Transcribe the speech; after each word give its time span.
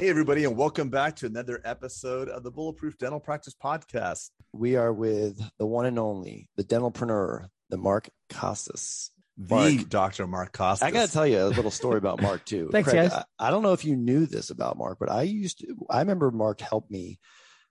Hey, 0.00 0.08
everybody, 0.08 0.44
and 0.44 0.56
welcome 0.56 0.88
back 0.88 1.16
to 1.16 1.26
another 1.26 1.60
episode 1.62 2.30
of 2.30 2.42
the 2.42 2.50
Bulletproof 2.50 2.96
Dental 2.96 3.20
Practice 3.20 3.54
Podcast. 3.54 4.30
We 4.50 4.76
are 4.76 4.94
with 4.94 5.38
the 5.58 5.66
one 5.66 5.84
and 5.84 5.98
only, 5.98 6.48
the 6.56 6.64
dentalpreneur, 6.64 7.48
the 7.68 7.76
Mark 7.76 8.08
Costes. 8.30 9.10
The 9.36 9.54
Mark. 9.54 9.88
Dr. 9.90 10.26
Mark 10.26 10.54
Costes. 10.54 10.82
I 10.82 10.90
got 10.90 11.08
to 11.08 11.12
tell 11.12 11.26
you 11.26 11.44
a 11.44 11.48
little 11.48 11.70
story 11.70 11.98
about 11.98 12.22
Mark 12.22 12.46
too. 12.46 12.70
Thanks, 12.72 12.88
Craig, 12.88 13.10
guys. 13.10 13.12
I, 13.38 13.48
I 13.48 13.50
don't 13.50 13.62
know 13.62 13.74
if 13.74 13.84
you 13.84 13.94
knew 13.94 14.24
this 14.24 14.48
about 14.48 14.78
Mark, 14.78 14.96
but 14.98 15.10
I 15.10 15.20
used 15.20 15.58
to. 15.58 15.76
I 15.90 15.98
remember 15.98 16.30
Mark 16.30 16.62
helped 16.62 16.90
me 16.90 17.18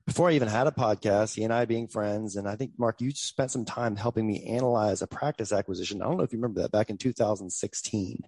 before 0.05 0.30
I 0.30 0.34
even 0.34 0.50
had 0.50 0.68
a 0.68 0.71
podcast. 0.71 1.34
He 1.34 1.43
and 1.43 1.52
I 1.52 1.66
being 1.66 1.88
friends, 1.88 2.36
and 2.36 2.48
I 2.48 2.57
think 2.57 2.73
Mark, 2.77 3.02
you 3.02 3.09
spent 3.09 3.50
some 3.50 3.66
time 3.66 3.96
helping 3.96 4.27
me 4.27 4.43
analyze 4.43 5.02
a 5.02 5.07
practice 5.07 5.52
acquisition. 5.52 6.00
I 6.04 6.05
don't 6.05 6.18
know 6.18 6.25
if 6.25 6.32
you 6.32 6.38
remember 6.38 6.61
that 6.61 6.71
back 6.71 6.91
in 6.91 7.00
2016. 7.00 8.20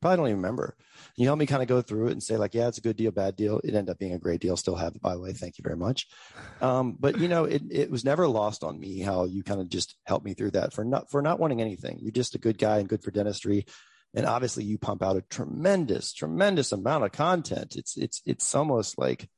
Probably 0.00 0.16
don't 0.16 0.26
even 0.28 0.36
remember. 0.36 0.76
You 1.16 1.26
helped 1.26 1.40
me 1.40 1.46
kind 1.46 1.62
of 1.62 1.68
go 1.68 1.82
through 1.82 2.08
it 2.08 2.12
and 2.12 2.22
say 2.22 2.36
like, 2.36 2.54
yeah, 2.54 2.68
it's 2.68 2.78
a 2.78 2.82
good 2.82 2.96
deal, 2.96 3.10
bad 3.10 3.36
deal. 3.36 3.60
It 3.64 3.74
ended 3.74 3.90
up 3.90 3.98
being 3.98 4.14
a 4.14 4.18
great 4.18 4.40
deal. 4.40 4.56
Still 4.56 4.76
have 4.76 4.94
it, 4.94 5.02
by 5.02 5.14
the 5.14 5.20
way. 5.20 5.32
Thank 5.32 5.58
you 5.58 5.62
very 5.62 5.76
much. 5.76 6.06
Um, 6.60 6.96
but 6.98 7.18
you 7.18 7.28
know, 7.28 7.44
it, 7.44 7.62
it 7.70 7.90
was 7.90 8.04
never 8.04 8.28
lost 8.28 8.64
on 8.64 8.78
me 8.78 9.00
how 9.00 9.24
you 9.24 9.42
kind 9.42 9.60
of 9.60 9.68
just 9.68 9.96
helped 10.04 10.24
me 10.24 10.34
through 10.34 10.52
that 10.52 10.72
for 10.72 10.84
not 10.84 11.10
for 11.10 11.22
not 11.22 11.40
wanting 11.40 11.60
anything. 11.60 11.98
You're 12.00 12.12
just 12.12 12.34
a 12.34 12.38
good 12.38 12.58
guy 12.58 12.78
and 12.78 12.88
good 12.88 13.02
for 13.02 13.10
dentistry. 13.10 13.66
And 14.14 14.24
obviously 14.24 14.64
you 14.64 14.78
pump 14.78 15.02
out 15.02 15.16
a 15.16 15.22
tremendous, 15.22 16.12
tremendous 16.14 16.72
amount 16.72 17.04
of 17.04 17.12
content. 17.12 17.76
It's 17.76 17.96
it's 17.96 18.22
it's 18.24 18.54
almost 18.54 18.98
like, 18.98 19.28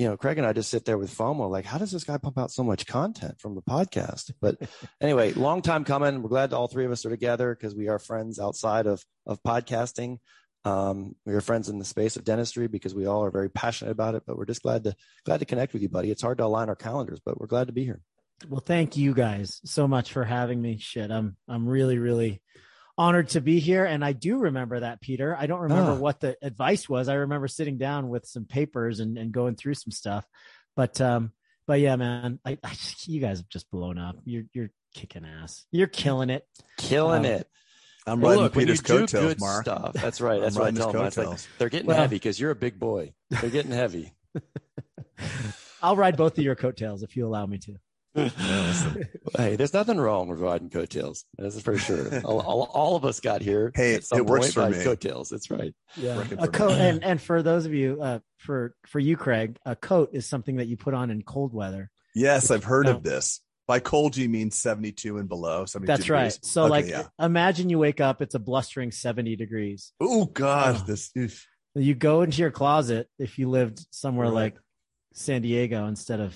you 0.00 0.08
know, 0.08 0.16
Craig 0.16 0.38
and 0.38 0.46
I 0.46 0.54
just 0.54 0.70
sit 0.70 0.86
there 0.86 0.96
with 0.96 1.14
FOMO, 1.14 1.50
like, 1.50 1.66
how 1.66 1.76
does 1.76 1.92
this 1.92 2.04
guy 2.04 2.16
pump 2.16 2.38
out 2.38 2.50
so 2.50 2.64
much 2.64 2.86
content 2.86 3.38
from 3.38 3.54
the 3.54 3.60
podcast? 3.60 4.32
But 4.40 4.56
anyway, 5.00 5.34
long 5.34 5.60
time 5.60 5.84
coming. 5.84 6.22
We're 6.22 6.30
glad 6.30 6.54
all 6.54 6.68
three 6.68 6.86
of 6.86 6.90
us 6.90 7.04
are 7.04 7.10
together 7.10 7.54
because 7.54 7.74
we 7.74 7.88
are 7.88 7.98
friends 7.98 8.40
outside 8.40 8.86
of 8.86 9.04
of 9.26 9.42
podcasting. 9.42 10.16
Um, 10.64 11.16
we 11.26 11.34
are 11.34 11.42
friends 11.42 11.68
in 11.68 11.78
the 11.78 11.84
space 11.84 12.16
of 12.16 12.24
dentistry 12.24 12.66
because 12.66 12.94
we 12.94 13.04
all 13.04 13.22
are 13.24 13.30
very 13.30 13.50
passionate 13.50 13.90
about 13.90 14.14
it. 14.14 14.22
But 14.26 14.38
we're 14.38 14.46
just 14.46 14.62
glad 14.62 14.84
to 14.84 14.96
glad 15.26 15.40
to 15.40 15.44
connect 15.44 15.74
with 15.74 15.82
you, 15.82 15.90
buddy. 15.90 16.10
It's 16.10 16.22
hard 16.22 16.38
to 16.38 16.46
align 16.46 16.70
our 16.70 16.76
calendars, 16.76 17.20
but 17.22 17.38
we're 17.38 17.46
glad 17.46 17.66
to 17.66 17.74
be 17.74 17.84
here. 17.84 18.00
Well, 18.48 18.62
thank 18.64 18.96
you 18.96 19.12
guys 19.12 19.60
so 19.66 19.86
much 19.86 20.14
for 20.14 20.24
having 20.24 20.62
me. 20.62 20.78
Shit, 20.78 21.10
I'm 21.10 21.36
I'm 21.46 21.68
really 21.68 21.98
really 21.98 22.40
honored 23.00 23.30
to 23.30 23.40
be 23.40 23.60
here, 23.60 23.86
and 23.86 24.04
I 24.04 24.12
do 24.12 24.36
remember 24.36 24.80
that, 24.80 25.00
Peter. 25.00 25.34
I 25.34 25.46
don't 25.46 25.60
remember 25.60 25.92
Ah. 25.92 25.96
what 25.96 26.20
the 26.20 26.36
advice 26.42 26.86
was. 26.86 27.08
I 27.08 27.14
remember 27.14 27.48
sitting 27.48 27.78
down 27.78 28.10
with 28.10 28.26
some 28.26 28.44
papers 28.44 29.00
and, 29.00 29.16
and 29.16 29.32
going 29.32 29.54
through 29.54 29.74
some 29.74 29.90
stuff, 29.90 30.26
but 30.76 31.00
um, 31.00 31.32
but 31.66 31.80
yeah, 31.80 31.96
man, 31.96 32.38
I, 32.44 32.58
I 32.62 32.74
you 33.06 33.20
guys 33.20 33.38
have 33.38 33.48
just 33.48 33.70
blown 33.70 33.96
up. 33.98 34.16
You're 34.24 34.44
you're 34.52 34.70
kicking 34.94 35.24
ass. 35.24 35.64
You're 35.72 35.86
killing 35.86 36.28
it. 36.28 36.44
Killing 36.76 37.20
Um, 37.24 37.32
it. 37.32 37.48
I'm 38.06 38.20
Well, 38.20 38.30
riding 38.32 38.42
look, 38.44 38.54
Peter's 38.54 38.80
coattails, 38.82 39.10
good 39.24 39.40
Mark. 39.40 39.64
stuff. 39.64 39.92
That's 39.94 40.20
right. 40.20 40.40
That's 40.40 40.56
what 40.56 40.66
I 40.66 40.70
tell 40.72 40.92
them. 40.92 41.06
It's 41.06 41.16
like, 41.16 41.38
they're 41.58 41.68
getting 41.70 41.86
Well- 41.86 41.96
heavy 41.96 42.16
because 42.16 42.38
you're 42.38 42.50
a 42.50 42.54
big 42.56 42.78
boy. 42.78 43.14
They're 43.30 43.50
getting 43.50 43.72
heavy. 43.72 44.12
I'll 45.82 45.96
ride 45.96 46.16
both 46.16 46.36
of 46.36 46.44
your 46.44 46.54
coattails 46.56 47.02
if 47.02 47.16
you 47.16 47.26
allow 47.26 47.46
me 47.46 47.58
to. 47.58 47.76
hey, 49.36 49.56
there's 49.56 49.72
nothing 49.72 49.98
wrong 49.98 50.28
with 50.28 50.40
riding 50.40 50.70
coattails. 50.70 51.24
That's 51.38 51.60
for 51.60 51.78
sure. 51.78 52.20
all, 52.24 52.40
all, 52.40 52.62
all 52.72 52.96
of 52.96 53.04
us 53.04 53.20
got 53.20 53.40
here. 53.42 53.70
Hey, 53.74 53.94
at 53.94 54.04
some 54.04 54.18
it 54.18 54.26
works 54.26 54.52
point 54.54 54.72
for 54.72 54.78
me. 54.78 54.84
Coattails. 54.84 55.28
That's 55.28 55.50
right. 55.50 55.74
Yeah, 55.96 56.24
a 56.38 56.48
coat, 56.48 56.72
and 56.72 57.04
and 57.04 57.20
for 57.20 57.42
those 57.42 57.66
of 57.66 57.74
you, 57.74 58.00
uh, 58.02 58.18
for 58.38 58.74
for 58.86 58.98
you, 58.98 59.16
Craig, 59.16 59.58
a 59.64 59.76
coat 59.76 60.10
is 60.12 60.26
something 60.26 60.56
that 60.56 60.66
you 60.66 60.76
put 60.76 60.94
on 60.94 61.10
in 61.10 61.22
cold 61.22 61.52
weather. 61.54 61.90
Yes, 62.14 62.50
I've 62.50 62.64
heard 62.64 62.86
No. 62.86 62.92
of 62.92 63.02
this. 63.02 63.40
By 63.68 63.78
cold, 63.78 64.16
you 64.16 64.28
mean 64.28 64.50
72 64.50 65.18
and 65.18 65.28
below. 65.28 65.64
72 65.64 65.86
That's 65.86 66.02
degrees. 66.02 66.12
right. 66.20 66.44
So, 66.44 66.62
Okay, 66.64 66.70
like, 66.70 66.88
yeah. 66.88 67.04
imagine 67.24 67.70
you 67.70 67.78
wake 67.78 68.00
up, 68.00 68.20
it's 68.20 68.34
a 68.34 68.40
blustering 68.40 68.90
70 68.90 69.36
degrees. 69.36 69.92
oh, 70.00 70.24
God. 70.24 70.78
Oh. 70.80 70.84
This, 70.88 71.12
oof. 71.16 71.46
You 71.76 71.94
go 71.94 72.22
into 72.22 72.38
your 72.38 72.50
closet 72.50 73.08
if 73.20 73.38
you 73.38 73.48
lived 73.48 73.86
somewhere 73.92 74.26
Right. 74.26 74.34
like 74.34 74.56
San 75.14 75.42
Diego 75.42 75.86
instead 75.86 76.18
of, 76.18 76.34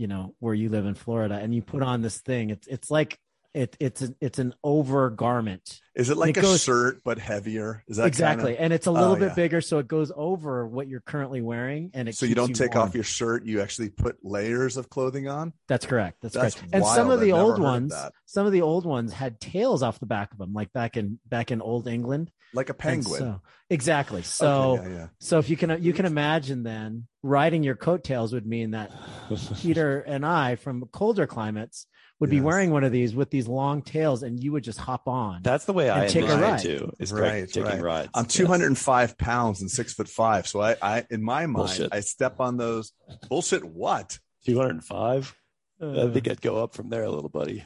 you 0.00 0.06
know, 0.06 0.34
where 0.38 0.54
you 0.54 0.70
live 0.70 0.86
in 0.86 0.94
Florida, 0.94 1.34
and 1.34 1.54
you 1.54 1.60
put 1.60 1.82
on 1.82 2.00
this 2.00 2.20
thing. 2.22 2.48
It's 2.48 2.66
it's 2.66 2.90
like 2.90 3.18
it 3.54 3.76
it's 3.80 4.00
a, 4.02 4.14
it's 4.20 4.38
an 4.38 4.54
over 4.62 5.10
garment. 5.10 5.80
Is 5.94 6.08
it 6.08 6.16
like 6.16 6.36
It 6.36 6.38
a 6.38 6.42
goes- 6.42 6.62
shirt, 6.62 7.02
but 7.04 7.18
heavier? 7.18 7.82
Is 7.88 7.96
that 7.96 8.06
exactly, 8.06 8.52
Kinda, 8.52 8.62
and 8.62 8.72
it's 8.72 8.86
a 8.86 8.90
little 8.92 9.12
Oh, 9.12 9.16
bit 9.16 9.28
yeah. 9.30 9.34
bigger, 9.34 9.60
so 9.60 9.78
it 9.78 9.88
goes 9.88 10.12
over 10.14 10.66
what 10.66 10.86
you're 10.88 11.00
currently 11.00 11.40
wearing, 11.42 11.90
and 11.94 12.08
it 12.08 12.14
so 12.14 12.26
you 12.26 12.34
don't 12.36 12.54
take 12.54 12.74
warm. 12.74 12.88
off 12.88 12.94
your 12.94 13.02
shirt. 13.04 13.44
You 13.44 13.60
actually 13.60 13.90
put 13.90 14.16
layers 14.24 14.76
of 14.76 14.88
clothing 14.88 15.26
on. 15.28 15.52
That's 15.68 15.84
correct. 15.86 16.18
That's, 16.22 16.34
That's 16.34 16.54
correct. 16.54 16.74
And 16.74 16.84
some 16.86 17.10
of 17.10 17.20
the 17.20 17.32
I've 17.32 17.40
old 17.42 17.58
ones, 17.60 17.90
that. 17.92 18.12
some 18.26 18.46
of 18.46 18.52
the 18.52 18.62
old 18.62 18.86
ones 18.86 19.12
had 19.12 19.40
tails 19.40 19.82
off 19.82 19.98
the 19.98 20.06
back 20.06 20.32
of 20.32 20.38
them, 20.38 20.52
like 20.52 20.72
back 20.72 20.96
in 20.96 21.18
back 21.26 21.50
in 21.50 21.60
old 21.60 21.88
England. 21.88 22.30
Like 22.52 22.68
a 22.68 22.74
penguin. 22.74 23.18
So, 23.20 23.40
exactly. 23.68 24.22
So 24.22 24.78
Okay, 24.78 24.90
yeah, 24.90 24.96
yeah. 24.96 25.06
so 25.20 25.38
if 25.38 25.48
you 25.50 25.56
can 25.56 25.80
you 25.82 25.92
can 25.92 26.04
imagine 26.06 26.62
then 26.64 27.06
riding 27.22 27.62
your 27.62 27.76
coattails 27.76 28.32
would 28.32 28.46
mean 28.46 28.72
that 28.72 28.90
Peter 29.58 30.00
and 30.00 30.24
I 30.26 30.56
from 30.56 30.84
colder 30.92 31.26
climates 31.28 31.86
would 32.20 32.30
be 32.30 32.40
wearing 32.40 32.70
one 32.70 32.84
of 32.84 32.92
these 32.92 33.14
with 33.14 33.30
these 33.30 33.48
long 33.48 33.80
tails, 33.82 34.22
and 34.22 34.42
you 34.42 34.52
would 34.52 34.62
just 34.62 34.78
hop 34.78 35.08
on. 35.08 35.40
That's 35.42 35.64
the 35.64 35.72
way 35.72 35.88
I 35.90 36.04
And 36.04 36.12
take 36.12 36.24
a 36.28 36.38
it 36.38 36.40
ride. 36.40 36.58
too. 36.60 36.92
Is 36.98 37.12
Right, 37.12 37.20
Craig 37.30 37.48
taking 37.48 37.62
right. 37.64 37.80
rides. 37.82 38.10
I'm 38.14 38.24
Yes. 38.24 38.34
205 38.34 39.16
pounds 39.18 39.60
and 39.62 39.70
six 39.70 39.94
foot 39.94 40.08
five. 40.08 40.46
So 40.46 40.60
I, 40.60 40.76
I 40.82 41.04
in 41.10 41.22
my 41.22 41.46
mind, 41.46 41.54
Bullshit. 41.56 41.88
I 41.92 42.00
step 42.00 42.38
on 42.38 42.58
those 42.58 42.92
bullshit. 43.28 43.64
What? 43.64 44.18
205. 44.44 45.34
I 45.80 45.84
Uh, 45.84 46.12
think 46.12 46.28
I'd 46.28 46.42
go 46.42 46.62
up 46.62 46.74
from 46.74 46.90
there 46.90 47.04
a 47.04 47.10
little, 47.10 47.30
buddy. 47.30 47.64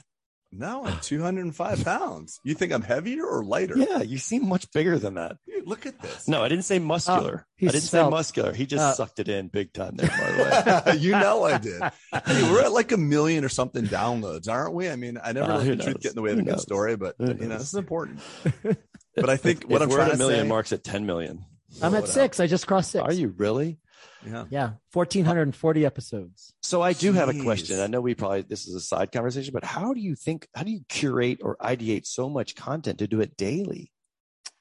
No, 0.56 0.84
I'm 0.84 0.98
205 1.02 1.84
pounds. 1.84 2.40
You 2.44 2.54
think 2.54 2.72
I'm 2.72 2.82
heavier 2.82 3.24
or 3.24 3.44
lighter? 3.44 3.76
Yeah, 3.76 4.02
you 4.02 4.18
seem 4.18 4.48
much 4.48 4.70
bigger 4.72 4.98
than 4.98 5.14
that. 5.14 5.36
Dude, 5.46 5.66
look 5.66 5.84
at 5.86 6.00
this. 6.00 6.28
No, 6.28 6.42
I 6.44 6.48
didn't 6.48 6.64
say 6.64 6.78
muscular. 6.78 7.46
he 7.56 7.66
I 7.68 7.72
didn't 7.72 7.84
say 7.84 8.08
muscular. 8.08 8.52
He 8.52 8.66
just 8.66 8.82
uh, 8.82 8.94
sucked 8.94 9.18
it 9.18 9.28
in 9.28 9.48
big 9.48 9.72
time 9.72 9.96
there, 9.96 10.08
by 10.08 10.32
the 10.32 10.92
way. 10.92 10.96
you 10.98 11.12
know 11.12 11.44
I 11.44 11.58
did. 11.58 11.82
Hey, 11.82 12.42
we're 12.52 12.62
at 12.62 12.72
like 12.72 12.92
a 12.92 12.96
million 12.96 13.44
or 13.44 13.48
something 13.48 13.84
downloads, 13.86 14.48
aren't 14.48 14.74
we? 14.74 14.88
I 14.88 14.96
mean, 14.96 15.18
I 15.22 15.32
never 15.32 15.50
Uh, 15.52 15.56
let 15.58 15.66
who 15.66 15.74
the 15.76 15.82
truth 15.84 16.00
get 16.00 16.10
in 16.10 16.16
the 16.16 16.22
way 16.22 16.30
of 16.30 16.36
Who 16.36 16.42
a 16.42 16.44
good 16.44 16.50
knows? 16.52 16.62
story, 16.62 16.96
but 16.96 17.16
Who 17.18 17.26
you 17.26 17.34
know, 17.34 17.58
this 17.58 17.68
is 17.68 17.74
important. 17.74 18.20
But 19.16 19.30
I 19.30 19.36
think 19.36 19.62
what 19.64 19.76
if 19.76 19.82
I'm 19.82 19.88
we're 19.90 19.96
trying 19.96 20.08
at 20.08 20.14
a 20.14 20.16
to 20.16 20.18
million, 20.18 20.40
say, 20.44 20.48
Mark's 20.48 20.72
at 20.72 20.82
10 20.82 21.06
million. 21.06 21.44
I'm 21.80 21.90
blow 21.92 21.98
at 21.98 22.04
it 22.04 22.08
six. 22.08 22.40
I 22.40 22.48
just 22.48 22.66
crossed 22.66 22.90
six. 22.90 23.04
Are 23.04 23.12
you 23.12 23.28
really? 23.36 23.78
Yeah. 24.26 24.44
Yeah, 24.50 24.70
fourteen 24.90 25.24
hundred 25.24 25.42
and 25.42 25.56
forty 25.56 25.84
episodes. 25.84 26.52
So 26.62 26.82
I 26.82 26.92
do 26.92 27.12
have 27.12 27.28
a 27.28 27.42
question. 27.42 27.80
I 27.80 27.86
know 27.86 28.00
we 28.00 28.14
probably 28.14 28.42
this 28.42 28.66
is 28.66 28.74
a 28.74 28.80
side 28.80 29.12
conversation, 29.12 29.52
but 29.52 29.64
how 29.64 29.92
do 29.92 30.00
you 30.00 30.14
think 30.14 30.48
how 30.54 30.62
do 30.62 30.70
you 30.70 30.80
curate 30.88 31.40
or 31.42 31.56
ideate 31.58 32.06
so 32.06 32.28
much 32.28 32.54
content 32.54 32.98
to 33.00 33.06
do 33.06 33.20
it 33.20 33.36
daily? 33.36 33.92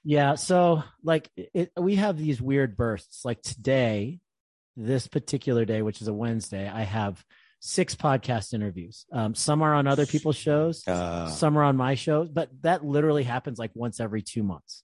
Yeah. 0.03 0.35
So 0.35 0.83
like 1.03 1.29
it, 1.35 1.71
we 1.79 1.95
have 1.95 2.17
these 2.17 2.41
weird 2.41 2.75
bursts. 2.75 3.23
Like 3.23 3.41
today, 3.41 4.19
this 4.75 5.07
particular 5.07 5.65
day, 5.65 5.81
which 5.81 6.01
is 6.01 6.07
a 6.07 6.13
Wednesday, 6.13 6.67
I 6.67 6.81
have 6.83 7.23
six 7.59 7.95
podcast 7.95 8.53
interviews. 8.53 9.05
Um, 9.13 9.35
some 9.35 9.61
are 9.61 9.73
on 9.73 9.87
other 9.87 10.05
people's 10.05 10.35
shows, 10.35 10.85
Uh, 10.85 11.29
some 11.29 11.57
are 11.57 11.63
on 11.63 11.77
my 11.77 11.95
shows, 11.95 12.27
but 12.29 12.49
that 12.63 12.83
literally 12.83 13.23
happens 13.23 13.57
like 13.57 13.71
once 13.73 14.01
every 14.01 14.21
two 14.21 14.43
months. 14.43 14.83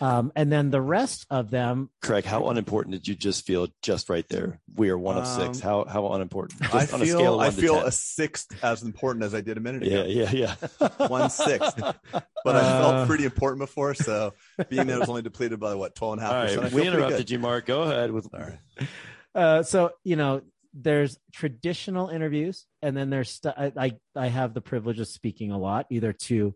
Um, 0.00 0.30
and 0.36 0.50
then 0.52 0.70
the 0.70 0.80
rest 0.80 1.26
of 1.28 1.50
them, 1.50 1.90
Craig, 2.02 2.24
how 2.24 2.48
unimportant 2.50 2.94
did 2.94 3.08
you 3.08 3.14
just 3.16 3.44
feel 3.46 3.66
just 3.82 4.08
right 4.08 4.24
there? 4.28 4.60
We 4.76 4.90
are 4.90 4.98
one 4.98 5.16
of 5.18 5.26
six. 5.26 5.58
Um, 5.58 5.62
How 5.62 5.84
how 5.84 6.12
unimportant? 6.12 6.60
Just 6.62 6.74
I 6.92 6.94
on 6.94 7.02
a 7.02 7.06
scale 7.06 7.18
feel 7.18 7.34
of 7.34 7.40
I 7.40 7.44
one 7.46 7.54
to 7.54 7.60
feel 7.60 7.74
10. 7.78 7.86
a 7.86 7.90
sixth 7.90 8.64
as 8.64 8.82
important 8.82 9.24
as 9.24 9.34
I 9.34 9.40
did 9.40 9.56
a 9.56 9.60
minute 9.60 9.82
ago 9.82 10.04
yeah, 10.06 10.28
yeah, 10.30 10.54
yeah. 10.80 10.88
One 11.08 11.28
sixth. 11.30 11.76
But 12.12 12.24
I 12.56 12.60
Uh, 12.60 12.80
felt 12.94 13.08
pretty 13.08 13.24
important 13.24 13.58
before, 13.60 13.94
so 13.94 14.34
being 14.68 14.86
that 14.86 14.96
it 14.96 15.00
was 15.00 15.08
only 15.08 15.22
depleted 15.22 15.58
by 15.58 15.74
what 15.74 15.94
12 15.96 16.12
and 16.12 16.22
a 16.22 16.24
half 16.24 16.34
All 16.34 16.42
percent. 16.42 16.62
Right, 16.62 16.72
we 16.72 16.86
interrupted 16.86 17.30
you, 17.30 17.38
Mark. 17.40 17.66
Go 17.66 17.82
ahead 17.82 18.12
with. 18.12 18.28
All 18.32 18.40
right. 18.40 18.88
uh, 19.34 19.62
so 19.64 19.90
you 20.04 20.14
know, 20.16 20.42
there's 20.74 21.18
traditional 21.32 22.08
interviews, 22.08 22.66
and 22.82 22.96
then 22.96 23.10
there's 23.10 23.30
st- 23.30 23.54
I, 23.58 23.72
I 23.76 23.92
I 24.14 24.26
have 24.28 24.54
the 24.54 24.60
privilege 24.60 25.00
of 25.00 25.08
speaking 25.08 25.50
a 25.50 25.58
lot, 25.58 25.86
either 25.90 26.12
to 26.12 26.54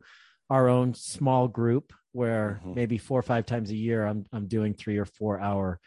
our 0.48 0.68
own 0.68 0.94
small 0.94 1.48
group 1.48 1.92
where 2.12 2.60
Mhm. 2.64 2.74
maybe 2.76 2.98
four 2.98 3.18
or 3.18 3.22
five 3.22 3.46
times 3.46 3.70
a 3.70 3.76
year 3.76 4.06
I'm 4.06 4.26
I'm 4.32 4.46
doing 4.46 4.74
three 4.74 4.98
or 4.98 5.04
four 5.04 5.40
hour, 5.40 5.80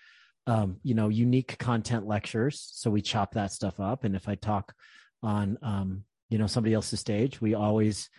um, 0.48 0.80
you 0.84 0.94
know, 0.96 1.10
unique 1.10 1.58
content 1.58 2.06
lectures. 2.06 2.60
So 2.74 2.92
we 2.92 3.02
chop 3.02 3.34
that 3.34 3.52
stuff 3.52 3.80
up, 3.80 4.04
and 4.04 4.16
if 4.16 4.28
I 4.28 4.36
talk 4.36 4.74
on 5.24 5.58
um, 5.62 6.04
you 6.30 6.38
know 6.38 6.48
somebody 6.48 6.74
else's 6.74 7.00
stage, 7.00 7.40
we 7.42 7.54
always 7.54 8.10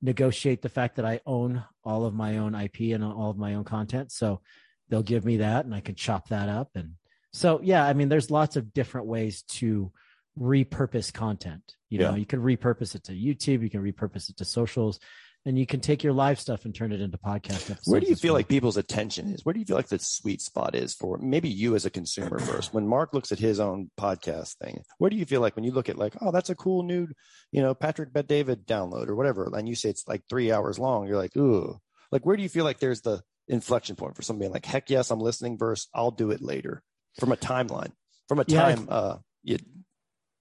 negotiate 0.00 0.62
the 0.62 0.68
fact 0.68 0.96
that 0.96 1.04
I 1.04 1.20
own 1.26 1.64
all 1.84 2.04
of 2.04 2.14
my 2.14 2.38
own 2.38 2.54
IP 2.54 2.92
and 2.92 3.04
all 3.04 3.30
of 3.30 3.38
my 3.38 3.54
own 3.54 3.64
content. 3.64 4.10
So 4.12 4.42
they'll 4.88 5.02
give 5.02 5.24
me 5.24 5.36
that, 5.38 5.64
and 5.64 5.74
I 5.74 5.80
can 5.80 5.94
chop 5.94 6.28
that 6.28 6.48
up 6.48 6.70
and 6.74 6.94
so 7.34 7.62
yeah, 7.62 7.86
I 7.86 7.94
mean, 7.94 8.10
there's 8.10 8.30
lots 8.30 8.56
of 8.56 8.74
different 8.74 9.06
ways 9.06 9.42
to 9.44 9.90
repurpose 10.38 11.10
content. 11.12 11.76
You 11.88 11.98
know, 12.00 12.10
Yeah. 12.10 12.16
you 12.16 12.26
can 12.26 12.40
repurpose 12.40 12.94
it 12.94 13.04
to 13.04 13.12
YouTube, 13.12 13.62
you 13.62 13.70
can 13.70 13.82
repurpose 13.82 14.28
it 14.28 14.36
to 14.38 14.44
socials, 14.44 15.00
and 15.44 15.58
you 15.58 15.66
can 15.66 15.80
take 15.80 16.04
your 16.04 16.12
live 16.12 16.38
stuff 16.38 16.64
and 16.64 16.74
turn 16.74 16.92
it 16.92 17.00
into 17.00 17.18
podcast 17.18 17.68
episodes. 17.70 17.80
Where 17.86 18.00
do 18.00 18.06
you 18.08 18.14
feel 18.14 18.32
well. 18.32 18.38
like 18.38 18.48
people's 18.48 18.76
attention 18.76 19.32
is? 19.32 19.44
Where 19.44 19.52
do 19.52 19.58
you 19.58 19.66
feel 19.66 19.76
like 19.76 19.88
the 19.88 19.98
sweet 19.98 20.40
spot 20.40 20.74
is 20.74 20.94
for 20.94 21.18
maybe 21.18 21.48
you 21.48 21.74
as 21.74 21.84
a 21.84 21.90
consumer 21.90 22.38
first? 22.38 22.72
When 22.72 22.86
Mark 22.86 23.12
looks 23.12 23.32
at 23.32 23.38
his 23.38 23.58
own 23.58 23.90
podcast 23.98 24.56
thing, 24.58 24.82
where 24.98 25.10
do 25.10 25.16
you 25.16 25.24
feel 25.24 25.40
like 25.40 25.56
when 25.56 25.64
you 25.64 25.72
look 25.72 25.88
at 25.88 25.98
like, 25.98 26.14
oh, 26.20 26.30
that's 26.30 26.50
a 26.50 26.54
cool 26.54 26.84
new, 26.84 27.08
you 27.50 27.60
know, 27.60 27.74
Patrick 27.74 28.12
Bet 28.12 28.28
David 28.28 28.66
download 28.66 29.08
or 29.08 29.16
whatever, 29.16 29.50
and 29.54 29.68
you 29.68 29.74
say 29.74 29.90
it's 29.90 30.06
like 30.06 30.22
three 30.28 30.52
hours 30.52 30.78
long, 30.78 31.08
you're 31.08 31.16
like, 31.16 31.36
ooh, 31.36 31.76
like 32.12 32.24
where 32.24 32.36
do 32.36 32.42
you 32.42 32.48
feel 32.48 32.64
like 32.64 32.78
there's 32.78 33.00
the 33.00 33.20
inflection 33.48 33.96
point 33.96 34.14
for 34.14 34.22
somebody 34.22 34.48
like, 34.48 34.64
heck 34.64 34.90
yes, 34.90 35.10
I'm 35.10 35.18
listening. 35.20 35.58
Versus, 35.58 35.88
I'll 35.94 36.12
do 36.12 36.30
it 36.30 36.40
later. 36.40 36.82
from 37.18 37.32
a 37.32 37.36
timeline, 37.36 37.92
from 38.28 38.38
a 38.38 38.44
Yeah, 38.46 38.62
time 38.62 38.86
uh, 38.88 39.16
yeah, 39.42 39.58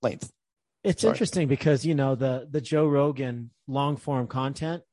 length. 0.01 0.31
It's 0.83 1.01
Sorry. 1.01 1.11
interesting 1.11 1.47
because 1.47 1.85
you 1.85 1.95
know 1.95 2.15
the 2.15 2.47
the 2.49 2.61
Joe 2.61 2.87
Rogan 2.87 3.51
long 3.67 3.97
form 3.97 4.27
content 4.27 4.83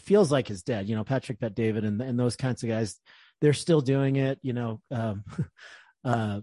feels 0.00 0.30
like 0.32 0.50
is 0.50 0.62
dead. 0.62 0.88
You 0.88 0.96
know 0.96 1.04
Patrick 1.04 1.38
Bet 1.40 1.54
David 1.54 1.84
and 1.84 2.00
and 2.00 2.18
those 2.18 2.36
kinds 2.36 2.62
of 2.62 2.68
guys, 2.68 2.96
they're 3.40 3.52
still 3.52 3.80
doing 3.80 4.16
it. 4.16 4.38
You 4.42 4.52
know, 4.52 4.80
um, 4.90 5.24
uh, 6.04 6.40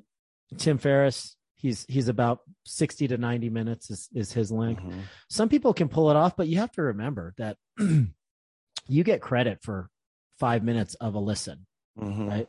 Tim 0.57 0.77
Ferriss, 0.77 1.35
he's 1.55 1.85
he's 1.87 2.07
about 2.07 2.39
sixty 2.65 3.07
to 3.07 3.17
ninety 3.17 3.49
minutes 3.49 3.89
is 3.89 4.09
is 4.13 4.31
his 4.31 4.51
length. 4.51 4.83
Mhm. 4.83 5.01
Some 5.29 5.49
people 5.49 5.73
can 5.73 5.89
pull 5.89 6.09
it 6.11 6.15
off, 6.15 6.35
but 6.35 6.47
you 6.47 6.57
have 6.59 6.71
to 6.73 6.81
remember 6.83 7.33
that 7.37 7.57
you 8.87 9.03
get 9.03 9.21
credit 9.21 9.59
for 9.61 9.89
five 10.39 10.63
minutes 10.63 10.95
of 10.95 11.15
a 11.15 11.19
listen. 11.19 11.65
Mhm. 11.97 12.27
Right. 12.29 12.47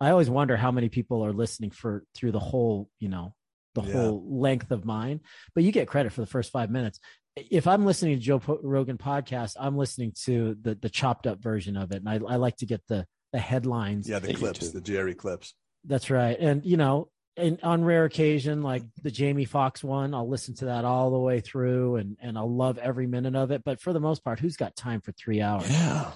I 0.00 0.10
always 0.10 0.28
wonder 0.28 0.56
how 0.56 0.70
many 0.70 0.88
people 0.88 1.24
are 1.24 1.32
listening 1.32 1.70
for 1.70 2.04
through 2.14 2.32
the 2.32 2.40
whole, 2.40 2.90
you 2.98 3.08
know, 3.08 3.34
the 3.74 3.82
Yeah. 3.82 3.92
whole 3.92 4.24
length 4.40 4.70
of 4.70 4.84
mine, 4.84 5.20
but 5.54 5.64
you 5.64 5.72
get 5.72 5.88
credit 5.88 6.12
for 6.12 6.20
the 6.22 6.26
first 6.26 6.50
five 6.50 6.70
minutes. 6.70 6.98
If 7.36 7.66
I'm 7.66 7.84
listening 7.84 8.16
to 8.16 8.22
Joe 8.22 8.38
Po- 8.38 8.60
Rogan 8.62 8.96
podcast, 8.96 9.56
I'm 9.60 9.76
listening 9.76 10.12
to 10.24 10.56
the 10.60 10.74
the 10.74 10.88
chopped 10.88 11.26
up 11.26 11.40
version 11.42 11.76
of 11.76 11.92
it, 11.92 11.96
and 11.96 12.08
I, 12.08 12.14
I 12.14 12.36
like 12.36 12.56
to 12.58 12.66
get 12.66 12.82
the 12.88 13.06
the 13.32 13.38
headlines. 13.38 14.08
Yeah, 14.08 14.18
the 14.20 14.32
clips, 14.32 14.70
the 14.70 14.80
Jerry 14.80 15.14
clips. 15.14 15.54
That's 15.84 16.08
right, 16.10 16.36
and 16.38 16.64
you 16.64 16.78
know, 16.78 17.10
and 17.36 17.58
on 17.62 17.84
rare 17.84 18.06
occasion, 18.06 18.62
like 18.62 18.82
the 19.02 19.10
Jamie 19.10 19.44
Foxx 19.44 19.84
one, 19.84 20.14
I'll 20.14 20.28
listen 20.28 20.54
to 20.56 20.64
that 20.66 20.86
all 20.86 21.10
the 21.10 21.18
way 21.18 21.40
through, 21.40 21.96
and 21.96 22.16
and 22.22 22.38
I'll 22.38 22.52
love 22.54 22.78
every 22.78 23.06
minute 23.06 23.36
of 23.36 23.50
it. 23.50 23.62
But 23.64 23.80
for 23.82 23.92
the 23.92 24.00
most 24.00 24.24
part, 24.24 24.40
who's 24.40 24.56
got 24.56 24.74
time 24.74 25.02
for 25.02 25.12
three 25.12 25.42
hours? 25.42 25.70
Yeah. 25.70 26.12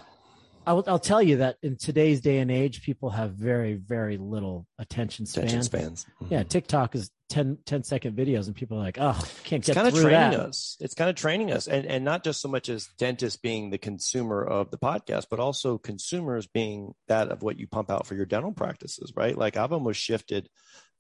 I'll, 0.67 0.85
I'll 0.87 0.99
tell 0.99 1.23
you 1.23 1.39
that 1.39 1.57
in 1.63 1.77
today's 1.77 2.21
day 2.21 2.39
and 2.39 2.51
age, 2.51 2.83
people 2.83 3.09
have 3.11 3.33
very, 3.33 3.75
very 3.75 4.19
little 4.19 4.67
attention 4.79 5.25
span. 5.25 5.45
Attention 5.45 5.63
spans. 5.65 6.07
Mhm. 6.23 6.31
Yeah, 6.31 6.43
TikTok 6.43 6.95
is 6.95 7.11
10, 7.31 7.59
10 7.65 7.85
second 7.85 8.17
videos, 8.17 8.47
and 8.47 8.55
people 8.55 8.77
are 8.77 8.83
like, 8.83 8.99
"Oh, 9.01 9.19
can't 9.45 9.61
it's 9.61 9.69
get 9.69 9.75
kind 9.75 9.89
of 9.89 9.95
through 9.95 10.03
training 10.03 10.33
that." 10.33 10.41
us. 10.41 10.77
It's 10.81 10.95
kind 10.95 11.09
of 11.09 11.17
training 11.17 11.53
us, 11.53 11.69
and 11.69 11.87
and 11.87 12.05
not 12.05 12.25
just 12.25 12.41
so 12.41 12.49
much 12.49 12.69
as 12.69 12.89
dentists 12.99 13.39
being 13.39 13.71
the 13.71 13.79
consumer 13.79 14.45
of 14.45 14.71
the 14.71 14.79
podcast, 14.79 15.27
but 15.31 15.41
also 15.41 15.79
consumers 15.79 16.47
being 16.47 16.93
that 17.09 17.29
of 17.29 17.43
what 17.43 17.59
you 17.59 17.67
pump 17.67 17.91
out 17.91 18.07
for 18.07 18.15
your 18.15 18.27
dental 18.27 18.53
practices, 18.53 19.13
right? 19.17 19.37
Like 19.37 19.57
I've 19.57 19.73
almost 19.73 20.01
shifted 20.01 20.49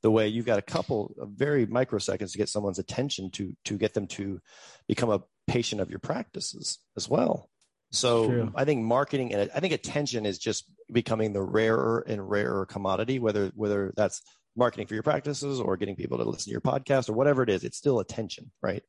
the 0.02 0.10
way 0.10 0.28
you've 0.28 0.46
got 0.46 0.58
a 0.58 0.62
couple 0.62 1.14
of 1.18 1.30
very 1.30 1.66
microseconds 1.66 2.32
to 2.32 2.38
get 2.38 2.48
someone's 2.48 2.78
attention 2.78 3.30
to 3.32 3.52
to 3.66 3.76
get 3.76 3.92
them 3.92 4.06
to 4.06 4.40
become 4.88 5.10
a 5.10 5.22
patient 5.46 5.80
of 5.80 5.90
your 5.90 5.98
practices 5.98 6.78
as 6.96 7.08
well. 7.08 7.50
So 7.92 8.28
True. 8.28 8.52
I 8.54 8.64
think 8.64 8.84
marketing 8.84 9.34
and 9.34 9.50
I 9.54 9.60
think 9.60 9.72
attention 9.72 10.24
is 10.24 10.38
just 10.38 10.64
becoming 10.92 11.32
the 11.32 11.42
rarer 11.42 12.04
and 12.06 12.28
rarer 12.28 12.66
commodity, 12.66 13.18
whether 13.18 13.50
whether 13.54 13.92
that's 13.96 14.22
marketing 14.56 14.86
for 14.86 14.94
your 14.94 15.02
practices 15.02 15.60
or 15.60 15.76
getting 15.76 15.96
people 15.96 16.18
to 16.18 16.24
listen 16.24 16.44
to 16.44 16.50
your 16.50 16.60
podcast 16.60 17.08
or 17.08 17.12
whatever 17.14 17.42
it 17.42 17.48
is, 17.50 17.64
it's 17.64 17.76
still 17.76 18.00
attention, 18.00 18.50
right? 18.62 18.82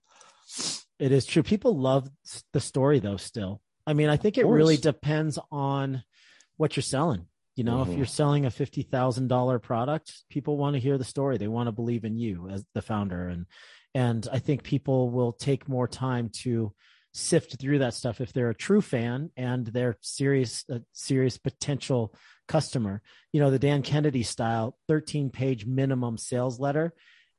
It 0.99 1.11
is 1.11 1.25
true. 1.25 1.43
People 1.43 1.77
love 1.77 2.09
the 2.53 2.59
story, 2.59 2.99
though. 2.99 3.17
Still, 3.17 3.61
I 3.87 3.93
mean, 3.93 4.09
I 4.09 4.17
think 4.17 4.37
it 4.37 4.45
really 4.45 4.77
depends 4.77 5.39
on 5.51 6.03
what 6.57 6.75
you're 6.75 6.83
selling. 6.83 7.27
You 7.55 7.63
know, 7.63 7.83
Mhm. 7.83 7.91
if 7.91 7.97
you're 7.97 8.05
selling 8.05 8.45
a 8.45 8.51
fifty 8.51 8.81
thousand 8.81 9.27
dollar 9.27 9.59
product, 9.59 10.23
people 10.29 10.57
want 10.57 10.75
to 10.75 10.79
hear 10.79 10.97
the 10.97 11.03
story. 11.03 11.37
They 11.37 11.47
want 11.47 11.67
to 11.67 11.71
believe 11.71 12.05
in 12.05 12.17
you 12.17 12.49
as 12.49 12.63
the 12.73 12.81
founder, 12.81 13.27
and 13.27 13.45
and 13.93 14.27
I 14.31 14.39
think 14.39 14.63
people 14.63 15.09
will 15.09 15.33
take 15.33 15.67
more 15.67 15.87
time 15.87 16.29
to 16.43 16.73
sift 17.13 17.59
through 17.59 17.79
that 17.79 17.93
stuff 17.93 18.21
if 18.21 18.31
they're 18.31 18.49
a 18.51 18.55
true 18.55 18.79
fan 18.79 19.31
and 19.35 19.67
they're 19.67 19.97
serious, 19.99 20.63
a 20.69 20.81
serious 20.93 21.37
potential 21.37 22.15
customer. 22.51 23.01
You 23.33 23.39
know, 23.41 23.51
the 23.51 23.59
Dan 23.59 23.81
Kennedy 23.81 24.23
style, 24.23 24.75
thirteen 24.87 25.29
page 25.29 25.65
minimum 25.65 26.17
sales 26.17 26.59
letter. 26.59 26.93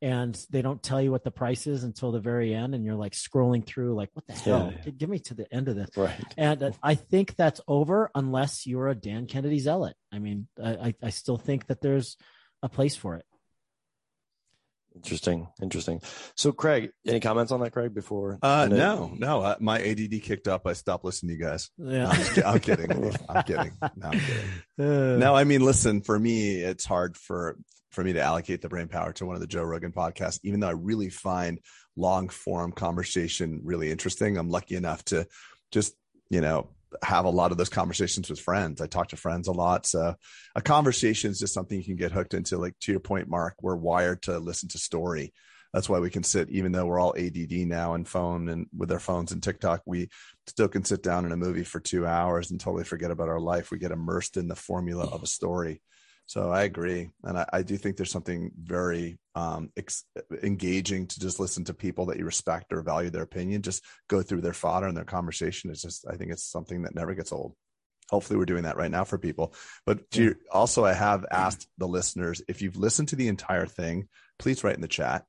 And 0.05 0.35
they 0.51 0.63
don't 0.63 0.83
tell 0.83 1.01
you 1.01 1.13
what 1.13 1.23
the 1.23 1.31
price 1.31 1.69
is 1.69 1.85
until 1.85 2.11
the 2.11 2.19
very 2.19 2.53
end, 2.53 2.75
and 2.75 2.85
you're 2.85 2.97
like 2.97 3.13
scrolling 3.13 3.65
through, 3.65 3.95
like, 3.95 4.11
what 4.15 4.27
the 4.27 4.33
hell? 4.33 4.75
Yeah. 4.85 4.91
Give 4.91 5.09
me 5.09 5.21
to 5.21 5.35
the 5.35 5.47
end 5.55 5.69
of 5.69 5.77
this. 5.77 5.91
Right. 5.97 6.35
And 6.37 6.61
uh, 6.61 6.73
I 6.83 6.97
think 6.97 7.37
that's 7.37 7.61
over 7.69 8.11
unless 8.13 8.67
you're 8.67 8.89
a 8.89 8.97
Dan 8.97 9.27
Kennedy 9.27 9.61
zealot. 9.61 9.95
I 10.13 10.19
mean, 10.19 10.49
I- 10.61 10.97
I 11.01 11.11
still 11.11 11.37
think 11.37 11.69
that 11.69 11.81
there's 11.81 12.17
a 12.65 12.69
place 12.69 12.97
for 12.97 13.15
it. 13.15 13.25
Interesting. 14.95 15.49
Interesting. 15.63 16.01
So, 16.37 16.53
Craig, 16.53 16.91
any 17.07 17.21
comments 17.21 17.53
on 17.53 17.61
that, 17.61 17.71
Craig? 17.73 17.95
Before 17.95 18.39
Uh, 18.43 18.67
I 18.71 18.75
no, 18.75 19.13
no. 19.17 19.41
Uh, 19.43 19.57
my 19.61 19.81
ADD 19.81 20.23
kicked 20.23 20.49
up. 20.49 20.67
I 20.67 20.73
stopped 20.75 21.05
listening 21.05 21.37
to 21.37 21.43
you 21.43 21.45
guys. 21.51 21.71
No, 21.79 21.93
Yeah. 21.93 22.09
I'm, 22.11 22.55
I'm 22.55 22.61
kidding. 22.61 22.91
I'm 23.29 23.43
kidding. 23.45 23.73
No, 23.97 24.09
I'm 24.09 24.21
kidding. 24.21 24.51
Uh, 24.79 25.17
No, 25.19 25.35
I 25.35 25.45
mean, 25.45 25.63
listen. 25.65 26.03
For 26.03 26.19
me, 26.19 26.57
it's 26.63 26.85
hard 26.85 27.17
for 27.17 27.57
for 27.91 28.03
me 28.05 28.13
to 28.15 28.21
allocate 28.21 28.63
the 28.63 28.69
brain 28.71 28.89
power 28.89 29.13
to 29.13 29.27
one 29.27 29.35
of 29.35 29.41
the 29.41 29.47
Joe 29.47 29.63
Rogan 29.65 29.93
podcasts, 29.93 30.41
even 30.45 30.61
though 30.61 30.69
I 30.69 30.73
really 30.73 31.11
find 31.11 31.59
long 31.97 32.29
form 32.31 32.73
conversation 32.73 33.61
really 33.65 33.91
interesting. 33.91 34.39
I'm 34.39 34.49
lucky 34.49 34.77
enough 34.77 35.05
to 35.07 35.27
just 35.71 35.95
you 36.31 36.41
know 36.41 36.71
have 37.03 37.25
a 37.25 37.31
lot 37.31 37.53
of 37.53 37.59
those 37.59 37.69
conversations 37.69 38.31
with 38.31 38.41
friends. 38.41 38.81
I 38.81 38.87
talk 38.87 39.09
to 39.09 39.17
friends 39.17 39.49
a 39.49 39.53
lot, 39.53 39.87
so 39.87 40.15
a 40.55 40.63
conversation 40.63 41.31
is 41.31 41.39
just 41.39 41.55
something 41.55 41.79
you 41.79 41.85
can 41.85 41.97
get 41.97 42.13
hooked 42.13 42.35
into. 42.35 42.59
Like 42.59 42.79
to 42.81 42.93
your 42.93 43.01
point, 43.01 43.29
Mark, 43.29 43.55
we're 43.61 43.77
wired 43.77 44.23
to 44.23 44.39
listen 44.39 44.69
to 44.71 44.79
story. 44.79 45.33
That's 45.73 45.89
why 45.89 46.01
we 46.01 46.11
can 46.11 46.23
sit, 46.23 46.51
even 46.51 46.73
though 46.73 46.85
we're 46.85 47.01
all 47.01 47.15
ADD 47.17 47.53
now 47.67 47.95
and 47.95 48.07
phone 48.07 48.49
and 48.51 48.67
with 48.77 48.93
our 48.93 48.99
phones 48.99 49.33
and 49.33 49.43
TikTok, 49.43 49.81
we 49.87 50.11
still 50.47 50.69
can 50.69 50.85
sit 50.85 51.03
down 51.03 51.25
in 51.25 51.33
a 51.33 51.37
movie 51.37 51.65
for 51.65 51.81
two 51.81 52.07
hours 52.07 52.51
and 52.51 52.61
totally 52.61 52.85
forget 52.85 53.11
about 53.11 53.31
our 53.31 53.41
life. 53.41 53.71
We 53.71 53.79
get 53.79 53.91
immersed 53.91 54.37
in 54.37 54.49
the 54.49 54.55
formula 54.55 55.07
of 55.07 55.23
a 55.23 55.27
story. 55.27 55.81
So 56.27 56.51
I 56.51 56.63
agree, 56.63 57.11
and 57.25 57.37
I, 57.37 57.47
I 57.53 57.63
do 57.63 57.77
think 57.77 57.97
there's 57.97 58.11
something 58.11 58.53
very 58.57 59.19
um, 59.35 59.71
ex- 59.77 60.05
engaging 60.43 61.07
to 61.09 61.21
just 61.21 61.41
listen 61.41 61.65
to 61.65 61.75
people 61.75 62.07
that 62.07 62.19
you 62.19 62.25
respect 62.25 62.73
or 62.73 62.81
value 62.83 63.11
their 63.11 63.23
opinion. 63.23 63.63
Just 63.63 63.85
go 64.09 64.23
through 64.23 64.41
their 64.41 64.53
fodder 64.53 64.87
and 64.87 64.97
their 64.97 65.05
conversation. 65.05 65.71
It's 65.71 65.83
just 65.83 66.07
I 66.09 66.17
think 66.17 66.33
it's 66.33 66.45
something 66.45 66.83
that 66.83 66.95
never 66.95 67.15
gets 67.15 67.33
old. 67.33 67.55
Hopefully, 68.11 68.39
we're 68.39 68.47
doing 68.47 68.63
that 68.65 68.77
right 68.77 68.91
now 68.91 69.05
for 69.05 69.19
people. 69.19 69.55
But 69.85 70.11
to 70.13 70.23
your, 70.23 70.35
also, 70.51 70.85
I 70.85 70.93
have 70.93 71.27
asked 71.31 71.69
the 71.79 71.89
listeners 71.89 72.43
if 72.49 72.63
you've 72.63 72.77
listened 72.77 73.09
to 73.09 73.17
the 73.17 73.29
entire 73.29 73.67
thing, 73.67 74.09
please 74.39 74.63
write 74.65 74.77
in 74.77 74.83
the 74.83 74.89
chat, 74.89 75.25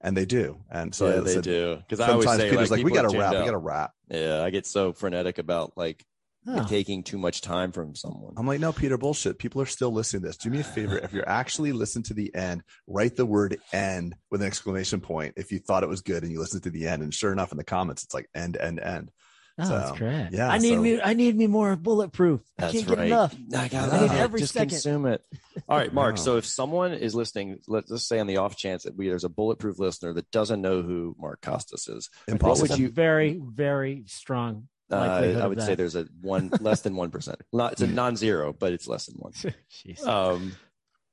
and 0.00 0.16
they 0.16 0.24
do. 0.24 0.58
And 0.70 0.94
so 0.94 1.08
yeah, 1.08 1.20
they 1.20 1.40
do. 1.40 1.76
Because 1.76 2.00
I 2.00 2.10
always 2.10 2.26
sometimes 2.26 2.42
say, 2.42 2.50
Peter's 2.50 2.70
like, 2.70 2.78
like, 2.78 2.84
"We 2.84 2.92
got 2.92 3.10
to 3.10 3.18
wrap. 3.18 3.32
We 3.32 3.44
got 3.44 3.50
to 3.52 3.58
wrap." 3.58 3.92
Yeah, 4.08 4.42
I 4.42 4.50
get 4.50 4.66
so 4.66 4.92
frenetic 4.92 5.38
about 5.38 5.76
like 5.76 6.04
oh, 6.46 6.66
taking 6.68 7.02
too 7.02 7.18
much 7.18 7.40
time 7.40 7.72
from 7.72 7.94
someone. 7.94 8.34
I'm 8.36 8.46
like, 8.46 8.60
no, 8.60 8.72
Peter, 8.72 8.98
bullshit. 8.98 9.38
People 9.38 9.60
are 9.62 9.66
still 9.66 9.90
listening 9.92 10.22
to 10.22 10.28
this. 10.28 10.36
Do 10.36 10.50
me 10.50 10.60
a 10.60 10.64
favor. 10.64 10.98
If 10.98 11.12
you're 11.12 11.28
actually 11.28 11.72
listening 11.72 12.04
to 12.04 12.14
the 12.14 12.34
end, 12.34 12.62
write 12.86 13.16
the 13.16 13.26
word 13.26 13.58
end 13.72 14.14
with 14.30 14.40
an 14.42 14.46
exclamation 14.46 15.00
point 15.00 15.34
if 15.36 15.52
you 15.52 15.58
thought 15.58 15.82
it 15.82 15.88
was 15.88 16.00
good 16.00 16.22
and 16.22 16.32
you 16.32 16.40
listened 16.40 16.62
to 16.64 16.70
the 16.70 16.86
end. 16.88 17.02
And 17.02 17.12
sure 17.14 17.32
enough, 17.32 17.52
in 17.52 17.58
the 17.58 17.64
comments, 17.64 18.02
it's 18.04 18.14
like 18.14 18.28
end, 18.34 18.56
end, 18.56 18.80
end. 18.80 19.10
oh, 19.58 19.68
that's 19.68 19.88
so, 19.90 19.94
great. 19.96 20.28
yeah, 20.32 20.48
I 20.48 20.58
need 20.58 20.74
so- 20.76 20.82
me. 20.82 21.00
I 21.00 21.12
need 21.14 21.36
me 21.36 21.46
more 21.46 21.76
bulletproof. 21.76 22.40
I 22.58 22.62
That's 22.62 22.72
can't 22.72 22.88
right. 22.88 22.96
get 22.96 23.06
enough. 23.06 23.36
I, 23.54 23.68
got 23.68 23.92
I 23.92 24.00
need 24.00 24.04
it. 24.06 24.12
every 24.12 24.40
Just 24.40 24.54
second. 24.54 24.70
consume 24.70 25.06
it. 25.06 25.22
All 25.68 25.76
right, 25.76 25.92
Mark. 25.92 26.16
Wow. 26.16 26.22
So 26.22 26.36
if 26.38 26.46
someone 26.46 26.94
is 26.94 27.14
listening, 27.14 27.58
let's 27.68 27.88
just 27.90 28.08
say 28.08 28.18
on 28.18 28.26
the 28.26 28.38
off 28.38 28.56
chance 28.56 28.84
that 28.84 28.96
we 28.96 29.08
there's 29.08 29.24
a 29.24 29.28
bulletproof 29.28 29.78
listener 29.78 30.14
that 30.14 30.30
doesn't 30.30 30.62
know 30.62 30.80
who 30.80 31.14
Mark 31.20 31.42
Costes 31.42 31.86
is, 31.88 32.08
Impossible. 32.26 32.62
would 32.62 32.70
It's 32.70 32.78
a 32.78 32.82
you- 32.82 32.88
very, 32.88 33.38
very 33.44 34.04
strong. 34.06 34.68
Uh, 34.98 35.40
I 35.42 35.46
would 35.46 35.62
say 35.62 35.74
there's 35.74 35.96
a 35.96 36.06
one 36.20 36.50
less 36.60 36.82
than 36.82 36.96
one 36.96 37.10
percent. 37.10 37.40
Not 37.52 37.72
it's 37.72 37.82
a 37.82 37.86
non-zero, 37.86 38.52
but 38.52 38.72
it's 38.72 38.88
less 38.88 39.06
than 39.06 39.16
one. 39.16 39.32
Um, 40.06 40.54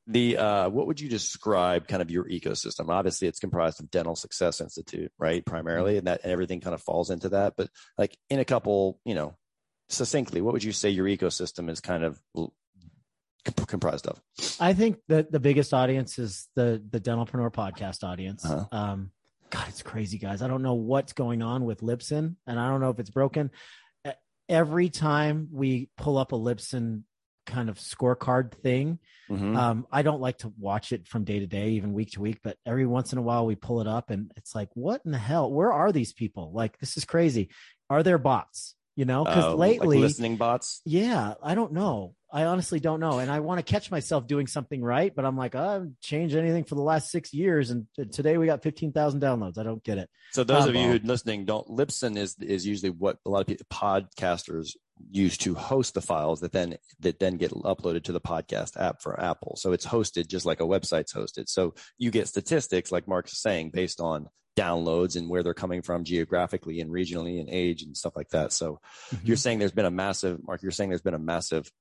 the 0.09 0.37
uh, 0.37 0.69
what 0.69 0.87
would 0.87 0.99
you 0.99 1.07
describe 1.07 1.87
kind 1.87 2.01
of 2.01 2.09
your 2.09 2.25
ecosystem? 2.25 2.89
Obviously, 2.89 3.27
it's 3.27 3.39
comprised 3.39 3.79
of 3.79 3.91
Dental 3.91 4.15
Success 4.15 4.59
Institute, 4.59 5.11
right, 5.19 5.45
primarily, 5.45 5.97
and 5.97 6.07
that 6.07 6.21
and 6.23 6.31
everything 6.31 6.61
kind 6.61 6.73
of 6.73 6.81
falls 6.81 7.11
into 7.11 7.29
that. 7.29 7.53
But 7.55 7.69
like 7.97 8.17
in 8.29 8.39
a 8.39 8.45
couple, 8.45 8.99
you 9.05 9.13
know, 9.13 9.35
succinctly, 9.89 10.41
what 10.41 10.53
would 10.53 10.63
you 10.63 10.71
say 10.71 10.89
your 10.89 11.05
ecosystem 11.05 11.69
is 11.69 11.79
kind 11.79 12.03
of 12.03 12.19
comp- 13.45 13.67
comprised 13.67 14.07
of? 14.07 14.19
I 14.59 14.73
think 14.73 14.97
that 15.09 15.31
the 15.31 15.39
biggest 15.39 15.75
audience 15.75 16.17
is 16.17 16.47
the 16.55 16.83
the 16.89 16.99
Dentalpreneur 16.99 17.53
podcast 17.53 18.03
audience. 18.03 18.43
Uh-huh. 18.43 18.65
Um, 18.71 19.11
God, 19.51 19.65
it's 19.67 19.81
crazy, 19.81 20.17
guys. 20.17 20.41
I 20.41 20.47
don't 20.47 20.61
know 20.61 20.75
what's 20.75 21.13
going 21.13 21.41
on 21.41 21.65
with 21.65 21.81
Libsyn, 21.81 22.35
and 22.45 22.59
I 22.59 22.69
don't 22.69 22.81
know 22.81 22.89
if 22.91 22.99
it's 22.99 23.09
broken. 23.09 23.51
Every 24.47 24.89
time 24.89 25.49
we 25.51 25.89
pull 25.95 26.17
up 26.17 26.31
a 26.31 26.35
Libsyn 26.35 27.03
kind 27.45 27.69
of 27.69 27.77
scorecard 27.77 28.51
thing, 28.53 28.97
Mhm. 29.29 29.55
um, 29.55 29.87
I 29.91 30.01
don't 30.01 30.21
like 30.21 30.39
to 30.39 30.51
watch 30.57 30.91
it 30.91 31.07
from 31.07 31.23
day 31.23 31.39
to 31.39 31.45
day, 31.47 31.71
even 31.71 31.93
week 31.93 32.11
to 32.13 32.21
week. 32.21 32.39
But 32.43 32.57
every 32.65 32.87
once 32.87 33.11
in 33.11 33.19
a 33.19 33.21
while, 33.21 33.45
we 33.45 33.55
pull 33.55 33.79
it 33.79 33.87
up, 33.87 34.09
and 34.09 34.31
it's 34.35 34.55
like, 34.55 34.69
what 34.73 35.01
in 35.05 35.11
the 35.11 35.19
hell? 35.19 35.51
Where 35.51 35.71
are 35.71 35.91
these 35.91 36.13
people? 36.13 36.51
Like, 36.51 36.79
this 36.79 36.97
is 36.97 37.05
crazy. 37.05 37.49
Are 37.91 38.01
there 38.01 38.17
bots? 38.17 38.75
You 38.95 39.05
know, 39.05 39.23
because 39.23 39.45
Uh, 39.45 39.55
like 39.55 39.79
lately, 39.81 39.99
listening 39.99 40.35
bots. 40.35 40.81
yeah, 40.83 41.35
I 41.43 41.53
don't 41.55 41.71
know. 41.73 42.15
I 42.31 42.45
honestly 42.45 42.79
don't 42.79 42.99
know. 42.99 43.19
And 43.19 43.31
I 43.31 43.39
want 43.39 43.65
to 43.65 43.71
catch 43.71 43.89
myself 43.89 44.27
doing 44.27 44.45
something 44.45 44.83
right, 44.83 45.13
but 45.15 45.25
I'm 45.25 45.35
like, 45.35 45.55
I 45.55 45.73
haven't 45.73 45.99
changed 45.99 46.35
anything 46.35 46.63
for 46.63 46.75
the 46.75 46.81
last 46.81 47.09
six 47.09 47.33
years. 47.33 47.71
And 47.71 47.87
today 48.11 48.37
we 48.37 48.45
got 48.45 48.61
15,000 48.61 49.19
downloads. 49.19 49.57
I 49.57 49.63
don't 49.63 49.83
get 49.83 49.97
it. 49.97 50.09
So 50.31 50.43
those 50.43 50.67
of 50.67 50.75
you 50.75 50.91
who 50.91 50.99
listening 50.99 51.45
don't 51.45 51.67
Libsyn 51.67 52.17
is 52.17 52.35
is 52.39 52.67
usually 52.67 52.91
what 52.91 53.17
a 53.25 53.29
lot 53.29 53.41
of 53.41 53.47
people, 53.47 53.65
podcasters 53.71 54.75
use 55.09 55.37
to 55.37 55.55
host 55.55 55.93
the 55.93 56.01
files 56.01 56.41
that 56.41 56.51
then 56.51 56.77
that 56.99 57.19
then 57.19 57.37
get 57.37 57.51
uploaded 57.51 58.03
to 58.03 58.11
the 58.11 58.21
podcast 58.21 58.79
app 58.79 59.01
for 59.01 59.19
Apple. 59.19 59.55
So 59.57 59.71
it's 59.71 59.85
hosted 59.85 60.27
just 60.27 60.45
like 60.45 60.59
a 60.59 60.65
website's 60.65 61.13
hosted. 61.13 61.49
So 61.49 61.73
you 61.97 62.11
get 62.11 62.27
statistics, 62.27 62.91
like 62.91 63.07
Mark's 63.07 63.41
saying, 63.41 63.71
based 63.71 63.99
on 63.99 64.27
downloads 64.55 65.15
and 65.15 65.29
where 65.29 65.41
they're 65.41 65.53
coming 65.53 65.81
from 65.81 66.03
geographically 66.03 66.81
and 66.81 66.91
regionally 66.91 67.39
and 67.39 67.49
age 67.49 67.81
and 67.81 67.95
stuff 67.95 68.15
like 68.15 68.29
that. 68.29 68.51
So 68.51 68.79
mm-hmm. 69.13 69.25
you're 69.25 69.37
saying 69.37 69.59
there's 69.59 69.71
been 69.71 69.85
a 69.85 69.91
massive, 69.91 70.39
Mark, 70.45 70.61
you're 70.61 70.71
saying 70.71 70.89
there's 70.89 71.01
been 71.01 71.13
a 71.13 71.19
massive 71.19 71.71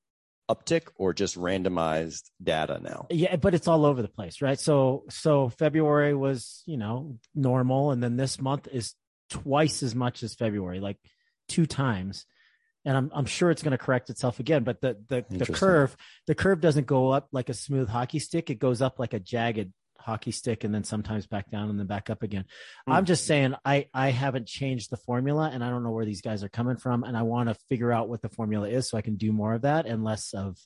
uptick 0.49 0.89
or 0.97 1.13
just 1.13 1.37
randomized 1.37 2.31
data 2.43 2.81
now? 2.83 3.07
Yeah, 3.11 3.37
but 3.37 3.55
it's 3.55 3.69
all 3.69 3.85
over 3.85 4.03
the 4.03 4.09
place, 4.09 4.41
right? 4.43 4.59
So 4.59 5.05
so 5.11 5.49
February 5.51 6.15
was, 6.15 6.63
you 6.67 6.77
know, 6.77 7.19
normal 7.35 7.91
and 7.91 8.03
then 8.03 8.17
this 8.17 8.41
month 8.41 8.69
is 8.71 8.95
twice 9.31 9.83
as 9.83 9.95
much 9.95 10.23
as 10.23 10.35
February, 10.35 10.81
like 10.81 10.99
two 11.49 11.67
times. 11.67 12.25
And 12.85 12.97
I'm 12.97 13.11
I'm 13.15 13.27
sure 13.27 13.51
it's 13.51 13.63
going 13.63 13.73
to 13.73 13.79
correct 13.79 14.09
itself 14.09 14.41
again, 14.41 14.65
but 14.65 14.81
the 14.81 14.97
the 15.09 15.25
the 15.29 15.47
curve 15.47 15.97
the 16.27 16.35
curve 16.35 16.61
doesn't 16.61 16.87
go 16.87 17.11
up 17.11 17.29
like 17.33 17.49
a 17.49 17.55
smooth 17.55 17.89
hockey 17.89 18.19
stick, 18.19 18.51
it 18.51 18.59
goes 18.59 18.81
up 18.81 18.99
like 18.99 19.13
a 19.13 19.21
jagged 19.21 19.73
hockey 20.09 20.31
stick 20.31 20.65
and 20.65 20.75
then 20.75 20.85
sometimes 20.85 21.27
back 21.27 21.51
down 21.51 21.69
and 21.69 21.79
then 21.79 21.87
back 21.87 22.09
up 22.09 22.23
again. 22.23 22.47
Mm. 22.89 22.95
I'm 22.95 23.05
just 23.05 23.27
saying 23.27 23.55
I 23.63 23.89
I 23.93 24.09
haven't 24.09 24.47
changed 24.47 24.91
the 24.91 24.97
formula 24.97 25.51
and 25.53 25.63
I 25.63 25.69
don't 25.69 25.85
know 25.85 25.91
where 25.91 26.07
these 26.07 26.23
guys 26.23 26.43
are 26.43 26.49
coming 26.49 26.79
from 26.79 27.05
and 27.05 27.15
I 27.15 27.23
want 27.23 27.51
to 27.51 27.55
figure 27.69 27.93
out 27.93 28.09
what 28.09 28.23
the 28.23 28.31
formula 28.31 28.69
is 28.71 28.89
so 28.89 28.97
I 28.97 29.03
can 29.03 29.17
do 29.17 29.33
more 29.33 29.53
of 29.55 29.63
that 29.63 29.85
and 29.85 30.03
less 30.03 30.33
of 30.33 30.57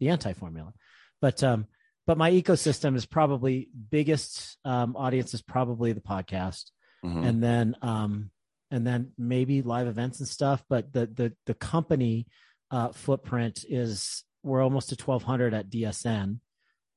the 0.00 0.08
anti 0.08 0.32
formula. 0.32 0.72
But 1.20 1.44
um 1.44 1.66
but 2.06 2.16
my 2.16 2.30
ecosystem 2.30 2.96
is 2.96 3.04
probably 3.04 3.68
biggest 3.90 4.56
um, 4.64 4.96
audience 4.96 5.34
is 5.34 5.42
probably 5.42 5.92
the 5.92 6.00
podcast 6.00 6.70
mm-hmm. 7.04 7.22
and 7.22 7.42
then 7.42 7.76
um 7.82 8.30
and 8.70 8.86
then 8.86 9.12
maybe 9.18 9.60
live 9.60 9.86
events 9.86 10.18
and 10.18 10.28
stuff 10.28 10.64
but 10.70 10.90
the 10.94 11.06
the 11.06 11.32
the 11.44 11.54
company 11.54 12.26
uh 12.70 12.88
footprint 12.92 13.66
is 13.68 14.24
we're 14.42 14.62
almost 14.62 14.88
to 14.88 14.96
1200 15.04 15.52
at 15.52 15.68
DSN 15.68 16.40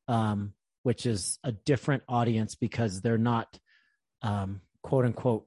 um 0.07 0.53
which 0.83 1.05
is 1.05 1.39
a 1.43 1.51
different 1.51 2.03
audience 2.07 2.55
because 2.55 3.01
they're 3.01 3.17
not 3.17 3.59
um, 4.21 4.61
quote 4.81 5.05
unquote 5.05 5.45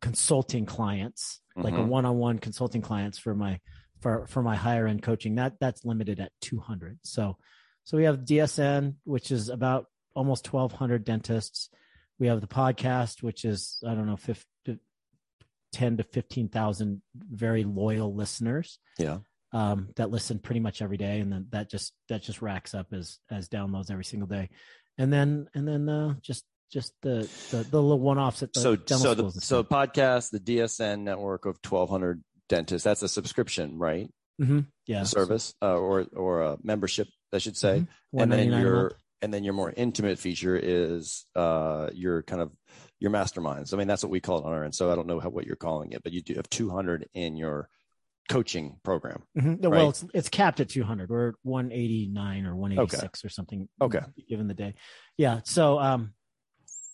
consulting 0.00 0.66
clients, 0.66 1.40
mm-hmm. 1.56 1.64
like 1.64 1.74
a 1.74 1.78
mm-hmm. 1.78 1.88
one-on-one 1.88 2.38
consulting 2.38 2.82
clients 2.82 3.18
for 3.18 3.34
my 3.34 3.60
for 4.00 4.26
for 4.26 4.42
my 4.42 4.56
higher 4.56 4.86
end 4.86 5.02
coaching. 5.02 5.36
That 5.36 5.54
that's 5.60 5.84
limited 5.84 6.20
at 6.20 6.32
200. 6.40 6.98
So 7.02 7.36
so 7.84 7.96
we 7.96 8.04
have 8.04 8.20
DSN, 8.20 8.94
which 9.04 9.30
is 9.30 9.48
about 9.48 9.86
almost 10.14 10.52
1,200 10.52 11.04
dentists. 11.04 11.70
We 12.18 12.28
have 12.28 12.40
the 12.40 12.46
podcast, 12.46 13.22
which 13.22 13.44
is 13.44 13.82
I 13.86 13.94
don't 13.94 14.06
know, 14.06 14.16
50, 14.16 14.46
10 15.72 15.96
to 15.96 16.02
15,000 16.02 17.02
very 17.14 17.64
loyal 17.64 18.14
listeners. 18.14 18.78
Yeah 18.98 19.18
um, 19.52 19.88
that 19.96 20.10
listen 20.10 20.38
pretty 20.38 20.60
much 20.60 20.82
every 20.82 20.96
day, 20.96 21.20
and 21.20 21.32
then 21.32 21.46
that 21.50 21.70
just 21.70 21.92
that 22.08 22.22
just 22.22 22.42
racks 22.42 22.74
up 22.74 22.92
as 22.92 23.18
as 23.30 23.48
downloads 23.48 23.90
every 23.90 24.04
single 24.04 24.28
day, 24.28 24.48
and 24.98 25.12
then 25.12 25.48
and 25.54 25.66
then 25.68 25.88
uh, 25.88 26.14
just 26.22 26.44
just 26.72 26.94
the 27.02 27.28
the, 27.50 27.58
the 27.70 27.82
little 27.82 28.00
one 28.00 28.18
offs 28.18 28.42
at 28.42 28.52
the 28.52 28.60
so 28.60 28.76
so 28.86 29.14
the 29.14 29.30
so 29.30 29.62
podcast 29.62 30.30
the 30.30 30.40
DSN 30.40 31.00
network 31.00 31.44
of 31.44 31.60
twelve 31.62 31.90
hundred 31.90 32.22
dentists. 32.48 32.84
That's 32.84 33.02
a 33.02 33.08
subscription, 33.08 33.78
right? 33.78 34.10
Mm-hmm. 34.40 34.60
Yeah, 34.86 35.02
a 35.02 35.06
service 35.06 35.54
uh, 35.60 35.76
or 35.76 36.06
or 36.14 36.42
a 36.42 36.58
membership, 36.62 37.08
I 37.32 37.38
should 37.38 37.56
say, 37.56 37.80
mm-hmm. 37.80 38.18
and 38.18 38.32
then 38.32 38.52
your 38.52 38.92
and 39.20 39.32
then 39.32 39.44
your 39.44 39.54
more 39.54 39.72
intimate 39.74 40.18
feature 40.18 40.58
is 40.60 41.26
uh, 41.36 41.90
your 41.92 42.22
kind 42.22 42.40
of 42.40 42.50
your 42.98 43.10
masterminds. 43.10 43.74
I 43.74 43.76
mean, 43.76 43.88
that's 43.88 44.02
what 44.02 44.10
we 44.10 44.20
call 44.20 44.38
it 44.38 44.44
on 44.44 44.52
our 44.52 44.64
end. 44.64 44.74
So 44.74 44.90
I 44.90 44.94
don't 44.94 45.06
know 45.06 45.20
how, 45.20 45.28
what 45.28 45.46
you're 45.46 45.56
calling 45.56 45.92
it, 45.92 46.02
but 46.02 46.12
you 46.12 46.22
do 46.22 46.34
have 46.34 46.48
200 46.48 47.08
in 47.14 47.36
your 47.36 47.68
coaching 48.28 48.76
program. 48.82 49.22
Mm-hmm. 49.38 49.66
Right? 49.66 49.78
Well, 49.78 49.90
it's 49.90 50.04
it's 50.14 50.28
capped 50.28 50.60
at 50.60 50.68
200. 50.68 51.10
We're 51.10 51.32
189 51.42 52.46
or 52.46 52.56
186 52.56 53.04
okay. 53.04 53.26
or 53.26 53.30
something. 53.30 53.68
Okay. 53.80 54.00
Given 54.28 54.48
the 54.48 54.54
day, 54.54 54.74
yeah. 55.16 55.40
So 55.44 55.78
um, 55.78 56.14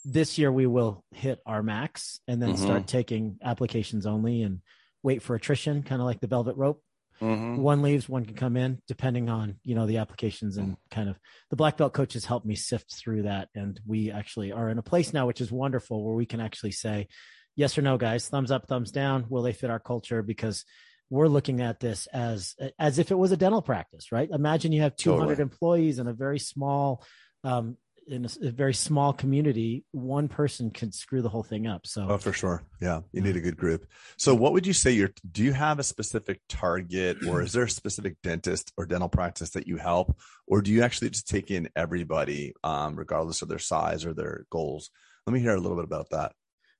this 0.04 0.38
year 0.38 0.50
we 0.50 0.66
will 0.66 1.04
hit 1.12 1.40
our 1.46 1.62
max 1.62 2.20
and 2.26 2.40
then 2.40 2.54
mm-hmm. 2.54 2.64
start 2.64 2.86
taking 2.86 3.38
applications 3.42 4.06
only 4.06 4.42
and 4.42 4.60
wait 5.02 5.22
for 5.22 5.34
attrition, 5.34 5.82
kind 5.82 6.00
of 6.00 6.06
like 6.06 6.20
the 6.20 6.26
velvet 6.26 6.56
rope. 6.56 6.82
Mm-hmm. 7.20 7.56
One 7.56 7.82
leaves, 7.82 8.08
one 8.08 8.24
can 8.24 8.34
come 8.34 8.56
in, 8.56 8.80
depending 8.86 9.28
on 9.28 9.56
you 9.64 9.74
know 9.74 9.86
the 9.86 9.98
applications 9.98 10.56
and 10.56 10.76
kind 10.90 11.08
of 11.08 11.18
the 11.50 11.56
black 11.56 11.76
belt 11.76 11.92
coaches 11.92 12.24
help 12.24 12.44
me 12.44 12.54
sift 12.54 12.94
through 12.94 13.22
that, 13.22 13.48
and 13.56 13.80
we 13.86 14.12
actually 14.12 14.52
are 14.52 14.70
in 14.70 14.78
a 14.78 14.82
place 14.82 15.12
now, 15.12 15.26
which 15.26 15.40
is 15.40 15.50
wonderful, 15.50 16.04
where 16.04 16.14
we 16.14 16.26
can 16.26 16.40
actually 16.40 16.70
say 16.70 17.08
yes 17.56 17.76
or 17.76 17.82
no, 17.82 17.98
guys, 17.98 18.28
thumbs 18.28 18.52
up, 18.52 18.68
thumbs 18.68 18.92
down. 18.92 19.26
Will 19.28 19.42
they 19.42 19.52
fit 19.52 19.68
our 19.68 19.80
culture? 19.80 20.22
Because 20.22 20.64
we're 21.10 21.28
looking 21.28 21.60
at 21.60 21.80
this 21.80 22.06
as 22.08 22.54
as 22.78 22.98
if 22.98 23.10
it 23.10 23.18
was 23.18 23.32
a 23.32 23.36
dental 23.36 23.62
practice, 23.62 24.12
right? 24.12 24.28
Imagine 24.30 24.72
you 24.72 24.82
have 24.82 24.96
200 24.96 25.20
totally. 25.20 25.42
employees 25.42 25.98
in 25.98 26.06
a 26.06 26.12
very 26.12 26.38
small 26.38 27.04
um, 27.44 27.76
in 28.08 28.24
a, 28.24 28.48
a, 28.48 28.50
very 28.50 28.74
small 28.74 29.12
community, 29.12 29.84
one 29.92 30.28
person 30.28 30.70
can 30.70 30.92
screw 30.92 31.22
the 31.22 31.28
whole 31.28 31.42
thing 31.42 31.66
up. 31.66 31.86
So, 31.86 32.06
oh, 32.08 32.18
for 32.18 32.32
sure, 32.32 32.62
yeah, 32.80 33.00
you 33.12 33.20
need 33.20 33.36
a 33.36 33.40
good 33.40 33.56
group. 33.56 33.86
So, 34.16 34.34
what 34.34 34.52
would 34.52 34.66
you 34.66 34.72
say? 34.72 34.92
Your 34.92 35.10
do 35.30 35.42
you 35.42 35.52
have 35.52 35.78
a 35.78 35.82
specific 35.82 36.40
target, 36.48 37.18
or 37.26 37.42
is 37.42 37.52
there 37.52 37.64
a 37.64 37.70
specific 37.70 38.16
dentist 38.22 38.72
or 38.76 38.86
dental 38.86 39.08
practice 39.08 39.50
that 39.50 39.66
you 39.66 39.76
help, 39.76 40.16
or 40.46 40.62
do 40.62 40.72
you 40.72 40.82
actually 40.82 41.10
just 41.10 41.28
take 41.28 41.50
in 41.50 41.68
everybody, 41.76 42.54
um, 42.64 42.96
regardless 42.96 43.42
of 43.42 43.48
their 43.48 43.58
size 43.58 44.04
or 44.04 44.14
their 44.14 44.46
goals? 44.50 44.90
Let 45.26 45.34
me 45.34 45.40
hear 45.40 45.54
a 45.54 45.60
little 45.60 45.76
bit 45.76 45.84
about 45.84 46.10
that. 46.10 46.32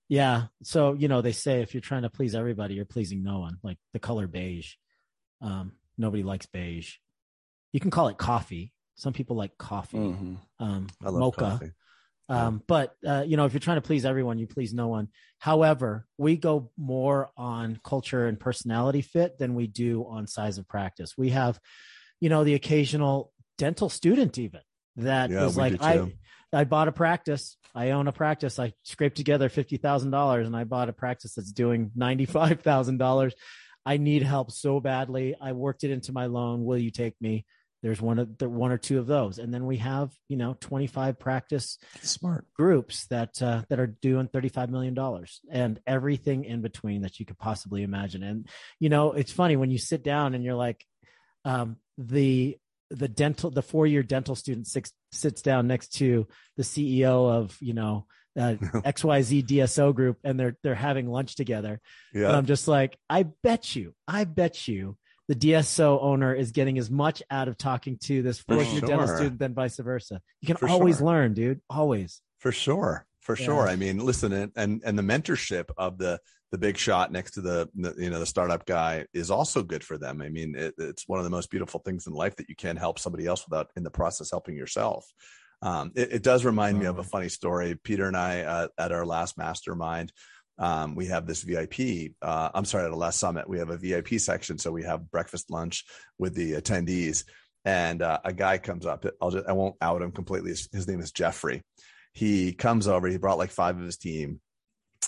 Yeah. 0.09 0.45
So, 0.63 0.95
you 0.95 1.09
know, 1.09 1.21
they 1.21 1.33
say 1.33 1.61
if 1.61 1.75
you're 1.75 1.81
trying 1.81 2.03
to 2.03 2.11
please 2.11 2.35
everybody, 2.35 2.75
you're 2.75 2.85
pleasing 2.85 3.23
no 3.23 3.41
one. 3.41 3.59
Like 3.63 3.79
the 3.93 3.99
color 3.99 4.27
beige. 4.27 4.75
Um, 5.41 5.73
nobody 5.97 6.23
likes 6.23 6.47
beige. 6.47 6.95
You 7.73 7.81
can 7.81 7.91
call 7.91 8.09
it 8.09 8.17
coffee. 8.17 8.73
Some 8.97 9.13
people 9.13 9.37
like 9.37 9.59
coffee. 9.59 9.99
Mm-hmm. 9.99 10.35
Um, 10.59 10.87
mocha. 11.03 11.41
Coffee. 11.41 11.73
Um, 12.31 12.63
but 12.67 12.95
uh, 13.07 13.25
you 13.27 13.37
know, 13.37 13.47
if 13.47 13.53
you're 13.53 13.61
trying 13.61 13.79
to 13.79 13.83
please 13.83 14.05
everyone, 14.05 14.39
you 14.39 14.47
please 14.47 14.75
no 14.75 14.89
one. 14.89 15.09
However, 15.39 16.07
we 16.19 16.37
go 16.37 16.71
more 16.77 17.31
on 17.37 17.81
culture 17.83 18.27
and 18.27 18.39
personality 18.39 19.01
fit 19.01 19.39
than 19.39 19.55
we 19.55 19.67
do 19.67 20.05
on 20.09 20.27
size 20.27 20.59
of 20.59 20.69
practice. 20.69 21.17
We 21.17 21.31
have, 21.31 21.59
you 22.21 22.29
know, 22.29 22.45
the 22.45 22.55
occasional 22.55 23.33
dental 23.57 23.89
student 23.89 24.37
even 24.39 24.61
that 24.97 25.31
yeah, 25.31 25.47
is 25.47 25.57
like, 25.57 25.81
I 25.81 26.13
I 26.53 26.65
bought 26.65 26.89
a 26.89 26.93
practice. 26.93 27.57
I 27.75 27.91
own 27.91 28.09
a 28.09 28.13
practice. 28.13 28.59
I 28.59 28.73
scraped 28.83 29.17
together 29.17 29.49
fifty 29.49 29.77
thousand 29.77 30.11
dollars, 30.11 30.47
and 30.47 30.57
I 30.57 30.65
bought 30.65 30.89
a 30.89 30.93
practice 30.93 31.35
that's 31.35 31.53
doing 31.53 31.91
ninety 31.95 32.25
five 32.27 32.61
thousand 32.61 32.99
dollars. 32.99 33.35
I 33.85 33.97
need 33.97 34.23
help 34.23 34.51
so 34.51 34.81
badly. 34.81 35.35
I 35.41 35.53
worked 35.53 35.85
it 35.85 35.91
into 35.91 36.13
my 36.13 36.27
loan. 36.27 36.65
Will 36.65 36.79
you 36.79 36.91
take 36.91 37.15
me? 37.21 37.47
There's 37.83 38.01
one 38.01 38.19
of 38.19 38.37
the 38.39 38.49
one 38.49 38.73
or 38.73 38.79
two 38.79 38.99
of 38.99 39.07
those, 39.07 39.39
and 39.39 39.55
then 39.55 39.65
we 39.65 39.77
have 39.77 40.11
you 40.29 40.37
know 40.37 40.57
25 40.61 41.19
practice 41.19 41.79
smart 42.03 42.47
groups 42.55 43.07
that 43.07 43.41
uh, 43.41 43.63
that 43.69 43.79
are 43.79 43.87
doing 43.87 44.29
35 44.29 44.71
million 44.71 44.95
dollars 44.95 45.41
and 45.51 45.81
everything 45.87 46.45
in 46.45 46.61
between 46.61 47.03
that 47.03 47.21
you 47.21 47.27
could 47.27 47.39
possibly 47.39 47.83
imagine. 47.83 48.23
And 48.23 48.49
you 48.81 48.89
know, 48.89 49.13
it's 49.13 49.33
funny 49.33 49.57
when 49.57 49.71
you 49.71 49.79
sit 49.79 50.03
down 50.03 50.35
and 50.35 50.43
you're 50.43 50.55
like, 50.55 50.85
um, 51.45 51.77
the 51.99 52.59
the 52.91 53.09
dental 53.09 53.51
the 53.51 53.63
four 53.63 53.87
year 53.87 54.03
dental 54.03 54.35
student 54.35 54.67
six, 54.67 54.93
sits 55.13 55.43
down 55.43 55.67
next 55.67 55.89
to 55.95 56.27
the 56.57 56.63
CEO 56.63 57.31
of 57.31 57.57
you 57.61 57.75
know 57.75 58.07
uh, 58.39 58.55
XYZ 58.61 59.47
DSO 59.47 59.95
group 59.95 60.19
and 60.25 60.39
they're 60.39 60.57
they're 60.63 60.75
having 60.75 61.09
lunch 61.09 61.37
together. 61.37 61.81
Yeah. 62.15 62.29
And 62.29 62.37
I'm 62.37 62.47
just 62.47 62.69
like, 62.69 62.97
I 63.11 63.25
bet 63.43 63.77
you, 63.77 63.95
I 64.07 64.25
bet 64.25 64.69
you 64.69 64.97
the 65.29 65.35
DSO 65.35 66.03
owner 66.03 66.35
is 66.35 66.53
getting 66.53 66.79
as 66.79 66.91
much 66.91 67.23
out 67.31 67.49
of 67.49 67.59
talking 67.59 67.99
to 68.05 68.23
this 68.23 68.41
fourth 68.41 68.71
year 68.71 68.81
sure. 68.81 68.89
dental 68.89 69.09
student 69.09 69.39
than 69.39 69.55
vice 69.55 69.77
versa. 69.77 70.21
You 70.41 70.47
can 70.47 70.57
For 70.57 70.69
always 70.69 70.99
sure. 70.99 71.07
learn, 71.07 71.35
dude. 71.35 71.61
Always. 71.69 72.23
For 72.39 72.53
sure. 72.53 73.07
For 73.21 73.37
yeah. 73.37 73.45
sure. 73.45 73.69
I 73.69 73.77
mean, 73.77 73.99
listen, 73.99 74.33
and 74.33 74.83
and 74.83 74.99
the 74.99 75.03
mentorship 75.03 75.67
of 75.77 75.99
the 75.99 76.19
the 76.51 76.59
big 76.59 76.77
shot 76.77 77.13
next 77.13 77.33
to 77.33 77.41
the, 77.41 77.69
the, 77.75 77.95
you 77.99 78.11
know 78.11 78.19
the 78.19 78.27
startup 78.27 78.65
guy 78.65 79.07
is 79.13 79.31
also 79.31 79.63
good 79.63 79.85
for 79.85 79.99
them. 79.99 80.23
I 80.23 80.29
mean 80.29 80.55
it, 80.57 80.75
it's 80.79 81.07
one 81.07 81.19
of 81.19 81.25
the 81.25 81.31
most 81.31 81.51
beautiful 81.51 81.81
things 81.81 82.07
in 82.07 82.13
life 82.13 82.37
that 82.37 82.49
you 82.49 82.57
can 82.57 82.77
help 82.77 82.99
somebody 82.99 83.27
else 83.27 83.47
without 83.49 83.71
in 83.77 83.83
the 83.83 83.91
process 83.91 84.31
helping 84.31 84.57
yourself. 84.57 85.07
Um, 85.61 85.93
it, 85.95 86.13
it, 86.13 86.23
does 86.23 86.45
remind 86.45 86.79
me 86.79 86.87
of 86.87 86.99
a 86.99 87.03
mm. 87.03 87.11
funny 87.11 87.29
story. 87.29 87.75
Peter 87.83 88.07
and 88.07 88.17
i 88.17 88.43
uh, 88.43 88.69
at 88.79 88.93
our 88.93 89.05
last 89.05 89.37
mastermind 89.37 90.13
um, 90.59 90.95
we 90.95 91.07
have 91.07 91.27
this 91.27 91.43
vip 91.43 91.75
uh, 92.23 92.51
i'm 92.55 92.65
sorry 92.65 92.85
at 92.85 92.91
the 92.91 92.97
last 92.97 93.21
summit 93.21 93.49
we 93.49 93.59
have 93.59 93.71
a 93.71 93.77
vip 93.77 94.09
section. 94.21 94.59
So 94.59 94.71
we 94.71 94.85
have 94.85 95.11
breakfast 95.11 95.51
lunch 95.51 95.85
with 96.19 96.35
the 96.35 96.53
attendees. 96.53 97.25
And 97.65 98.01
uh, 98.03 98.21
a 98.25 98.33
guy 98.33 98.57
comes 98.59 98.87
up 98.87 99.05
I'll 99.21 99.31
just, 99.33 99.47
i 99.47 99.53
won't 99.53 99.77
out 99.83 100.01
him 100.01 100.13
completely. 100.13 100.51
His, 100.51 100.69
his 100.73 100.89
name 100.89 101.01
is 101.01 101.13
jeffrey. 101.13 101.63
He 102.15 102.53
comes 102.53 102.89
over 102.89 103.07
he 103.07 103.19
brought 103.19 103.39
like 103.39 103.51
five 103.51 103.77
of 103.77 103.85
his 103.85 103.99
team 103.99 104.41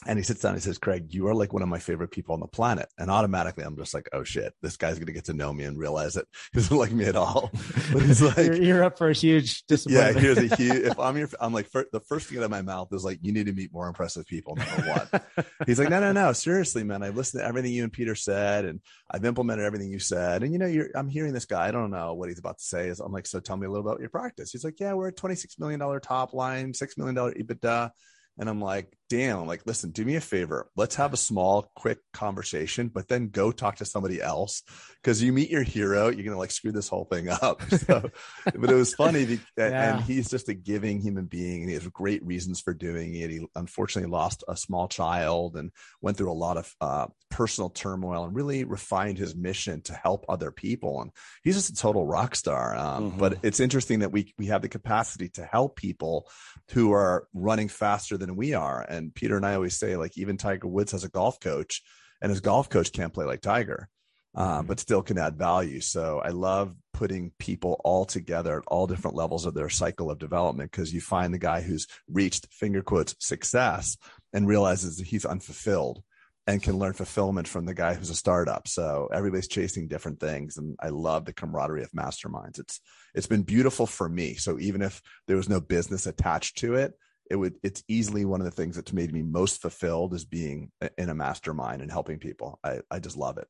and 0.06 0.18
he 0.18 0.22
sits 0.22 0.40
down 0.40 0.52
and 0.52 0.60
he 0.60 0.64
says, 0.64 0.78
Craig, 0.78 1.12
you 1.12 1.26
are 1.28 1.34
like 1.34 1.52
one 1.52 1.62
of 1.62 1.68
my 1.68 1.78
favorite 1.78 2.10
people 2.10 2.32
on 2.32 2.40
the 2.40 2.46
planet. 2.46 2.88
And 2.96 3.10
automatically 3.10 3.64
I'm 3.64 3.76
just 3.76 3.92
like, 3.92 4.08
oh 4.12 4.24
shit, 4.24 4.54
this 4.62 4.76
guy's 4.78 4.94
going 4.94 5.06
to 5.06 5.12
get 5.12 5.26
to 5.26 5.34
know 5.34 5.52
me 5.52 5.64
and 5.64 5.78
realize 5.78 6.14
that 6.14 6.24
he 6.52 6.58
doesn't 6.58 6.76
like 6.76 6.92
me 6.92 7.04
at 7.04 7.16
all. 7.16 7.50
But 7.92 8.02
he's 8.02 8.22
like, 8.22 8.36
you're, 8.36 8.62
you're, 8.62 8.84
up 8.84 8.96
for 8.96 9.10
a 9.10 9.14
huge 9.14 9.64
disappointment. 9.64 10.16
Yeah, 10.16 10.20
here's 10.20 10.38
a 10.38 10.56
huge, 10.56 10.86
if 10.86 10.98
I'm 10.98 11.16
your, 11.16 11.28
I'm 11.40 11.52
like, 11.52 11.68
for, 11.68 11.86
the 11.92 12.00
first 12.00 12.28
thing 12.28 12.38
out 12.38 12.44
of 12.44 12.50
my 12.50 12.62
mouth 12.62 12.88
is 12.92 13.04
like, 13.04 13.18
you 13.20 13.32
need 13.32 13.46
to 13.46 13.52
meet 13.52 13.72
more 13.72 13.88
impressive 13.88 14.26
people, 14.26 14.54
number 14.54 15.06
one. 15.10 15.44
he's 15.66 15.78
like, 15.78 15.88
no, 15.88 15.98
no, 15.98 16.12
no, 16.12 16.32
seriously, 16.32 16.84
man. 16.84 17.02
I've 17.02 17.16
listened 17.16 17.42
to 17.42 17.46
everything 17.46 17.72
you 17.72 17.82
and 17.82 17.92
Peter 17.92 18.14
said 18.14 18.64
and 18.64 18.80
I've 19.10 19.24
implemented 19.24 19.64
everything 19.64 19.90
you 19.90 19.98
said. 19.98 20.42
And 20.42 20.52
you 20.52 20.58
know, 20.58 20.66
you're, 20.66 20.88
I'm 20.94 21.08
hearing 21.08 21.32
this 21.32 21.46
guy, 21.46 21.66
I 21.66 21.70
don't 21.72 21.90
know 21.90 22.14
what 22.14 22.28
he's 22.28 22.38
about 22.38 22.58
to 22.58 22.64
say 22.64 22.88
is 22.88 23.00
I'm 23.00 23.12
like, 23.12 23.26
so 23.26 23.40
tell 23.40 23.56
me 23.56 23.66
a 23.66 23.70
little 23.70 23.86
about 23.86 24.00
your 24.00 24.10
practice. 24.10 24.52
He's 24.52 24.64
like, 24.64 24.78
yeah, 24.78 24.92
we're 24.92 25.08
a 25.08 25.12
$26 25.12 25.58
million 25.58 26.00
top 26.00 26.32
line, 26.32 26.72
$6 26.72 26.98
million 26.98 27.16
EBITDA. 27.16 27.90
And 28.38 28.48
I'm 28.48 28.60
like, 28.60 28.96
damn, 29.10 29.40
I'm 29.40 29.46
like, 29.48 29.66
listen, 29.66 29.90
do 29.90 30.04
me 30.04 30.14
a 30.14 30.20
favor. 30.20 30.70
Let's 30.76 30.94
have 30.94 31.12
a 31.12 31.18
small, 31.18 31.70
quick 31.74 31.98
conversation, 32.12 32.88
but 32.88 33.08
then 33.08 33.28
go 33.28 33.50
talk 33.50 33.76
to 33.76 33.84
somebody 33.84 34.22
else. 34.22 34.62
Cause 35.02 35.20
you 35.20 35.32
meet 35.32 35.50
your 35.50 35.64
hero, 35.64 36.04
you're 36.04 36.24
going 36.24 36.30
to 36.30 36.38
like 36.38 36.52
screw 36.52 36.70
this 36.70 36.88
whole 36.88 37.06
thing 37.06 37.28
up. 37.42 37.60
So, 37.62 38.08
but 38.54 38.70
it 38.70 38.74
was 38.74 38.94
funny. 38.94 39.26
Because, 39.26 39.42
yeah. 39.56 39.96
And 39.96 40.04
he's 40.04 40.30
just 40.30 40.48
a 40.48 40.54
giving 40.54 41.00
human 41.00 41.24
being 41.24 41.62
and 41.62 41.68
he 41.68 41.74
has 41.74 41.86
great 41.88 42.24
reasons 42.24 42.60
for 42.60 42.72
doing 42.72 43.14
it. 43.14 43.30
He 43.30 43.46
unfortunately 43.56 44.10
lost 44.10 44.44
a 44.46 44.56
small 44.56 44.86
child 44.86 45.56
and 45.56 45.72
went 46.00 46.16
through 46.16 46.30
a 46.30 46.32
lot 46.32 46.56
of 46.56 46.72
uh, 46.80 47.06
personal 47.30 47.70
turmoil 47.70 48.24
and 48.24 48.34
really 48.34 48.62
refined 48.64 49.18
his 49.18 49.34
mission 49.34 49.82
to 49.82 49.94
help 49.94 50.24
other 50.28 50.52
people. 50.52 51.00
And 51.00 51.10
he's 51.42 51.56
just 51.56 51.70
a 51.70 51.74
total 51.74 52.06
rock 52.06 52.36
star. 52.36 52.76
Um, 52.76 53.10
mm-hmm. 53.10 53.18
But 53.18 53.38
it's 53.42 53.58
interesting 53.58 54.00
that 54.00 54.12
we, 54.12 54.34
we 54.38 54.46
have 54.46 54.62
the 54.62 54.68
capacity 54.68 55.30
to 55.30 55.44
help 55.44 55.76
people 55.76 56.30
who 56.72 56.92
are 56.92 57.26
running 57.34 57.68
faster 57.68 58.16
than 58.16 58.36
we 58.36 58.54
are. 58.54 58.82
And 58.82 58.99
Peter 59.14 59.36
and 59.36 59.46
I 59.46 59.54
always 59.54 59.78
say, 59.78 59.96
like, 59.96 60.18
even 60.18 60.36
Tiger 60.36 60.68
Woods 60.68 60.92
has 60.92 61.04
a 61.04 61.08
golf 61.08 61.40
coach, 61.40 61.82
and 62.20 62.30
his 62.30 62.40
golf 62.40 62.68
coach 62.68 62.92
can't 62.92 63.14
play 63.14 63.24
like 63.24 63.40
Tiger, 63.40 63.88
um, 64.34 64.66
but 64.66 64.80
still 64.80 65.02
can 65.02 65.18
add 65.18 65.36
value. 65.36 65.80
So 65.80 66.20
I 66.22 66.28
love 66.28 66.74
putting 66.92 67.32
people 67.38 67.80
all 67.82 68.04
together 68.04 68.58
at 68.58 68.64
all 68.66 68.86
different 68.86 69.16
levels 69.16 69.46
of 69.46 69.54
their 69.54 69.70
cycle 69.70 70.10
of 70.10 70.18
development 70.18 70.70
because 70.70 70.92
you 70.92 71.00
find 71.00 71.32
the 71.32 71.38
guy 71.38 71.62
who's 71.62 71.86
reached 72.08 72.46
finger 72.52 72.82
quotes 72.82 73.16
success 73.18 73.96
and 74.32 74.46
realizes 74.46 74.98
that 74.98 75.06
he's 75.06 75.24
unfulfilled 75.24 76.02
and 76.46 76.62
can 76.62 76.78
learn 76.78 76.92
fulfillment 76.92 77.46
from 77.46 77.64
the 77.64 77.74
guy 77.74 77.94
who's 77.94 78.10
a 78.10 78.14
startup. 78.14 78.66
So 78.66 79.08
everybody's 79.12 79.48
chasing 79.48 79.88
different 79.88 80.20
things. 80.20 80.56
And 80.56 80.76
I 80.80 80.88
love 80.88 81.24
the 81.24 81.32
camaraderie 81.32 81.84
of 81.84 81.92
masterminds. 81.92 82.58
It's, 82.58 82.80
it's 83.14 83.26
been 83.26 83.42
beautiful 83.42 83.86
for 83.86 84.08
me. 84.08 84.34
So 84.34 84.58
even 84.58 84.82
if 84.82 85.00
there 85.26 85.36
was 85.36 85.48
no 85.48 85.60
business 85.60 86.06
attached 86.06 86.58
to 86.58 86.74
it, 86.74 86.94
it 87.30 87.36
would 87.36 87.54
it's 87.62 87.82
easily 87.88 88.24
one 88.24 88.40
of 88.40 88.44
the 88.44 88.50
things 88.50 88.76
that's 88.76 88.92
made 88.92 89.12
me 89.12 89.22
most 89.22 89.62
fulfilled 89.62 90.12
is 90.12 90.24
being 90.24 90.70
in 90.98 91.08
a 91.08 91.14
mastermind 91.14 91.80
and 91.80 91.90
helping 91.90 92.18
people. 92.18 92.58
I 92.62 92.80
i 92.90 92.98
just 92.98 93.16
love 93.16 93.38
it. 93.38 93.46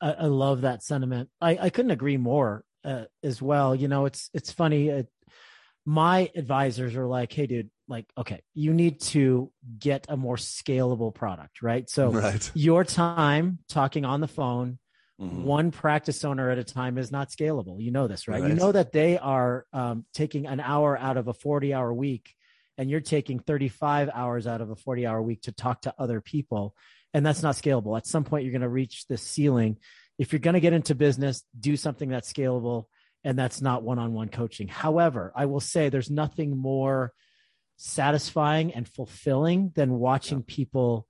I, 0.00 0.12
I 0.12 0.26
love 0.26 0.62
that 0.62 0.82
sentiment. 0.82 1.28
I 1.40 1.58
i 1.58 1.70
couldn't 1.70 1.90
agree 1.92 2.16
more 2.16 2.64
uh, 2.84 3.04
as 3.22 3.40
well. 3.40 3.74
You 3.74 3.88
know 3.88 4.06
it's 4.06 4.30
it's 4.32 4.50
funny 4.50 4.90
uh, 4.90 5.02
my 5.86 6.30
advisors 6.34 6.96
are 6.96 7.06
like 7.06 7.32
hey 7.32 7.46
dude 7.46 7.70
like 7.88 8.06
okay 8.16 8.42
you 8.54 8.72
need 8.72 9.00
to 9.00 9.50
get 9.78 10.06
a 10.08 10.16
more 10.16 10.36
scalable 10.36 11.14
product 11.14 11.62
right? 11.62 11.88
So 11.88 12.10
right. 12.10 12.50
your 12.54 12.84
time 12.84 13.58
talking 13.68 14.04
on 14.04 14.20
the 14.20 14.28
phone 14.28 14.78
mm-hmm. 15.20 15.44
one 15.44 15.70
practice 15.70 16.24
owner 16.24 16.50
at 16.50 16.58
a 16.58 16.64
time 16.64 16.96
is 16.96 17.12
not 17.12 17.28
scalable. 17.28 17.82
You 17.82 17.90
know 17.90 18.08
this 18.08 18.26
right, 18.28 18.40
right. 18.40 18.48
you 18.48 18.54
know 18.54 18.72
that 18.72 18.92
they 18.92 19.18
are 19.18 19.66
um, 19.74 20.06
taking 20.14 20.46
an 20.46 20.60
hour 20.60 20.98
out 20.98 21.18
of 21.18 21.28
a 21.28 21.34
40 21.34 21.74
hour 21.74 21.92
week 21.92 22.34
and 22.80 22.88
you're 22.88 23.00
taking 23.00 23.38
35 23.38 24.08
hours 24.14 24.46
out 24.46 24.62
of 24.62 24.70
a 24.70 24.74
40 24.74 25.06
hour 25.06 25.20
week 25.20 25.42
to 25.42 25.52
talk 25.52 25.82
to 25.82 25.94
other 25.98 26.22
people 26.22 26.74
and 27.12 27.26
that's 27.26 27.42
not 27.42 27.54
scalable. 27.54 27.94
At 27.98 28.06
some 28.06 28.24
point 28.24 28.44
you're 28.44 28.52
going 28.52 28.62
to 28.62 28.68
reach 28.70 29.06
the 29.06 29.18
ceiling. 29.18 29.76
If 30.18 30.32
you're 30.32 30.40
going 30.40 30.54
to 30.54 30.60
get 30.60 30.72
into 30.72 30.94
business 30.94 31.44
do 31.58 31.76
something 31.76 32.08
that's 32.08 32.32
scalable 32.32 32.84
and 33.22 33.38
that's 33.38 33.60
not 33.60 33.82
one-on-one 33.82 34.30
coaching. 34.30 34.66
However 34.66 35.30
i 35.36 35.44
will 35.44 35.60
say 35.60 35.90
there's 35.90 36.10
nothing 36.10 36.56
more 36.56 37.12
satisfying 37.76 38.72
and 38.72 38.88
fulfilling 38.88 39.72
than 39.74 39.98
watching 39.98 40.42
people 40.42 41.06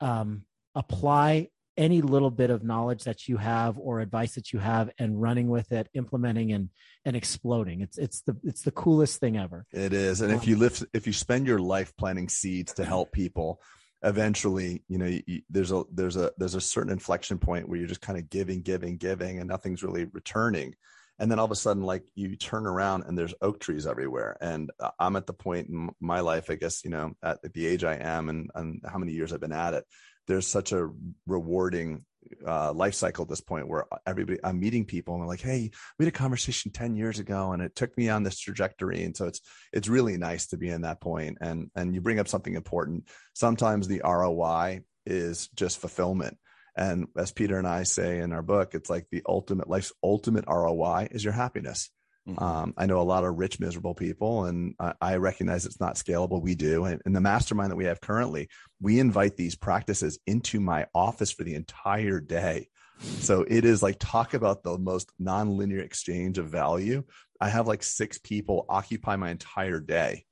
um, 0.00 0.46
apply 0.74 1.48
any 1.80 2.02
little 2.02 2.30
bit 2.30 2.50
of 2.50 2.62
knowledge 2.62 3.04
that 3.04 3.26
you 3.26 3.38
have 3.38 3.78
or 3.78 4.00
advice 4.00 4.34
that 4.34 4.52
you 4.52 4.58
have 4.58 4.90
and 4.98 5.20
running 5.20 5.48
with 5.48 5.72
it 5.72 5.88
implementing 5.94 6.52
and 6.52 6.68
and 7.06 7.16
exploding. 7.16 7.80
It's 7.80 7.96
it's 7.96 8.20
the 8.20 8.36
it's 8.44 8.62
the 8.62 8.70
coolest 8.70 9.18
thing 9.18 9.38
ever. 9.38 9.66
It 9.72 9.94
is. 9.94 10.20
And 10.20 10.30
if 10.30 10.46
you 10.46 10.56
lift 10.56 10.84
if 10.92 11.06
you 11.06 11.14
spend 11.14 11.46
your 11.46 11.58
life 11.58 11.96
planting 11.96 12.28
seeds 12.28 12.74
to 12.74 12.84
help 12.84 13.10
people 13.10 13.60
eventually 14.02 14.82
you 14.88 14.96
know 14.96 15.04
you, 15.26 15.42
there's 15.50 15.72
a 15.72 15.84
there's 15.92 16.16
a 16.16 16.32
there's 16.38 16.54
a 16.54 16.60
certain 16.60 16.92
inflection 16.92 17.38
point 17.38 17.68
where 17.68 17.78
you're 17.78 17.88
just 17.88 18.00
kind 18.00 18.18
of 18.18 18.30
giving 18.30 18.62
giving 18.62 18.96
giving 18.96 19.38
and 19.38 19.48
nothing's 19.48 19.82
really 19.82 20.04
returning. 20.04 20.74
And 21.18 21.30
then 21.30 21.38
all 21.38 21.44
of 21.44 21.50
a 21.50 21.56
sudden 21.56 21.82
like 21.82 22.02
you 22.14 22.36
turn 22.36 22.66
around 22.66 23.04
and 23.06 23.16
there's 23.16 23.34
oak 23.42 23.60
trees 23.60 23.86
everywhere. 23.86 24.36
And 24.42 24.70
uh, 24.78 24.90
i'm 24.98 25.16
at 25.16 25.26
the 25.26 25.32
point 25.32 25.68
in 25.68 25.88
my 25.98 26.20
life 26.20 26.50
i 26.50 26.56
guess 26.56 26.84
you 26.84 26.90
know 26.90 27.14
at 27.22 27.40
the 27.54 27.66
age 27.66 27.84
i 27.84 27.94
am 27.94 28.28
and, 28.28 28.50
and 28.54 28.82
how 28.86 28.98
many 28.98 29.12
years 29.12 29.32
i've 29.32 29.40
been 29.40 29.52
at 29.52 29.72
it 29.72 29.84
there's 30.26 30.46
such 30.46 30.72
a 30.72 30.90
rewarding 31.26 32.04
uh, 32.46 32.72
life 32.72 32.94
cycle 32.94 33.22
at 33.22 33.28
this 33.28 33.40
point 33.40 33.68
where 33.68 33.86
everybody 34.06 34.38
I'm 34.44 34.60
meeting 34.60 34.84
people 34.84 35.14
and 35.14 35.22
they're 35.22 35.28
like, 35.28 35.40
hey, 35.40 35.70
we 35.98 36.04
had 36.04 36.14
a 36.14 36.16
conversation 36.16 36.70
10 36.70 36.94
years 36.94 37.18
ago 37.18 37.52
and 37.52 37.62
it 37.62 37.74
took 37.74 37.96
me 37.96 38.08
on 38.08 38.22
this 38.22 38.38
trajectory. 38.38 39.02
And 39.02 39.16
so 39.16 39.26
it's 39.26 39.40
it's 39.72 39.88
really 39.88 40.16
nice 40.16 40.48
to 40.48 40.56
be 40.56 40.68
in 40.68 40.82
that 40.82 41.00
point. 41.00 41.38
And 41.40 41.70
and 41.74 41.94
you 41.94 42.00
bring 42.00 42.18
up 42.18 42.28
something 42.28 42.54
important. 42.54 43.08
Sometimes 43.34 43.88
the 43.88 44.02
ROI 44.04 44.82
is 45.06 45.48
just 45.48 45.78
fulfillment. 45.78 46.38
And 46.76 47.08
as 47.16 47.32
Peter 47.32 47.58
and 47.58 47.66
I 47.66 47.82
say 47.82 48.20
in 48.20 48.32
our 48.32 48.42
book, 48.42 48.74
it's 48.74 48.88
like 48.90 49.06
the 49.10 49.22
ultimate 49.26 49.68
life's 49.68 49.92
ultimate 50.02 50.44
ROI 50.46 51.08
is 51.10 51.24
your 51.24 51.32
happiness. 51.32 51.90
Mm-hmm. 52.28 52.42
Um, 52.42 52.74
I 52.76 52.86
know 52.86 53.00
a 53.00 53.02
lot 53.02 53.24
of 53.24 53.38
rich, 53.38 53.60
miserable 53.60 53.94
people, 53.94 54.44
and 54.44 54.74
I, 54.78 54.92
I 55.00 55.16
recognize 55.16 55.64
it's 55.64 55.80
not 55.80 55.94
scalable. 55.94 56.42
We 56.42 56.54
do. 56.54 56.84
And 56.84 57.00
in 57.06 57.12
the 57.12 57.20
mastermind 57.20 57.70
that 57.70 57.76
we 57.76 57.86
have 57.86 58.00
currently, 58.00 58.48
we 58.80 59.00
invite 59.00 59.36
these 59.36 59.56
practices 59.56 60.18
into 60.26 60.60
my 60.60 60.86
office 60.94 61.32
for 61.32 61.44
the 61.44 61.54
entire 61.54 62.20
day. 62.20 62.68
So 63.00 63.46
it 63.48 63.64
is 63.64 63.82
like 63.82 63.96
talk 63.98 64.34
about 64.34 64.62
the 64.62 64.76
most 64.78 65.10
nonlinear 65.20 65.82
exchange 65.82 66.36
of 66.36 66.48
value. 66.48 67.02
I 67.40 67.48
have 67.48 67.66
like 67.66 67.82
six 67.82 68.18
people 68.18 68.66
occupy 68.68 69.16
my 69.16 69.30
entire 69.30 69.80
day. 69.80 70.26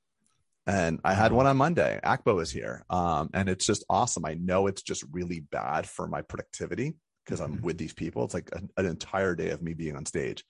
And 0.67 0.99
I 1.03 1.15
had 1.15 1.31
one 1.31 1.47
on 1.47 1.57
Monday. 1.57 1.99
Akbo 2.03 2.37
is 2.39 2.51
here. 2.51 2.85
Um, 2.91 3.31
and 3.33 3.49
it's 3.49 3.65
just 3.65 3.83
awesome. 3.89 4.23
I 4.23 4.35
know 4.35 4.67
it's 4.67 4.83
just 4.83 5.03
really 5.11 5.39
bad 5.39 5.89
for 5.89 6.07
my 6.07 6.21
productivity 6.21 6.93
because 7.25 7.39
I'm 7.39 7.55
mm-hmm. 7.55 7.65
with 7.65 7.79
these 7.79 7.93
people. 7.93 8.23
It's 8.23 8.35
like 8.35 8.51
an 8.77 8.85
entire 8.85 9.33
day 9.33 9.49
of 9.49 9.63
me 9.63 9.73
being 9.73 9.95
on 9.95 10.05
stage. 10.05 10.43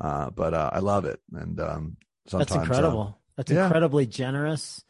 Uh, 0.00 0.30
but 0.30 0.54
uh, 0.54 0.70
I 0.72 0.78
love 0.78 1.04
it, 1.04 1.20
and 1.32 1.58
um, 1.60 1.96
that's 2.30 2.54
uh, 2.54 2.60
incredible. 2.60 3.18
that's 3.36 3.50
yeah. 3.50 3.64
incredibly 3.64 4.06
generous. 4.06 4.84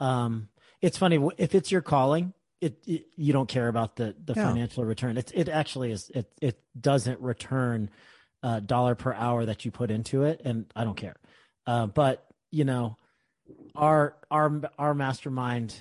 Um, 0.00 0.48
it's 0.80 0.98
funny 0.98 1.18
if 1.38 1.54
it's 1.54 1.70
your 1.70 1.82
calling, 1.82 2.32
it, 2.60 2.78
it 2.86 3.06
you 3.16 3.32
don't 3.32 3.48
care 3.48 3.68
about 3.68 3.96
the 3.96 4.14
the 4.24 4.34
yeah. 4.34 4.48
financial 4.48 4.84
return. 4.84 5.18
It 5.18 5.32
it 5.34 5.48
actually 5.48 5.92
is. 5.92 6.10
It 6.14 6.30
it 6.40 6.58
doesn't 6.78 7.20
return 7.20 7.90
a 8.42 8.60
dollar 8.60 8.94
per 8.94 9.12
hour 9.12 9.44
that 9.44 9.64
you 9.64 9.70
put 9.70 9.90
into 9.90 10.24
it, 10.24 10.40
and 10.44 10.66
I 10.74 10.84
don't 10.84 10.96
care. 10.96 11.16
Uh, 11.66 11.86
but 11.86 12.26
you 12.50 12.64
know, 12.64 12.96
our 13.74 14.16
our 14.30 14.62
our 14.78 14.94
mastermind 14.94 15.74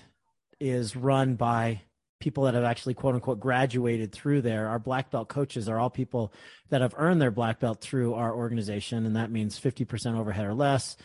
is 0.59 0.95
run 0.95 1.35
by 1.35 1.81
people 2.23 2.45
that 2.45 2.53
have 2.53 2.63
actually 2.63 2.93
quote 2.93 3.15
unquote 3.15 3.41
graduated 3.41 4.13
through 4.13 4.41
there. 4.41 4.69
Our 4.69 4.79
black 4.79 5.11
belt 5.11 5.27
coaches 5.27 5.67
are 5.67 5.77
all 5.77 5.89
people 5.89 6.33
that 6.69 6.79
have 6.79 6.95
earned 6.97 7.21
their 7.21 7.31
black 7.31 7.59
belt 7.59 7.81
through 7.81 8.13
our 8.13 8.33
organization. 8.33 9.05
And 9.05 9.17
that 9.17 9.29
means 9.29 9.59
50% 9.59 10.17
overhead 10.17 10.45
or 10.45 10.53
less, 10.53 10.95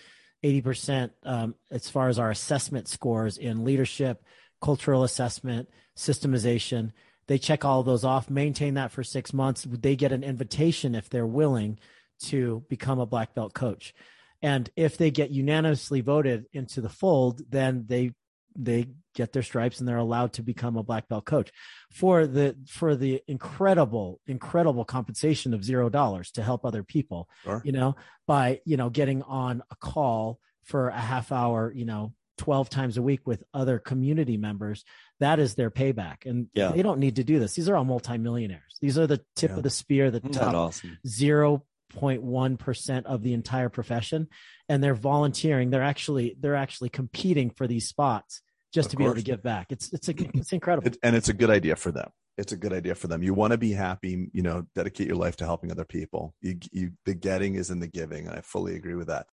80% 0.45 1.11
um, 1.25 1.57
as 1.73 1.91
far 1.91 2.09
as 2.09 2.21
our 2.21 2.31
assessment 2.31 2.87
scores 2.87 3.37
in 3.37 3.65
leadership, 3.65 4.23
cultural 4.63 5.03
assessment, 5.03 5.69
systemization. 5.97 6.93
They 7.27 7.39
check 7.39 7.65
all 7.65 7.81
of 7.81 7.87
those 7.87 8.05
off, 8.05 8.31
maintain 8.31 8.75
that 8.75 8.93
for 8.93 9.03
six 9.03 9.33
months. 9.33 9.67
They 9.69 9.97
get 9.97 10.13
an 10.13 10.23
invitation 10.23 10.95
if 10.95 11.11
they're 11.11 11.27
willing 11.27 11.81
to 12.27 12.65
become 12.69 13.01
a 13.01 13.07
black 13.07 13.35
belt 13.35 13.55
coach. 13.55 13.93
And 14.41 14.71
if 14.77 14.97
they 14.97 15.11
get 15.11 15.31
unanimously 15.31 16.01
voted 16.01 16.47
into 16.53 16.81
the 16.81 16.89
fold, 16.89 17.43
then 17.51 17.87
they 17.89 18.13
they 18.59 18.89
get 19.15 19.33
their 19.33 19.43
stripes 19.43 19.79
and 19.79 19.89
they're 19.89 19.97
allowed 19.97 20.33
to 20.35 20.43
become 20.43 20.77
a 20.77 20.83
black 20.83 21.09
belt 21.09 21.25
coach 21.25 21.51
for 21.91 22.27
the 22.27 22.57
for 22.69 22.97
the 22.97 23.23
incredible 23.27 24.21
incredible 24.27 24.85
compensation 24.85 25.55
of 25.55 25.65
zero 25.65 25.89
dollars 25.89 26.31
to 26.33 26.43
help 26.43 26.65
other 26.65 26.83
people 26.83 27.29
sure. 27.45 27.63
you 27.65 27.73
know 27.73 27.97
by 28.27 28.61
you 28.65 28.77
know 28.77 28.91
getting 28.91 29.23
on 29.23 29.63
a 29.71 29.77
call 29.77 30.39
for 30.65 30.89
a 30.89 31.01
half 31.01 31.33
hour 31.33 31.73
you 31.75 31.85
know 31.85 32.13
12 32.39 32.69
times 32.71 32.97
a 32.97 33.03
week 33.03 33.27
with 33.27 33.43
other 33.53 33.79
community 33.79 34.37
members 34.37 34.85
that 35.19 35.41
is 35.41 35.55
their 35.55 35.71
payback 35.71 36.25
and 36.25 36.47
yeah. 36.55 36.71
they 36.71 36.83
don't 36.83 37.01
need 37.01 37.17
to 37.17 37.25
do 37.25 37.39
this 37.39 37.55
these 37.55 37.69
are 37.69 37.77
all 37.77 37.85
multimillionaires 37.85 38.77
these 38.81 38.99
are 38.99 39.07
the 39.07 39.21
tip 39.35 39.51
yeah. 39.51 39.57
of 39.57 39.63
the 39.63 39.71
spear 39.71 40.11
the 40.11 40.21
top 40.21 40.55
awesome. 40.55 40.97
0.1% 41.07 43.05
of 43.05 43.23
the 43.23 43.33
entire 43.33 43.69
profession 43.69 44.29
and 44.69 44.85
they're 44.85 44.95
volunteering 44.95 45.71
they're 45.71 45.83
actually 45.83 46.37
they're 46.39 46.55
actually 46.55 46.89
competing 46.89 47.51
for 47.51 47.67
these 47.67 47.89
spots 47.89 48.43
just 48.73 48.87
Of 48.87 48.91
to 48.93 48.97
be 48.99 49.05
able 49.05 49.15
to 49.15 49.23
give 49.23 49.43
back. 49.43 49.67
It's 49.71 49.93
it's 49.93 50.09
a, 50.09 50.15
it's 50.35 50.53
incredible. 50.53 50.89
It, 50.89 50.99
and 51.03 51.17
it's 51.17 51.29
a 51.29 51.35
good 51.35 51.51
idea 51.51 51.77
for 51.77 51.91
them. 51.91 52.11
It's 52.37 52.53
a 52.53 52.57
good 52.57 52.73
idea 52.73 52.95
for 52.95 53.09
them. 53.09 53.23
You 53.23 53.35
want 53.35 53.51
to 53.51 53.59
be 53.59 53.73
happy, 53.73 54.29
you 54.33 54.43
know, 54.43 54.65
dedicate 54.77 55.09
your 55.09 55.17
life 55.17 55.37
to 55.39 55.45
helping 55.45 55.73
other 55.73 55.85
people. 55.85 56.35
You, 56.41 56.59
you, 56.71 56.93
the 57.05 57.15
getting 57.15 57.57
is 57.57 57.71
in 57.71 57.81
the 57.81 57.89
giving. 57.89 58.29
And 58.29 58.37
I 58.37 58.43
fully 58.43 58.77
agree 58.77 58.95
with 58.95 59.09
that. 59.09 59.27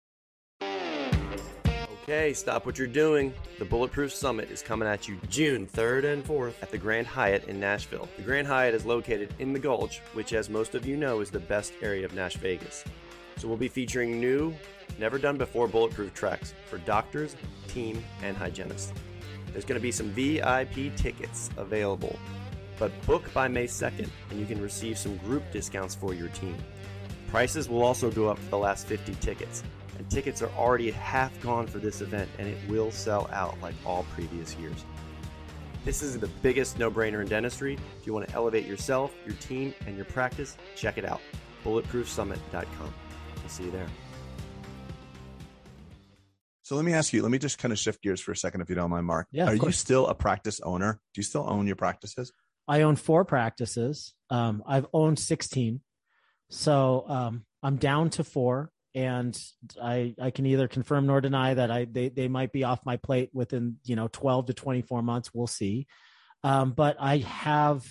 Okay, 2.05 2.33
stop 2.33 2.65
what 2.65 2.79
you're 2.79 2.87
doing. 2.87 3.35
The 3.59 3.65
Bulletproof 3.65 4.13
Summit 4.13 4.51
is 4.51 4.63
coming 4.63 4.87
at 4.87 5.09
you 5.09 5.19
June 5.29 5.67
3rd 5.67 6.13
and 6.13 6.25
4th 6.25 6.55
at 6.63 6.71
the 6.71 6.79
Grand 6.79 7.09
Hyatt 7.09 7.45
in 7.49 7.59
Nashville. 7.59 8.09
The 8.17 8.23
Grand 8.23 8.47
Hyatt 8.47 8.75
is 8.75 8.85
located 8.85 9.35
in 9.41 9.53
the 9.53 9.59
Gulch, 9.59 10.01
which, 10.13 10.33
as 10.33 10.49
most 10.49 10.77
of 10.77 10.87
you 10.87 10.97
know, 10.97 11.21
is 11.21 11.31
the 11.31 11.41
best 11.41 11.73
area 11.83 12.05
of 12.05 12.15
Nash 12.15 12.37
Vegas. 12.37 12.85
So 13.37 13.49
we'll 13.49 13.57
be 13.57 13.69
featuring 13.69 14.21
new, 14.21 14.55
never 14.99 15.19
done 15.19 15.39
before 15.39 15.67
bulletproof 15.67 16.15
tracks 16.15 16.55
for 16.67 16.79
doctors, 16.79 17.35
team, 17.67 18.05
and 18.23 18.37
hygienists. 18.37 18.93
There's 19.53 19.65
going 19.65 19.79
to 19.79 19.83
be 19.83 19.93
some 19.93 20.11
VIP 20.11 20.97
tickets 20.97 21.51
available, 21.57 22.19
but 22.79 22.91
book 23.07 23.33
by 23.35 23.49
May 23.49 23.67
2nd 23.67 24.09
and 24.31 24.41
you 24.41 24.47
can 24.47 24.61
receive 24.61 24.99
some 24.99 25.17
group 25.19 25.43
discounts 25.53 25.95
for 25.95 26.15
your 26.15 26.29
team. 26.29 26.57
Prices 27.29 27.69
will 27.69 27.83
also 27.83 28.11
go 28.11 28.29
up 28.29 28.39
for 28.39 28.51
the 28.51 28.59
last 28.59 28.87
50 28.87 29.15
tickets, 29.17 29.63
and 29.99 30.09
tickets 30.11 30.43
are 30.43 30.51
already 30.51 30.91
half 30.91 31.39
gone 31.41 31.67
for 31.67 31.79
this 31.79 32.01
event, 32.01 32.29
and 32.39 32.49
it 32.49 32.59
will 32.69 32.91
sell 32.91 33.29
out 33.33 33.61
like 33.61 33.75
all 33.87 34.05
previous 34.15 34.55
years. 34.57 34.85
This 35.85 36.03
is 36.03 36.19
the 36.19 36.29
biggest 36.43 36.79
no 36.79 36.91
brainer 36.91 37.23
in 37.23 37.29
dentistry. 37.29 37.79
If 37.99 38.07
you 38.07 38.13
want 38.13 38.29
to 38.29 38.35
elevate 38.35 38.67
yourself, 38.67 39.13
your 39.27 39.35
team, 39.37 39.75
and 39.87 39.97
your 39.97 40.05
practice, 40.05 40.57
check 40.77 40.97
it 40.97 41.05
out. 41.05 41.21
BulletproofSummit.com. 41.65 42.95
I'll 43.43 43.49
see 43.49 43.65
you 43.65 43.71
there. 43.71 43.89
So 46.73 46.77
let 46.77 46.87
me 46.87 46.95
ask 46.95 47.13
you, 47.13 47.21
let 47.21 47.31
me 47.31 47.37
just 47.37 47.59
kind 47.59 47.71
of 47.71 47.79
shift 47.79 48.01
gears 48.01 48.19
for 48.23 48.33
a 48.33 48.37
second, 48.37 48.63
if 48.63 48.71
you 48.71 48.75
don't 48.75 48.89
mind, 48.89 49.05
Mark. 49.05 49.27
Yeah, 49.31 49.45
Are 49.45 49.55
you 49.55 49.73
still 49.73 50.07
a 50.07 50.15
practice 50.15 50.59
owner? 50.63 51.03
Do 51.13 51.19
you 51.19 51.23
still 51.23 51.45
own 51.47 51.67
your 51.67 51.77
practices? 51.77 52.33
I 52.67 52.81
own 52.81 52.97
four 52.97 53.27
practices. 53.27 54.15
Um, 54.31 54.63
I've 54.67 54.87
owned 54.95 55.19
16. 55.19 55.83
So 56.49 57.05
um, 57.07 57.45
I'm 57.63 57.77
down 57.77 58.09
to 58.11 58.25
four. 58.25 58.71
And 58.95 59.39
I, 59.83 60.15
I 60.19 60.31
can 60.31 60.47
either 60.47 60.67
confirm 60.67 61.07
nor 61.07 61.21
deny 61.21 61.53
that 61.53 61.71
I 61.71 61.85
they, 61.85 62.09
they 62.09 62.29
might 62.29 62.53
be 62.53 62.65
off 62.65 62.81
my 62.87 62.97
plate 62.97 63.29
within 63.35 63.77
you 63.85 63.95
know 63.95 64.09
12 64.11 64.47
to 64.47 64.55
24 64.55 65.03
months. 65.03 65.31
We'll 65.35 65.47
see. 65.47 65.87
Um, 66.43 66.73
but 66.73 66.97
I 66.99 67.19
have 67.19 67.85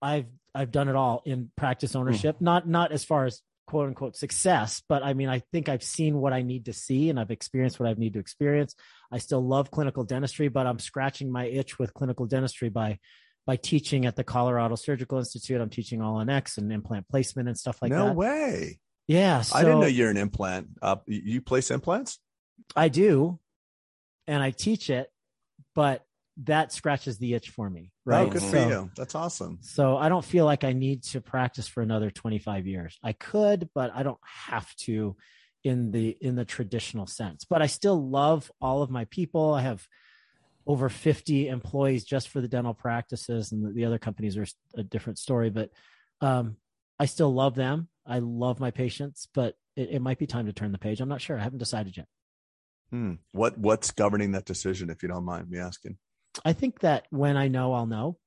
I've 0.00 0.26
I've 0.54 0.70
done 0.70 0.88
it 0.88 0.94
all 0.94 1.22
in 1.26 1.50
practice 1.56 1.96
ownership. 1.96 2.36
Not 2.40 2.68
not 2.68 2.92
as 2.92 3.04
far 3.04 3.24
as 3.24 3.42
quote 3.66 3.88
unquote 3.88 4.16
success, 4.16 4.82
but 4.88 5.02
I 5.02 5.14
mean 5.14 5.28
I 5.28 5.40
think 5.52 5.68
I've 5.68 5.82
seen 5.82 6.18
what 6.18 6.32
I 6.32 6.42
need 6.42 6.66
to 6.66 6.72
see 6.72 7.10
and 7.10 7.18
I've 7.18 7.30
experienced 7.30 7.78
what 7.80 7.88
I 7.88 7.94
need 7.94 8.14
to 8.14 8.18
experience. 8.18 8.74
I 9.10 9.18
still 9.18 9.46
love 9.46 9.70
clinical 9.70 10.04
dentistry, 10.04 10.48
but 10.48 10.66
I'm 10.66 10.78
scratching 10.78 11.30
my 11.30 11.46
itch 11.46 11.78
with 11.78 11.94
clinical 11.94 12.26
dentistry 12.26 12.68
by 12.68 12.98
by 13.46 13.56
teaching 13.56 14.06
at 14.06 14.16
the 14.16 14.24
Colorado 14.24 14.74
Surgical 14.74 15.18
Institute. 15.18 15.60
I'm 15.60 15.70
teaching 15.70 16.02
all 16.02 16.16
on 16.16 16.28
X 16.28 16.58
and 16.58 16.72
implant 16.72 17.08
placement 17.08 17.48
and 17.48 17.56
stuff 17.56 17.78
like 17.80 17.92
that. 17.92 17.96
no 17.96 18.12
way. 18.12 18.80
Yeah, 19.06 19.42
I 19.54 19.62
didn't 19.62 19.80
know 19.80 19.86
you're 19.86 20.10
an 20.10 20.16
implant. 20.16 20.66
Uh, 20.82 20.96
you 21.06 21.40
place 21.40 21.70
implants? 21.70 22.18
I 22.74 22.88
do, 22.88 23.38
and 24.26 24.42
I 24.42 24.50
teach 24.50 24.90
it, 24.90 25.08
but 25.76 26.02
that 26.44 26.72
scratches 26.72 27.18
the 27.18 27.34
itch 27.34 27.50
for 27.50 27.68
me. 27.68 27.90
Right. 28.04 28.26
Oh, 28.26 28.30
good 28.30 28.42
for 28.42 28.56
you. 28.56 28.90
That's 28.96 29.14
awesome. 29.14 29.58
So 29.62 29.96
I 29.96 30.08
don't 30.08 30.24
feel 30.24 30.44
like 30.44 30.64
I 30.64 30.72
need 30.72 31.02
to 31.04 31.20
practice 31.20 31.66
for 31.66 31.82
another 31.82 32.10
25 32.10 32.66
years. 32.66 32.98
I 33.02 33.12
could, 33.12 33.70
but 33.74 33.90
I 33.94 34.02
don't 34.02 34.20
have 34.22 34.74
to 34.76 35.16
in 35.64 35.90
the 35.90 36.16
in 36.20 36.36
the 36.36 36.44
traditional 36.44 37.06
sense. 37.06 37.44
But 37.44 37.62
I 37.62 37.66
still 37.66 38.08
love 38.08 38.50
all 38.60 38.82
of 38.82 38.90
my 38.90 39.06
people. 39.06 39.54
I 39.54 39.62
have 39.62 39.86
over 40.66 40.88
50 40.88 41.48
employees 41.48 42.04
just 42.04 42.28
for 42.28 42.40
the 42.40 42.48
dental 42.48 42.74
practices 42.74 43.52
and 43.52 43.64
the, 43.64 43.72
the 43.72 43.84
other 43.84 43.98
companies 43.98 44.36
are 44.36 44.46
a 44.76 44.82
different 44.82 45.18
story, 45.18 45.50
but 45.50 45.70
um 46.20 46.56
I 46.98 47.06
still 47.06 47.32
love 47.32 47.54
them. 47.54 47.88
I 48.06 48.20
love 48.20 48.58
my 48.58 48.70
patients, 48.70 49.28
but 49.34 49.54
it, 49.76 49.90
it 49.90 50.02
might 50.02 50.18
be 50.18 50.26
time 50.26 50.46
to 50.46 50.52
turn 50.52 50.72
the 50.72 50.78
page. 50.78 51.00
I'm 51.00 51.08
not 51.08 51.20
sure. 51.20 51.38
I 51.38 51.42
haven't 51.42 51.58
decided 51.58 51.96
yet. 51.96 52.06
Hmm. 52.90 53.14
What 53.32 53.58
What's 53.58 53.90
governing 53.90 54.32
that 54.32 54.44
decision, 54.44 54.90
if 54.90 55.02
you 55.02 55.08
don't 55.08 55.24
mind 55.24 55.50
me 55.50 55.58
asking? 55.58 55.98
I 56.44 56.52
think 56.52 56.80
that 56.80 57.06
when 57.10 57.36
I 57.36 57.48
know, 57.48 57.72
I'll 57.72 57.86
know. 57.86 58.18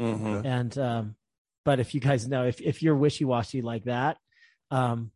Mhm. 0.00 0.44
and 0.44 0.76
um 0.78 1.16
but 1.64 1.78
if 1.78 1.94
you 1.94 2.00
guys 2.00 2.26
know 2.26 2.44
if 2.46 2.60
if 2.60 2.82
you're 2.82 2.96
wishy-washy 2.96 3.62
like 3.62 3.84
that 3.84 4.18
um 4.72 5.12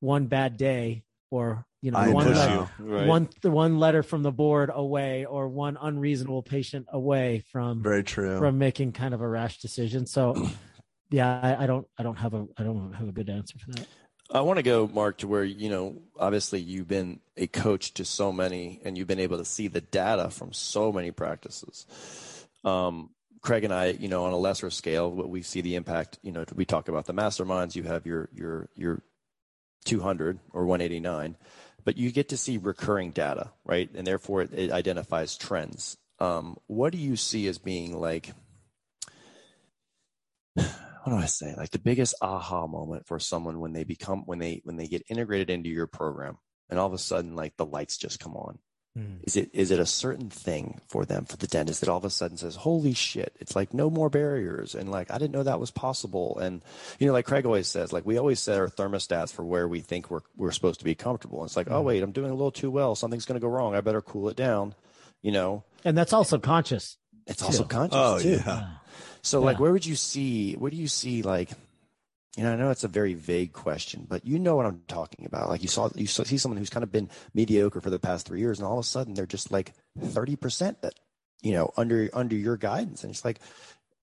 one 0.00 0.26
bad 0.26 0.56
day 0.56 1.04
or 1.30 1.66
you 1.82 1.90
know 1.90 1.98
I 1.98 2.08
one 2.08 2.32
letter, 2.32 2.68
you. 2.78 2.84
Right. 2.96 3.06
one 3.06 3.28
the 3.42 3.50
one 3.50 3.78
letter 3.78 4.02
from 4.02 4.22
the 4.22 4.32
board 4.32 4.70
away 4.72 5.26
or 5.26 5.48
one 5.48 5.76
unreasonable 5.80 6.42
patient 6.42 6.86
away 6.90 7.44
from 7.52 7.82
Very 7.82 8.02
true. 8.02 8.38
from 8.38 8.56
making 8.58 8.92
kind 8.92 9.12
of 9.12 9.20
a 9.20 9.28
rash 9.28 9.58
decision 9.58 10.06
so 10.06 10.34
yeah 11.10 11.38
I, 11.42 11.64
I 11.64 11.66
don't 11.66 11.86
i 11.98 12.02
don't 12.02 12.16
have 12.16 12.32
a 12.32 12.46
i 12.56 12.62
don't 12.62 12.92
have 12.94 13.08
a 13.08 13.12
good 13.12 13.28
answer 13.28 13.58
for 13.58 13.70
that 13.72 13.86
I 14.32 14.40
want 14.40 14.56
to 14.56 14.62
go, 14.62 14.88
Mark, 14.92 15.18
to 15.18 15.28
where, 15.28 15.44
you 15.44 15.68
know, 15.68 15.96
obviously 16.18 16.58
you've 16.58 16.88
been 16.88 17.20
a 17.36 17.46
coach 17.46 17.92
to 17.94 18.04
so 18.04 18.32
many 18.32 18.80
and 18.82 18.96
you've 18.96 19.06
been 19.06 19.20
able 19.20 19.36
to 19.36 19.44
see 19.44 19.68
the 19.68 19.82
data 19.82 20.30
from 20.30 20.54
so 20.54 20.90
many 20.90 21.10
practices. 21.10 21.86
Um, 22.64 23.10
Craig 23.42 23.64
and 23.64 23.74
I, 23.74 23.88
you 23.88 24.08
know, 24.08 24.24
on 24.24 24.32
a 24.32 24.38
lesser 24.38 24.70
scale, 24.70 25.10
what 25.10 25.28
we 25.28 25.42
see 25.42 25.60
the 25.60 25.74
impact, 25.74 26.18
you 26.22 26.32
know, 26.32 26.46
we 26.54 26.64
talk 26.64 26.88
about 26.88 27.04
the 27.04 27.12
masterminds, 27.12 27.74
you 27.74 27.82
have 27.82 28.06
your, 28.06 28.30
your, 28.32 28.70
your 28.74 29.02
200 29.84 30.38
or 30.52 30.64
189, 30.64 31.36
but 31.84 31.98
you 31.98 32.10
get 32.10 32.30
to 32.30 32.36
see 32.38 32.56
recurring 32.56 33.10
data, 33.10 33.50
right? 33.64 33.90
And 33.94 34.06
therefore 34.06 34.42
it, 34.42 34.54
it 34.54 34.70
identifies 34.70 35.36
trends. 35.36 35.98
Um, 36.20 36.56
what 36.68 36.92
do 36.92 36.98
you 36.98 37.16
see 37.16 37.48
as 37.48 37.58
being 37.58 37.98
like, 37.98 38.32
what 41.02 41.12
do 41.12 41.18
I 41.22 41.26
say? 41.26 41.54
Like 41.56 41.70
the 41.70 41.78
biggest 41.78 42.14
aha 42.22 42.66
moment 42.66 43.06
for 43.06 43.18
someone 43.18 43.60
when 43.60 43.72
they 43.72 43.84
become 43.84 44.22
when 44.26 44.38
they 44.38 44.60
when 44.64 44.76
they 44.76 44.86
get 44.86 45.04
integrated 45.08 45.50
into 45.50 45.68
your 45.68 45.86
program, 45.86 46.38
and 46.70 46.78
all 46.78 46.86
of 46.86 46.92
a 46.92 46.98
sudden 46.98 47.34
like 47.34 47.56
the 47.56 47.66
lights 47.66 47.96
just 47.96 48.20
come 48.20 48.36
on. 48.36 48.58
Hmm. 48.94 49.16
Is 49.22 49.36
it 49.36 49.50
is 49.52 49.70
it 49.70 49.80
a 49.80 49.86
certain 49.86 50.28
thing 50.28 50.80
for 50.86 51.04
them 51.04 51.24
for 51.24 51.36
the 51.36 51.46
dentist 51.46 51.80
that 51.80 51.88
all 51.88 51.96
of 51.96 52.04
a 52.04 52.10
sudden 52.10 52.36
says, 52.36 52.56
"Holy 52.56 52.92
shit!" 52.92 53.34
It's 53.40 53.56
like 53.56 53.72
no 53.72 53.90
more 53.90 54.10
barriers, 54.10 54.74
and 54.74 54.90
like 54.90 55.10
I 55.10 55.18
didn't 55.18 55.32
know 55.32 55.42
that 55.42 55.60
was 55.60 55.70
possible. 55.70 56.38
And 56.38 56.62
you 56.98 57.06
know, 57.06 57.14
like 57.14 57.26
Craig 57.26 57.46
always 57.46 57.68
says, 57.68 57.92
like 57.92 58.06
we 58.06 58.18
always 58.18 58.38
set 58.38 58.58
our 58.58 58.68
thermostats 58.68 59.32
for 59.32 59.44
where 59.44 59.66
we 59.66 59.80
think 59.80 60.10
we're 60.10 60.20
we're 60.36 60.52
supposed 60.52 60.80
to 60.80 60.84
be 60.84 60.94
comfortable. 60.94 61.40
And 61.40 61.48
it's 61.48 61.56
like, 61.56 61.70
oh 61.70 61.80
hmm. 61.80 61.86
wait, 61.86 62.02
I'm 62.02 62.12
doing 62.12 62.30
a 62.30 62.34
little 62.34 62.52
too 62.52 62.70
well. 62.70 62.94
Something's 62.94 63.24
going 63.24 63.40
to 63.40 63.44
go 63.44 63.52
wrong. 63.52 63.74
I 63.74 63.80
better 63.80 64.02
cool 64.02 64.28
it 64.28 64.36
down. 64.36 64.74
You 65.22 65.32
know, 65.32 65.64
and 65.84 65.96
that's 65.96 66.12
all 66.12 66.24
subconscious 66.24 66.98
it's 67.26 67.42
all 67.42 67.50
Too. 67.50 67.56
subconscious 67.56 67.96
Oh 67.96 68.18
too. 68.18 68.40
yeah. 68.44 68.68
So 69.22 69.40
like 69.40 69.60
where 69.60 69.72
would 69.72 69.86
you 69.86 69.96
see 69.96 70.54
where 70.54 70.70
do 70.70 70.76
you 70.76 70.88
see 70.88 71.22
like 71.22 71.50
you 72.36 72.44
know, 72.44 72.52
I 72.54 72.56
know 72.56 72.70
it's 72.70 72.84
a 72.84 72.88
very 72.88 73.12
vague 73.12 73.52
question, 73.52 74.06
but 74.08 74.24
you 74.24 74.38
know 74.38 74.56
what 74.56 74.64
I'm 74.64 74.80
talking 74.88 75.26
about. 75.26 75.50
Like 75.50 75.60
you 75.62 75.68
saw 75.68 75.90
you 75.94 76.06
saw, 76.06 76.22
see 76.24 76.38
someone 76.38 76.56
who's 76.56 76.70
kind 76.70 76.82
of 76.82 76.90
been 76.90 77.10
mediocre 77.34 77.80
for 77.80 77.90
the 77.90 77.98
past 77.98 78.26
three 78.26 78.40
years 78.40 78.58
and 78.58 78.66
all 78.66 78.78
of 78.78 78.84
a 78.84 78.88
sudden 78.88 79.14
they're 79.14 79.26
just 79.26 79.50
like 79.52 79.74
thirty 80.00 80.36
percent 80.36 80.80
that 80.82 80.94
you 81.42 81.52
know, 81.52 81.72
under 81.76 82.08
under 82.14 82.34
your 82.36 82.56
guidance. 82.56 83.04
And 83.04 83.10
it's 83.12 83.24
like 83.24 83.38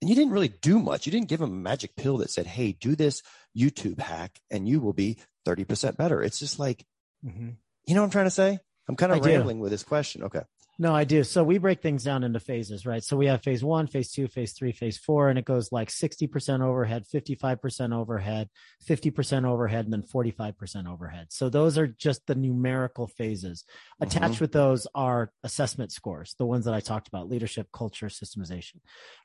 and 0.01 0.09
you 0.09 0.15
didn't 0.15 0.31
really 0.31 0.49
do 0.61 0.79
much. 0.79 1.05
You 1.05 1.11
didn't 1.11 1.27
give 1.27 1.39
them 1.39 1.49
a 1.51 1.53
magic 1.53 1.95
pill 1.95 2.17
that 2.19 2.29
said, 2.29 2.45
Hey, 2.45 2.71
do 2.73 2.95
this 2.95 3.21
YouTube 3.57 3.99
hack 3.99 4.39
and 4.51 4.67
you 4.67 4.79
will 4.79 4.93
be 4.93 5.17
thirty 5.43 5.65
percent 5.65 5.97
better. 5.97 6.21
It's 6.21 6.39
just 6.39 6.59
like 6.59 6.85
Mhm. 7.25 7.55
you 7.85 7.95
know 7.95 8.01
what 8.01 8.05
I'm 8.05 8.11
trying 8.11 8.25
to 8.27 8.31
say? 8.31 8.59
I'm 8.87 8.95
kind 8.95 9.11
I 9.11 9.17
of 9.17 9.23
do. 9.23 9.29
rambling 9.29 9.59
with 9.59 9.71
this 9.71 9.83
question. 9.83 10.23
Okay. 10.23 10.41
No, 10.81 10.95
I 10.95 11.03
do. 11.03 11.25
So 11.25 11.43
we 11.43 11.57
break 11.57 11.81
things 11.81 12.05
down 12.05 12.23
into 12.23 12.39
phases, 12.39 12.85
right? 12.85 13.03
So 13.03 13.17
we 13.17 13.25
have 13.25 13.43
phase 13.43 13.61
one, 13.61 13.87
phase 13.87 14.13
two, 14.13 14.29
phase 14.29 14.53
three, 14.53 14.71
phase 14.71 14.97
four, 14.97 15.27
and 15.27 15.37
it 15.37 15.43
goes 15.43 15.73
like 15.73 15.89
60% 15.89 16.61
overhead, 16.61 17.03
55% 17.13 17.93
overhead, 17.93 18.49
50% 18.87 19.45
overhead, 19.45 19.83
and 19.83 19.93
then 19.93 20.03
45% 20.03 20.89
overhead. 20.89 21.27
So 21.31 21.49
those 21.49 21.77
are 21.77 21.87
just 21.87 22.25
the 22.27 22.35
numerical 22.35 23.07
phases. 23.07 23.65
Attached 23.99 24.39
with 24.39 24.53
those 24.53 24.87
are 24.95 25.33
assessment 25.43 25.91
scores, 25.91 26.35
the 26.39 26.45
ones 26.45 26.63
that 26.63 26.73
I 26.73 26.79
talked 26.79 27.09
about 27.09 27.27
leadership, 27.27 27.67
culture, 27.73 28.07
systemization, 28.07 28.77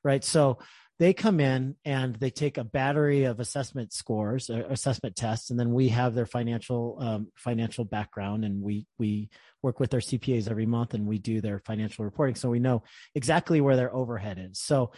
right? 0.03 0.25
So 0.25 0.59
they 0.99 1.13
come 1.13 1.41
in 1.41 1.77
and 1.85 2.15
they 2.17 2.31
take 2.31 2.59
a 2.59 2.65
battery 2.65 3.25
of 3.25 3.41
assessment 3.41 3.93
scores 3.93 4.49
assessment 4.49 5.17
tests 5.17 5.51
and 5.51 5.59
then 5.59 5.73
we 5.73 5.89
have 5.89 6.15
their 6.15 6.27
financial 6.27 6.97
um, 7.01 7.29
financial 7.35 7.85
background 7.85 8.45
and 8.45 8.63
we 8.63 8.87
we 8.97 9.29
work 9.65 9.81
with 9.81 9.93
our 9.95 10.01
cpas 10.01 10.49
every 10.49 10.67
month 10.67 10.95
and 10.95 11.07
we 11.07 11.19
do 11.19 11.41
their 11.41 11.59
financial 11.59 12.05
reporting 12.05 12.37
so 12.37 12.51
we 12.51 12.61
know 12.61 12.83
exactly 13.15 13.61
where 13.61 13.77
their 13.77 13.93
overhead 13.93 14.39
is 14.39 14.61
so 14.61 14.93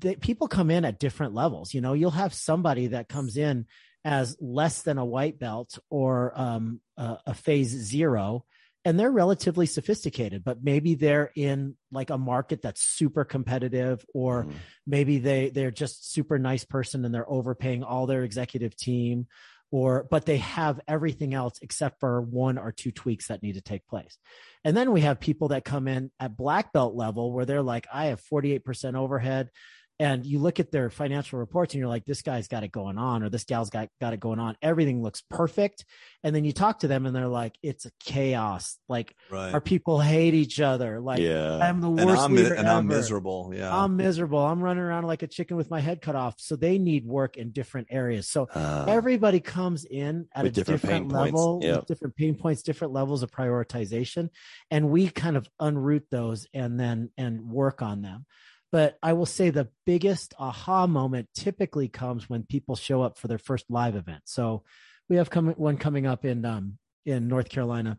the, 0.00 0.16
people 0.16 0.48
come 0.48 0.70
in 0.70 0.84
at 0.84 0.98
different 0.98 1.34
levels 1.34 1.72
you 1.74 1.80
know 1.82 1.92
you'll 1.92 2.10
have 2.10 2.34
somebody 2.34 2.88
that 2.88 3.08
comes 3.08 3.36
in 3.36 3.66
as 4.04 4.36
less 4.40 4.82
than 4.82 4.98
a 4.98 5.04
white 5.04 5.38
belt 5.38 5.78
or 5.90 6.32
um, 6.34 6.80
a, 6.96 7.18
a 7.26 7.34
phase 7.34 7.68
zero 7.68 8.44
and 8.86 8.98
they're 8.98 9.10
relatively 9.10 9.66
sophisticated 9.66 10.42
but 10.42 10.62
maybe 10.62 10.94
they're 10.94 11.30
in 11.36 11.76
like 11.92 12.10
a 12.10 12.16
market 12.18 12.62
that's 12.62 12.82
super 12.82 13.24
competitive 13.24 14.04
or 14.14 14.44
Mhm. 14.44 14.52
maybe 14.86 15.18
they 15.18 15.50
they're 15.50 15.70
just 15.70 16.12
super 16.12 16.38
nice 16.38 16.64
person 16.64 17.04
and 17.04 17.14
they're 17.14 17.30
overpaying 17.30 17.82
all 17.82 18.06
their 18.06 18.24
executive 18.24 18.74
team 18.76 19.26
or 19.70 20.06
but 20.10 20.26
they 20.26 20.38
have 20.38 20.80
everything 20.86 21.34
else 21.34 21.58
except 21.62 22.00
for 22.00 22.20
one 22.20 22.58
or 22.58 22.72
two 22.72 22.90
tweaks 22.90 23.28
that 23.28 23.42
need 23.42 23.54
to 23.54 23.60
take 23.60 23.86
place. 23.86 24.18
And 24.64 24.76
then 24.76 24.92
we 24.92 25.02
have 25.02 25.20
people 25.20 25.48
that 25.48 25.64
come 25.64 25.88
in 25.88 26.10
at 26.18 26.36
black 26.36 26.72
belt 26.72 26.94
level 26.94 27.32
where 27.32 27.44
they're 27.44 27.62
like, 27.62 27.86
I 27.92 28.06
have 28.06 28.22
48% 28.22 28.94
overhead 28.94 29.50
and 29.98 30.26
you 30.26 30.38
look 30.38 30.60
at 30.60 30.70
their 30.70 30.90
financial 30.90 31.38
reports 31.38 31.72
and 31.72 31.78
you're 31.78 31.88
like 31.88 32.04
this 32.04 32.22
guy's 32.22 32.48
got 32.48 32.62
it 32.62 32.72
going 32.72 32.98
on 32.98 33.22
or 33.22 33.30
this 33.30 33.44
gal's 33.44 33.70
got 33.70 33.88
got 34.00 34.12
it 34.12 34.20
going 34.20 34.38
on. 34.38 34.56
Everything 34.60 35.02
looks 35.02 35.22
perfect. 35.30 35.84
And 36.22 36.34
then 36.34 36.44
you 36.44 36.52
talk 36.52 36.80
to 36.80 36.88
them 36.88 37.06
and 37.06 37.16
they're 37.16 37.28
like 37.28 37.56
it's 37.62 37.86
a 37.86 37.90
chaos. 38.00 38.78
Like 38.88 39.14
Right. 39.30 39.54
our 39.54 39.60
people 39.60 40.00
hate 40.00 40.34
each 40.34 40.60
other. 40.60 41.00
Like 41.00 41.20
yeah. 41.20 41.58
i'm 41.58 41.80
the 41.80 41.88
and 41.88 42.06
worst 42.06 42.22
I'm, 42.22 42.34
leader 42.34 42.54
and 42.54 42.68
I'm 42.68 42.86
miserable. 42.86 43.52
Yeah. 43.54 43.76
i'm 43.76 43.96
miserable. 43.96 44.38
I'm 44.38 44.60
running 44.60 44.82
around 44.82 45.04
like 45.04 45.22
a 45.22 45.26
chicken 45.26 45.56
with 45.56 45.70
my 45.70 45.80
head 45.80 46.00
cut 46.02 46.14
off. 46.14 46.34
So 46.38 46.56
they 46.56 46.78
need 46.78 47.06
work 47.06 47.36
in 47.36 47.50
different 47.50 47.88
areas. 47.90 48.28
So 48.28 48.48
Uh, 48.54 48.84
everybody 48.88 49.40
comes 49.40 49.84
in 49.84 50.28
at 50.34 50.44
a 50.44 50.50
different 50.50 50.82
different, 50.82 51.12
level 51.12 51.60
with 51.60 51.86
different 51.86 52.16
pain 52.16 52.34
points 52.34 52.62
different 52.62 52.92
levels 52.92 53.22
of 53.22 53.30
prioritization 53.30 54.28
and 54.70 54.90
we 54.90 55.08
kind 55.08 55.36
of 55.36 55.48
unroot 55.60 56.02
those 56.10 56.46
and 56.54 56.78
then 56.78 57.10
and 57.16 57.48
work 57.50 57.82
on 57.82 58.02
them 58.02 58.26
but 58.72 58.98
i 59.02 59.12
will 59.12 59.26
say 59.26 59.50
the 59.50 59.68
biggest 59.84 60.34
aha 60.38 60.86
moment 60.86 61.28
typically 61.34 61.88
comes 61.88 62.28
when 62.28 62.42
people 62.42 62.76
show 62.76 63.02
up 63.02 63.18
for 63.18 63.28
their 63.28 63.38
first 63.38 63.64
live 63.68 63.96
event. 63.96 64.22
So 64.24 64.62
we 65.08 65.16
have 65.16 65.30
come, 65.30 65.48
one 65.50 65.76
coming 65.76 66.06
up 66.06 66.24
in 66.24 66.44
um 66.44 66.78
in 67.04 67.28
north 67.28 67.48
carolina 67.48 67.98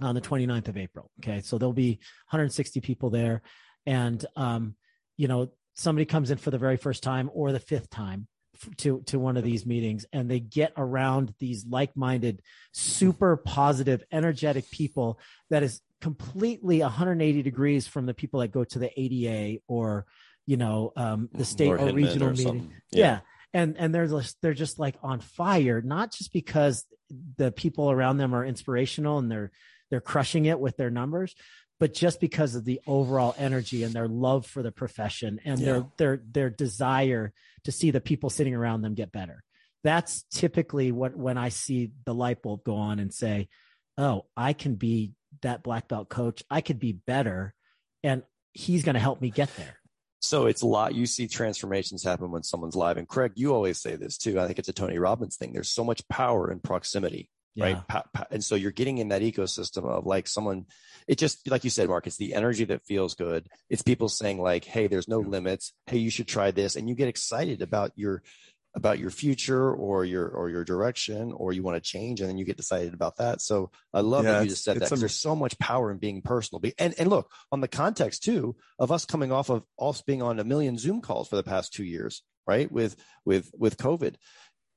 on 0.00 0.14
the 0.14 0.20
29th 0.20 0.68
of 0.68 0.76
april 0.76 1.10
okay? 1.20 1.40
So 1.40 1.58
there'll 1.58 1.72
be 1.72 1.98
160 2.30 2.80
people 2.80 3.10
there. 3.10 3.42
And 3.86 4.24
um 4.36 4.74
you 5.16 5.28
know 5.28 5.50
somebody 5.74 6.04
comes 6.04 6.30
in 6.30 6.38
for 6.38 6.50
the 6.50 6.58
very 6.58 6.76
first 6.76 7.02
time 7.02 7.30
or 7.32 7.52
the 7.52 7.60
fifth 7.60 7.90
time 7.90 8.26
to 8.76 9.02
to 9.06 9.18
one 9.18 9.36
of 9.36 9.44
these 9.44 9.64
meetings 9.64 10.04
and 10.12 10.28
they 10.28 10.40
get 10.40 10.72
around 10.76 11.32
these 11.38 11.64
like-minded 11.66 12.42
super 12.72 13.36
positive 13.36 14.02
energetic 14.10 14.68
people 14.70 15.18
that 15.50 15.62
is 15.62 15.80
completely 16.00 16.80
180 16.80 17.42
degrees 17.42 17.86
from 17.86 18.06
the 18.06 18.14
people 18.14 18.40
that 18.40 18.48
go 18.52 18.64
to 18.64 18.78
the 18.78 18.90
ADA 19.00 19.60
or 19.66 20.06
you 20.46 20.56
know 20.56 20.92
um, 20.96 21.28
the 21.32 21.44
state 21.44 21.68
or 21.68 21.78
or, 21.78 21.92
regional 21.92 22.28
or 22.28 22.30
meeting 22.32 22.46
something. 22.46 22.72
yeah. 22.90 23.20
and 23.52 23.76
and 23.78 23.94
they're 23.94 24.06
just 24.06 24.36
they're 24.40 24.54
just 24.54 24.78
like 24.78 24.96
on 25.02 25.20
fire 25.20 25.80
not 25.82 26.12
just 26.12 26.32
because 26.32 26.84
the 27.36 27.50
people 27.52 27.90
around 27.90 28.16
them 28.18 28.34
are 28.34 28.44
inspirational 28.44 29.18
and 29.18 29.30
they're 29.30 29.50
they're 29.90 30.00
crushing 30.00 30.46
it 30.46 30.60
with 30.60 30.76
their 30.76 30.90
numbers 30.90 31.34
but 31.80 31.94
just 31.94 32.20
because 32.20 32.54
of 32.54 32.64
the 32.64 32.80
overall 32.86 33.34
energy 33.38 33.84
and 33.84 33.94
their 33.94 34.08
love 34.08 34.46
for 34.46 34.62
the 34.62 34.72
profession 34.72 35.38
and 35.44 35.60
Yeah. 35.60 35.66
their 35.66 35.86
their 35.96 36.22
their 36.32 36.50
desire 36.50 37.32
to 37.64 37.72
see 37.72 37.90
the 37.90 38.00
people 38.00 38.30
sitting 38.30 38.54
around 38.54 38.82
them 38.82 38.94
get 38.94 39.12
better 39.12 39.42
that's 39.84 40.24
typically 40.30 40.92
what 40.92 41.16
when 41.16 41.36
i 41.38 41.48
see 41.50 41.90
the 42.04 42.14
light 42.14 42.42
bulb 42.42 42.64
go 42.64 42.76
on 42.76 42.98
and 43.00 43.12
say 43.12 43.48
oh 43.96 44.24
i 44.36 44.52
can 44.52 44.74
be 44.76 45.12
that 45.42 45.62
black 45.62 45.88
belt 45.88 46.08
coach 46.08 46.42
i 46.50 46.60
could 46.60 46.78
be 46.78 46.92
better 46.92 47.54
and 48.02 48.22
he's 48.52 48.84
going 48.84 48.94
to 48.94 49.00
help 49.00 49.20
me 49.20 49.30
get 49.30 49.54
there 49.56 49.78
So 50.20 50.46
it's 50.46 50.62
a 50.62 50.66
lot. 50.66 50.96
You 50.96 51.06
see 51.06 51.28
transformations 51.28 52.02
happen 52.02 52.32
when 52.32 52.42
someone's 52.42 52.74
live. 52.74 52.96
And 52.96 53.06
Craig, 53.06 53.32
you 53.36 53.54
always 53.54 53.78
say 53.78 53.94
this 53.94 54.18
too. 54.18 54.40
I 54.40 54.46
think 54.46 54.58
it's 54.58 54.68
a 54.68 54.72
Tony 54.72 54.98
Robbins 54.98 55.36
thing. 55.36 55.52
There's 55.52 55.70
so 55.70 55.84
much 55.84 56.02
power 56.08 56.50
in 56.50 56.58
proximity, 56.58 57.30
right? 57.56 57.86
Pa- 57.86 58.04
pa- 58.12 58.26
and 58.32 58.42
so 58.42 58.56
you're 58.56 58.72
getting 58.72 58.98
in 58.98 59.10
that 59.10 59.22
ecosystem 59.22 59.84
of 59.84 60.06
like 60.06 60.26
someone, 60.26 60.66
it 61.06 61.18
just, 61.18 61.48
like 61.48 61.62
you 61.62 61.70
said, 61.70 61.88
Mark, 61.88 62.08
it's 62.08 62.16
the 62.16 62.34
energy 62.34 62.64
that 62.64 62.84
feels 62.84 63.14
good. 63.14 63.46
It's 63.70 63.82
people 63.82 64.08
saying 64.08 64.40
like, 64.42 64.64
Hey, 64.64 64.88
there's 64.88 65.06
no 65.06 65.20
limits. 65.20 65.72
Hey, 65.86 65.98
you 65.98 66.10
should 66.10 66.26
try 66.26 66.50
this. 66.50 66.74
And 66.74 66.88
you 66.88 66.96
get 66.96 67.06
excited 67.06 67.62
about 67.62 67.92
your, 67.94 68.24
about 68.78 68.98
your 68.98 69.10
future 69.10 69.70
or 69.74 70.04
your, 70.06 70.26
or 70.28 70.48
your 70.48 70.64
direction, 70.64 71.32
or 71.32 71.52
you 71.52 71.62
want 71.62 71.76
to 71.76 71.80
change. 71.80 72.20
And 72.20 72.28
then 72.30 72.38
you 72.38 72.46
get 72.46 72.56
decided 72.56 72.94
about 72.94 73.16
that. 73.18 73.42
So 73.42 73.70
I 73.92 74.00
love 74.00 74.24
Yeah, 74.24 74.38
that 74.38 74.44
you 74.44 74.48
just 74.50 74.64
said 74.64 74.78
that 74.78 74.88
'cause 74.88 75.00
there's 75.00 75.14
so 75.16 75.36
much 75.36 75.58
power 75.58 75.90
in 75.90 75.98
being 75.98 76.22
personal. 76.22 76.60
Be- 76.60 76.74
And, 76.78 76.94
and 76.98 77.10
look 77.10 77.30
on 77.52 77.60
the 77.60 77.68
context 77.68 78.22
too 78.22 78.56
of 78.78 78.90
us 78.90 79.04
coming 79.04 79.30
off 79.30 79.50
of 79.50 79.64
us 79.78 80.00
being 80.02 80.22
on 80.22 80.38
a 80.40 80.44
million 80.44 80.78
Zoom 80.78 81.02
calls 81.02 81.28
for 81.28 81.36
the 81.36 81.42
past 81.42 81.72
two 81.74 81.84
years, 81.84 82.22
right? 82.46 82.72
With 82.72 82.96
with 83.26 83.50
with 83.58 83.76
COVID, 83.76 84.14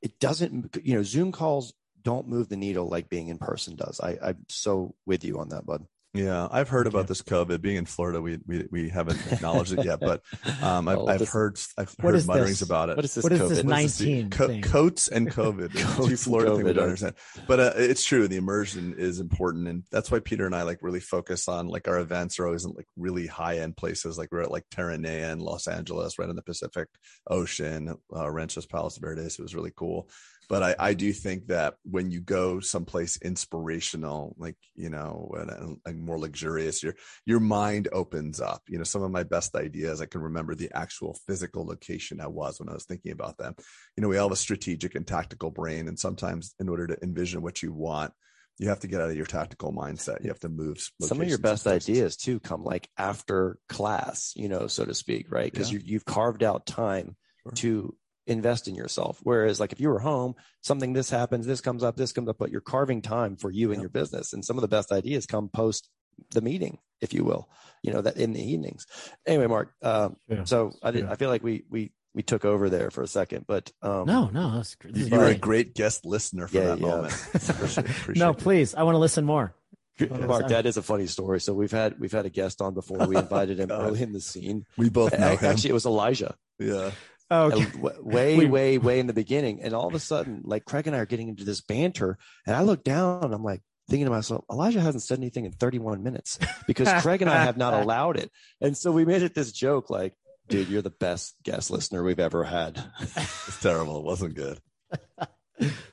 it 0.02 0.20
doesn't. 0.20 0.78
You 0.84 0.96
know, 0.96 1.04
Zoom 1.04 1.32
calls 1.32 1.74
don't 2.04 2.28
move 2.28 2.50
the 2.50 2.58
needle 2.58 2.88
like 2.90 3.08
being 3.10 3.28
in 3.30 3.38
person 3.38 3.76
does. 3.76 4.00
I, 4.00 4.18
I'm 4.22 4.46
so 4.50 4.96
with 5.06 5.24
you 5.24 5.40
on 5.40 5.50
that, 5.50 5.66
bud. 5.66 5.86
Yeah, 6.14 6.46
I've 6.52 6.68
heard 6.68 6.88
Thank 6.88 6.94
about 6.94 7.08
this 7.08 7.22
COVID. 7.22 7.62
Being 7.62 7.78
in 7.78 7.86
Florida, 7.86 8.22
we 8.22 8.38
we, 8.46 8.68
we 8.70 8.90
haven't 8.90 9.18
acknowledged 9.32 9.72
it 9.72 9.86
yet, 9.86 10.02
but 10.02 10.22
um, 10.62 10.90
I've, 10.90 10.98
Oh, 10.98 11.08
I've 11.08 11.20
this- 11.20 11.32
heard 11.32 11.58
I've 11.78 11.96
heard 12.02 12.16
is 12.16 12.28
mutterings 12.28 12.60
this? 12.60 12.62
about 12.64 12.90
it. 12.90 12.98
What 12.98 13.06
is 13.06 13.14
this? 13.14 13.24
What 13.24 13.32
is 13.32 13.40
COVID? 13.40 13.48
this 13.50 13.58
this? 13.60 13.66
19 14.00 14.30
Co- 14.30 14.60
coats 14.62 15.08
and 15.08 15.32
COVID. 15.32 15.74
Coats 15.74 16.08
two 16.10 16.18
Florida 16.18 16.52
things 16.52 16.64
we 16.66 16.74
don't 16.74 16.84
understand. 16.84 17.16
But 17.48 17.60
uh, 17.62 17.72
it's 17.78 18.04
true. 18.04 18.28
The 18.28 18.36
immersion 18.36 18.94
is 18.98 19.22
important, 19.22 19.70
and 19.70 19.84
that's 19.90 20.12
why 20.12 20.20
Peter 20.20 20.46
and 20.46 20.54
I 20.54 20.64
like 20.64 20.80
really 20.82 21.00
focus 21.00 21.48
on 21.48 21.68
like 21.68 21.88
our 21.88 22.00
events 22.00 22.40
are 22.40 22.46
always 22.46 22.66
in 22.66 22.72
like 22.76 22.88
really 22.98 23.28
high 23.28 23.60
end 23.60 23.78
places. 23.78 24.18
Like 24.18 24.34
we're 24.34 24.42
at 24.42 24.52
like 24.52 24.66
Terranea 24.70 25.32
in 25.32 25.40
Los 25.40 25.66
Angeles, 25.68 26.20
right 26.20 26.30
in 26.30 26.36
the 26.36 26.42
Pacific 26.42 26.90
Ocean, 27.30 27.96
uh, 28.14 28.30
Ranchos 28.30 28.66
Palos 28.66 28.98
Verdes. 28.98 29.40
It 29.40 29.42
was 29.44 29.56
really 29.56 29.72
cool. 29.74 30.10
But 30.52 30.64
I, 30.64 30.90
I 30.90 30.94
do 30.96 31.14
think 31.14 31.48
that 31.48 31.76
when 31.84 32.12
you 32.12 32.20
go 32.20 32.60
someplace 32.60 33.16
inspirational, 33.22 34.36
like 34.38 34.58
you 34.76 34.90
know, 34.90 35.32
and, 35.40 35.78
and 35.86 36.04
more 36.04 36.20
luxurious, 36.20 36.84
your 36.84 36.96
your 37.26 37.40
mind 37.40 37.88
opens 37.94 38.42
up. 38.42 38.62
You 38.68 38.78
know, 38.78 38.84
some 38.84 39.02
of 39.02 39.12
my 39.12 39.24
best 39.24 39.56
ideas, 39.56 40.02
I 40.02 40.08
can 40.08 40.20
remember 40.20 40.54
the 40.54 40.70
actual 40.76 41.18
physical 41.26 41.66
location 41.66 42.20
I 42.20 42.28
was 42.28 42.60
when 42.60 42.68
I 42.68 42.74
was 42.74 42.84
thinking 42.84 43.14
about 43.14 43.38
them. 43.38 43.56
You 43.96 44.02
know, 44.02 44.10
we 44.10 44.18
all 44.18 44.28
have 44.28 44.34
a 44.34 44.36
strategic 44.36 44.94
and 44.96 45.08
tactical 45.08 45.52
brain, 45.52 45.88
and 45.88 45.98
sometimes 45.98 46.54
in 46.60 46.68
order 46.68 46.86
to 46.86 46.98
envision 47.02 47.42
what 47.42 47.64
you 47.64 47.72
want, 47.72 48.12
you 48.60 48.68
have 48.68 48.82
to 48.82 48.88
get 48.88 49.00
out 49.00 49.10
of 49.10 49.16
your 49.16 49.26
tactical 49.26 49.72
mindset. 49.72 50.22
You 50.22 50.32
have 50.32 50.42
to 50.42 50.50
move. 50.50 50.86
Some 51.00 51.22
of 51.22 51.30
your 51.30 51.38
best 51.38 51.66
ideas 51.66 52.18
too 52.18 52.42
come 52.42 52.66
like 52.66 52.90
after 52.98 53.58
class, 53.70 54.34
you 54.36 54.50
know, 54.50 54.68
so 54.68 54.84
to 54.84 54.94
speak, 54.94 55.32
right? 55.32 55.50
Because 55.50 55.72
Yeah. 55.72 55.80
you, 55.80 55.86
you've 55.86 56.06
carved 56.06 56.44
out 56.44 56.66
time 56.66 57.16
Sure. 57.44 57.54
to 57.56 57.96
invest 58.28 58.68
in 58.68 58.76
yourself. 58.76 59.20
Whereas, 59.24 59.60
like 59.60 59.72
if 59.72 59.80
you 59.80 59.90
were 59.90 60.00
home, 60.00 60.36
something 60.62 60.94
this 60.94 61.10
happens, 61.10 61.46
this 61.46 61.62
comes 61.62 61.84
up, 61.84 61.98
this 61.98 62.12
comes 62.14 62.30
up, 62.30 62.38
but 62.38 62.52
you're 62.52 62.62
carving 62.62 63.02
time 63.02 63.36
for 63.36 63.50
you 63.52 63.72
and 63.72 63.78
Yeah. 63.80 63.84
your 63.84 63.90
business. 63.90 64.34
And 64.34 64.44
some 64.46 64.58
of 64.58 64.62
the 64.62 64.68
best 64.68 64.92
ideas 64.92 65.26
come 65.26 65.50
post 65.50 65.90
the 66.32 66.42
meeting, 66.42 66.78
if 67.02 67.14
you 67.14 67.24
will, 67.24 67.50
you 67.82 67.92
know, 67.92 68.02
that 68.02 68.18
in 68.18 68.34
the 68.34 68.42
evenings. 68.44 68.86
Anyway, 69.26 69.48
Mark. 69.48 69.74
Um, 69.82 70.18
Yeah. 70.28 70.44
so 70.44 70.72
I 70.84 70.92
did. 70.92 71.06
Yeah. 71.06 71.12
I 71.12 71.16
feel 71.16 71.30
like 71.30 71.44
we 71.44 71.64
we 71.70 71.92
we 72.14 72.22
took 72.24 72.44
over 72.46 72.70
there 72.70 72.92
for 72.92 73.02
a 73.04 73.08
second, 73.08 73.46
but 73.48 73.72
um, 73.82 74.06
no 74.06 74.30
no 74.30 74.52
that's 74.56 74.76
great. 74.76 74.96
You, 74.96 75.02
is 75.04 75.10
you 75.10 75.18
were 75.18 75.24
a 75.24 75.28
great. 75.30 75.42
great 75.42 75.74
guest 75.76 76.06
listener 76.06 76.48
for 76.48 76.58
Yeah, 76.58 76.68
that 76.68 76.80
yeah. 76.80 76.88
moment. 76.88 77.14
Appreciate, 77.34 77.90
appreciate 77.90 78.18
no 78.18 78.32
it. 78.32 78.38
please 78.38 78.76
i 78.76 78.84
want 78.84 78.96
to 78.96 79.00
listen 79.00 79.26
more 79.26 79.56
Mark, 80.10 80.48
that 80.48 80.66
is 80.66 80.78
a 80.78 80.82
funny 80.82 81.06
story. 81.06 81.40
So 81.40 81.54
we've 81.54 81.72
had 81.72 82.00
we've 82.00 82.12
had 82.12 82.26
a 82.26 82.30
guest 82.30 82.60
on 82.62 82.74
before. 82.74 83.06
We 83.06 83.18
invited 83.18 83.60
him 83.60 83.70
early 83.72 84.02
in 84.02 84.14
the 84.14 84.20
scene. 84.22 84.66
We 84.76 84.90
both 84.90 85.18
know 85.20 85.36
him. 85.36 85.52
Actually, 85.52 85.70
it 85.70 85.74
was 85.74 85.86
Elijah. 85.86 86.34
yeah. 86.60 86.92
Oh 87.32 87.50
And 87.50 87.72
w- 87.74 88.04
way, 88.04 88.38
We- 88.38 88.46
way, 88.46 88.78
way 88.78 89.00
in 89.00 89.08
the 89.08 89.14
beginning. 89.14 89.62
And 89.64 89.74
all 89.74 89.88
of 89.88 89.96
a 89.96 90.00
sudden, 90.00 90.42
like 90.46 90.66
Craig 90.66 90.86
and 90.86 90.96
I 90.96 91.00
are 91.00 91.06
getting 91.08 91.30
into 91.30 91.44
this 91.46 91.62
banter, 91.62 92.18
and 92.46 92.56
I 92.56 92.62
look 92.62 92.84
down 92.84 93.24
and 93.24 93.34
I'm 93.34 93.44
like 93.44 93.62
thinking 93.90 94.06
to 94.06 94.12
myself, 94.12 94.46
Elijah 94.52 94.80
hasn't 94.82 95.04
said 95.04 95.18
anything 95.18 95.46
in 95.46 95.52
31 95.54 96.04
minutes 96.04 96.38
because 96.68 96.88
Craig 97.02 97.22
and 97.22 97.32
I 97.32 97.44
have 97.44 97.58
not 97.58 97.74
allowed 97.82 98.18
it. 98.18 98.30
And 98.62 98.78
so 98.78 98.92
we 98.92 99.06
made 99.06 99.24
it 99.24 99.34
this 99.34 99.52
joke 99.52 99.90
like, 99.90 100.14
dude, 100.48 100.70
you're 100.70 100.82
the 100.82 100.90
best 100.90 101.36
guest 101.44 101.72
listener 101.72 102.04
we've 102.04 102.20
ever 102.20 102.44
had. 102.44 102.84
It's 103.48 103.60
terrible. 103.62 103.98
It 103.98 104.04
wasn't 104.06 104.36
good. 104.36 104.60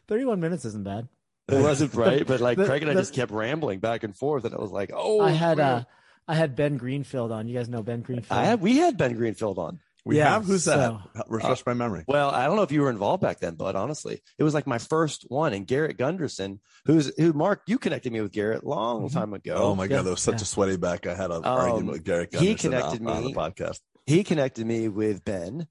31 0.09 0.41
minutes 0.41 0.65
isn't 0.65 0.85
bad 0.85 1.09
It 1.49 1.61
wasn't 1.63 1.95
right, 1.95 2.27
but 2.27 2.41
like 2.41 2.57
The- 2.59 2.67
Craig 2.67 2.83
and 2.83 2.91
I 2.91 2.95
the- 2.95 3.01
just 3.01 3.15
kept 3.15 3.31
rambling 3.33 3.81
back 3.81 4.03
and 4.05 4.17
forth, 4.17 4.45
and 4.45 4.53
it 4.55 4.61
was 4.61 4.71
like, 4.73 4.91
oh, 4.95 5.21
i 5.21 5.31
had 5.31 5.61
uh 5.61 5.85
i 6.27 6.35
had 6.35 6.55
ben 6.57 6.77
greenfield 6.77 7.33
on 7.33 7.49
you 7.49 7.57
guys 7.57 7.69
know 7.69 7.83
ben 7.83 8.01
greenfield 8.03 8.39
I 8.39 8.45
had, 8.45 8.61
we 8.61 8.77
had 8.79 8.97
Ben 8.97 9.15
Greenfield 9.15 9.59
on. 9.59 9.81
We 10.09 10.17
Yeah, 10.17 10.31
have 10.31 10.47
who's 10.47 10.65
so- 10.65 11.01
that? 11.15 11.27
Refresh 11.29 11.65
my 11.67 11.75
memory. 11.75 12.05
Well, 12.09 12.31
I 12.31 12.47
don't 12.47 12.57
know 12.57 12.63
if 12.63 12.73
you 12.73 12.81
were 12.81 12.89
involved 12.91 13.21
back 13.23 13.41
then, 13.41 13.57
but 13.57 13.77
honestly, 13.77 14.23
it 14.39 14.43
was 14.43 14.55
like 14.55 14.67
my 14.67 14.79
first 14.79 15.27
one. 15.29 15.53
And 15.53 15.67
Garrett 15.67 15.99
Gunderson, 15.99 16.61
who's 16.87 17.13
who, 17.19 17.35
Mark, 17.35 17.61
you 17.67 17.79
connected 17.79 18.11
me 18.13 18.23
with 18.23 18.33
Garrett 18.33 18.65
long 18.65 19.09
Mhm. 19.09 19.13
time 19.13 19.35
ago. 19.35 19.55
Oh 19.57 19.75
my 19.75 19.85
yeah, 19.85 19.89
god, 19.99 20.07
that 20.07 20.11
was 20.13 20.23
such 20.23 20.37
yeah. 20.37 20.43
a 20.43 20.47
sweaty 20.47 20.77
back. 20.79 21.07
I 21.07 21.15
had 21.15 21.31
an 21.31 21.45
Um, 21.45 21.59
argument 21.59 21.93
with 21.93 22.05
Garrett. 22.05 22.33
he 22.35 22.39
Gunderson 22.55 22.71
connected 22.71 23.07
on, 23.07 23.17
on 23.19 23.25
the 23.25 23.33
podcast. 23.35 23.81
He 24.07 24.25
connected 24.25 24.67
me 24.67 24.89
with 24.89 25.25
Ben. 25.25 25.67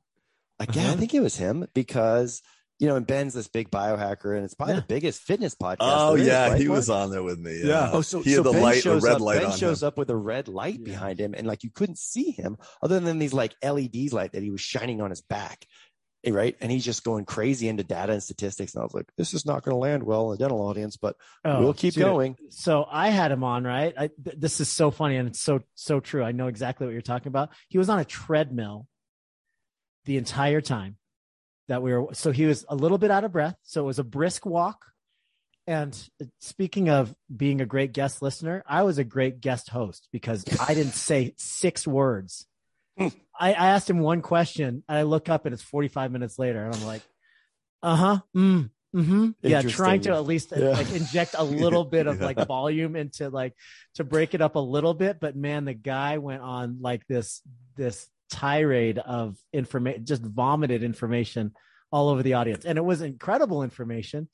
Again, 0.60 0.86
I 0.86 0.90
Uh-huh. 0.90 0.98
think 1.00 1.14
it 1.16 1.20
was 1.22 1.38
him 1.38 1.66
because 1.74 2.42
you 2.80 2.88
know, 2.88 2.96
and 2.96 3.08
Ben's 3.08 3.34
this 3.34 3.48
big 3.48 3.72
biohacker, 3.72 4.36
and 4.36 4.46
it's 4.46 4.54
probably 4.54 4.76
Yeah. 4.76 4.82
the 4.82 4.86
biggest 4.88 5.22
fitness 5.22 5.56
podcast. 5.56 5.78
Oh 5.82 6.12
there 6.14 6.22
is, 6.22 6.28
yeah, 6.28 6.50
right, 6.50 6.60
he 6.62 6.68
Mark? 6.68 6.78
was 6.78 6.90
on 6.90 7.10
there 7.12 7.24
with 7.24 7.40
me. 7.40 7.62
Yeah. 7.64 7.90
Oh, 7.92 8.02
so, 8.02 8.22
he 8.22 8.32
so 8.32 8.38
had 8.38 8.46
the 8.46 8.52
Ben 8.54 8.62
light, 8.62 8.76
the 8.76 8.82
shows 8.82 9.04
red 9.04 9.14
up, 9.16 9.22
light 9.22 9.42
Ben 9.42 9.52
on 9.52 9.58
shows 9.58 9.82
him. 9.84 9.88
up 9.88 9.98
with 9.98 10.10
a 10.10 10.16
red 10.16 10.48
light 10.48 10.80
Yeah. 10.80 10.86
behind 10.86 11.20
him, 11.20 11.34
and 11.36 11.48
like 11.48 11.64
you 11.64 11.72
couldn't 11.72 11.98
see 11.98 12.32
him 12.32 12.58
other 12.82 13.00
than 13.00 13.20
these 13.20 13.34
like 13.34 13.56
LEDs 13.64 14.14
light 14.14 14.34
that 14.34 14.44
he 14.44 14.52
was 14.52 14.62
shining 14.62 15.02
on 15.02 15.10
his 15.10 15.22
back. 15.22 15.66
Eh, 16.24 16.32
Right. 16.32 16.56
And 16.62 16.72
he's 16.72 16.84
just 16.84 17.04
going 17.04 17.26
crazy 17.26 17.68
into 17.70 17.84
data 17.84 18.12
and 18.12 18.22
statistics. 18.24 18.74
And 18.74 18.82
I 18.82 18.84
was 18.86 18.94
like, 18.94 19.06
this 19.18 19.34
is 19.36 19.46
not 19.46 19.64
going 19.64 19.74
to 19.74 19.80
land 19.80 20.02
well 20.04 20.32
in 20.32 20.38
the 20.38 20.44
dental 20.44 20.62
audience, 20.62 20.98
but 20.98 21.16
Oh, 21.46 21.60
we'll 21.62 21.74
keep 21.76 21.94
dude. 21.94 22.04
going. 22.04 22.36
so 22.50 22.86
I 22.90 23.10
had 23.10 23.32
him 23.32 23.44
on, 23.44 23.64
right? 23.64 23.94
I, 23.98 24.08
th- 24.08 24.36
this 24.38 24.60
is 24.60 24.68
so 24.68 24.90
funny 24.92 25.16
and 25.18 25.28
it's 25.30 25.40
so 25.40 25.62
so 25.76 26.00
true. 26.00 26.24
I 26.24 26.32
know 26.32 26.48
exactly 26.48 26.86
what 26.88 26.94
you're 26.94 27.02
talking 27.04 27.28
about. 27.28 27.50
He 27.70 27.78
was 27.78 27.88
on 27.90 28.00
a 28.00 28.06
treadmill 28.06 28.88
the 30.06 30.18
entire 30.18 30.60
time, 30.60 30.98
that 31.68 31.82
we 31.82 31.94
were 31.94 32.14
so 32.14 32.32
he 32.32 32.46
was 32.46 32.66
a 32.70 32.76
little 32.76 32.98
bit 32.98 33.12
out 33.12 33.24
of 33.24 33.32
breath. 33.32 33.58
So 33.64 33.84
it 33.84 33.88
was 33.88 34.00
a 34.00 34.04
brisk 34.04 34.46
walk. 34.46 34.86
And 35.70 35.98
speaking 36.40 36.90
of 36.90 37.14
being 37.36 37.60
a 37.60 37.66
great 37.66 37.92
guest 37.92 38.22
listener 38.22 38.64
i 38.68 38.84
was 38.84 39.00
a 39.00 39.04
great 39.04 39.42
guest 39.42 39.70
host 39.70 40.08
because 40.14 40.46
i 40.66 40.74
didn't 40.74 40.94
say 40.94 41.34
six 41.38 41.86
words. 41.86 42.46
I, 43.00 43.12
I 43.40 43.68
asked 43.68 43.90
him 43.90 44.00
one 44.00 44.22
question 44.22 44.84
and 44.88 44.98
i 44.98 45.04
look 45.04 45.30
up 45.30 45.46
and 45.46 45.54
it's 45.54 45.62
45 45.62 46.12
minutes 46.12 46.40
later 46.40 46.66
and 46.66 46.74
i'm 46.74 46.86
like 46.86 47.02
uh-huh 47.84 48.20
mm, 48.36 48.70
mm-hmm. 48.96 49.30
Yeah 49.42 49.62
trying 49.62 50.02
to 50.02 50.14
at 50.14 50.26
least 50.26 50.54
yeah. 50.56 50.70
like 50.70 50.92
inject 50.92 51.36
a 51.38 51.44
little 51.64 51.84
bit 51.84 52.08
of 52.08 52.20
yeah. 52.20 52.26
like 52.26 52.48
volume 52.48 52.96
into 52.96 53.30
like 53.30 53.54
to 53.96 54.04
break 54.04 54.34
it 54.34 54.42
up 54.42 54.56
a 54.56 54.60
little 54.60 54.94
bit. 54.94 55.20
But 55.20 55.36
man 55.36 55.66
the 55.66 55.74
guy 55.74 56.18
went 56.18 56.42
on 56.42 56.80
like 56.82 57.06
this 57.08 57.42
this 57.76 58.08
tirade 58.32 59.00
of 59.00 59.38
information, 59.54 60.06
just 60.06 60.22
vomited 60.22 60.84
information 60.84 61.54
all 61.92 62.10
over 62.10 62.24
the 62.24 62.34
audience. 62.34 62.66
And 62.66 62.78
it 62.78 62.84
was 62.84 63.02
incredible 63.02 63.64
information, 63.64 64.30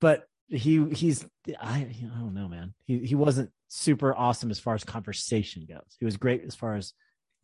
but 0.00 0.24
he 0.48 0.84
he's 0.90 1.24
I, 1.60 1.78
I 1.78 2.20
don't 2.20 2.34
know, 2.34 2.48
man. 2.48 2.74
He 2.84 2.98
he 3.00 3.14
wasn't 3.14 3.50
super 3.68 4.14
awesome 4.14 4.50
as 4.50 4.58
far 4.58 4.74
as 4.74 4.84
conversation 4.84 5.66
goes. 5.68 5.96
He 5.98 6.04
was 6.04 6.16
great 6.16 6.44
as 6.44 6.54
far 6.54 6.76
as, 6.76 6.92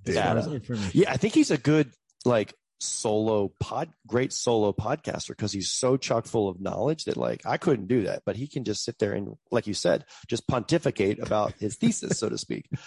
as, 0.07 0.15
far 0.15 0.37
as 0.39 0.47
information. 0.47 0.91
Yeah, 0.95 1.13
I 1.13 1.17
think 1.17 1.35
he's 1.35 1.51
a 1.51 1.59
good 1.59 1.91
like 2.25 2.55
solo 2.83 3.53
pod 3.61 3.91
great 4.07 4.33
solo 4.33 4.73
podcaster 4.73 5.29
because 5.29 5.53
he's 5.53 5.71
so 5.71 5.97
chock 5.97 6.27
full 6.27 6.49
of 6.49 6.61
knowledge 6.61 7.05
that 7.05 7.17
like 7.17 7.47
I 7.47 7.57
couldn't 7.57 7.87
do 7.87 8.03
that 8.03 8.23
but 8.27 8.37
he 8.37 8.49
can 8.49 8.65
just 8.65 8.85
sit 8.85 8.99
there 8.99 9.13
and 9.13 9.37
like 9.51 9.67
you 9.67 9.75
said 9.75 10.05
just 10.27 10.47
pontificate 10.49 11.21
about 11.21 11.55
his 11.59 11.77
thesis 11.77 12.19
so 12.19 12.29
to 12.29 12.39
speak. 12.39 12.69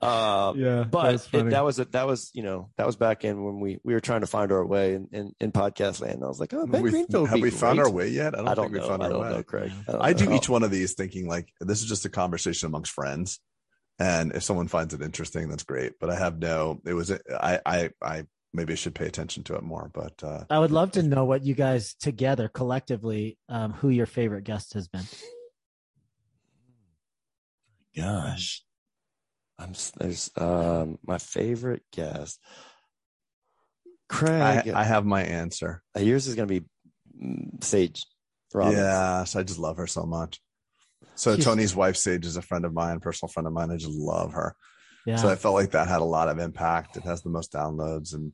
Uh, 0.00 0.54
yeah 0.56 0.84
but 0.84 1.28
it, 1.32 1.50
that 1.50 1.64
was 1.64 1.78
a, 1.78 1.84
that 1.86 2.06
was 2.06 2.30
you 2.32 2.42
know 2.42 2.70
that 2.76 2.86
was 2.86 2.96
back 2.96 3.24
in 3.24 3.44
when 3.44 3.60
we 3.60 3.78
we 3.84 3.92
were 3.92 4.00
trying 4.00 4.20
to 4.20 4.26
find 4.26 4.50
our 4.52 4.64
way 4.64 4.94
in 4.94 5.08
in, 5.12 5.34
in 5.40 5.52
podcast 5.52 6.00
land 6.00 6.22
I 6.24 6.28
was 6.28 6.40
like 6.40 6.54
oh 6.54 6.66
Ben 6.66 6.82
we, 6.82 6.90
Greenfield 6.90 7.28
have 7.28 7.34
we 7.34 7.50
great. 7.50 7.54
found 7.54 7.80
our 7.80 7.90
way 7.90 8.08
yet? 8.08 8.34
I 8.34 8.38
don't, 8.38 8.48
I 8.48 8.54
don't 8.54 8.64
think 8.66 8.76
know, 8.76 8.82
we 8.82 8.88
found 8.88 9.02
I 9.02 9.06
our 9.10 9.18
way 9.18 9.30
know, 9.30 9.42
Craig. 9.42 9.72
I, 9.88 10.08
I 10.08 10.12
do 10.12 10.26
know. 10.26 10.36
each 10.36 10.48
one 10.48 10.62
of 10.62 10.70
these 10.70 10.94
thinking 10.94 11.28
like 11.28 11.52
this 11.60 11.82
is 11.82 11.88
just 11.88 12.04
a 12.04 12.08
conversation 12.08 12.66
amongst 12.66 12.92
friends 12.92 13.40
and 13.98 14.32
if 14.32 14.42
someone 14.42 14.68
finds 14.68 14.94
it 14.94 15.02
interesting 15.02 15.48
that's 15.48 15.64
great 15.64 15.94
but 16.00 16.08
I 16.08 16.16
have 16.16 16.38
no 16.38 16.80
it 16.86 16.94
was 16.94 17.12
I 17.12 17.60
I 17.66 17.90
I 18.02 18.24
maybe 18.52 18.72
I 18.72 18.76
should 18.76 18.94
pay 18.94 19.06
attention 19.06 19.44
to 19.44 19.54
it 19.56 19.62
more. 19.62 19.90
But 19.92 20.22
uh, 20.22 20.44
I 20.50 20.58
would 20.58 20.70
love 20.70 20.92
to 20.92 21.02
know 21.04 21.24
what 21.24 21.44
you 21.44 21.54
guys 21.54 21.94
together 21.94 22.48
collectively, 22.48 23.38
um, 23.48 23.72
who 23.72 23.88
your 23.88 24.06
favorite 24.06 24.44
guest 24.44 24.74
has 24.74 24.88
been. 24.88 25.04
Gosh, 27.96 28.62
I'm 29.58 29.72
there's 29.98 30.30
um, 30.36 30.98
my 31.04 31.18
favorite 31.18 31.82
guest. 31.92 32.40
Craig, 34.08 34.68
I, 34.68 34.80
I 34.80 34.84
have 34.84 35.04
my 35.04 35.22
answer. 35.22 35.82
Uh, 35.96 36.00
yours 36.00 36.26
is 36.26 36.34
going 36.34 36.48
to 36.48 36.60
be 36.60 36.66
mm, 37.22 37.62
Sage. 37.62 38.04
Robbins. 38.52 38.78
Yes, 38.78 39.36
I 39.36 39.42
just 39.42 39.58
love 39.58 39.76
her 39.76 39.86
so 39.86 40.04
much. 40.04 40.40
So 41.14 41.36
She's, 41.36 41.44
Tony's 41.44 41.76
wife, 41.76 41.96
Sage, 41.96 42.26
is 42.26 42.36
a 42.36 42.42
friend 42.42 42.64
of 42.64 42.72
mine, 42.72 43.00
personal 43.00 43.30
friend 43.30 43.46
of 43.46 43.52
mine. 43.52 43.70
I 43.70 43.76
just 43.76 43.92
love 43.92 44.32
her. 44.32 44.56
Yeah. 45.06 45.16
So 45.16 45.28
I 45.28 45.36
felt 45.36 45.54
like 45.54 45.70
that 45.72 45.88
had 45.88 46.00
a 46.00 46.04
lot 46.04 46.28
of 46.28 46.38
impact. 46.38 46.96
It 46.96 47.04
has 47.04 47.22
the 47.22 47.30
most 47.30 47.52
downloads, 47.52 48.14
and 48.14 48.32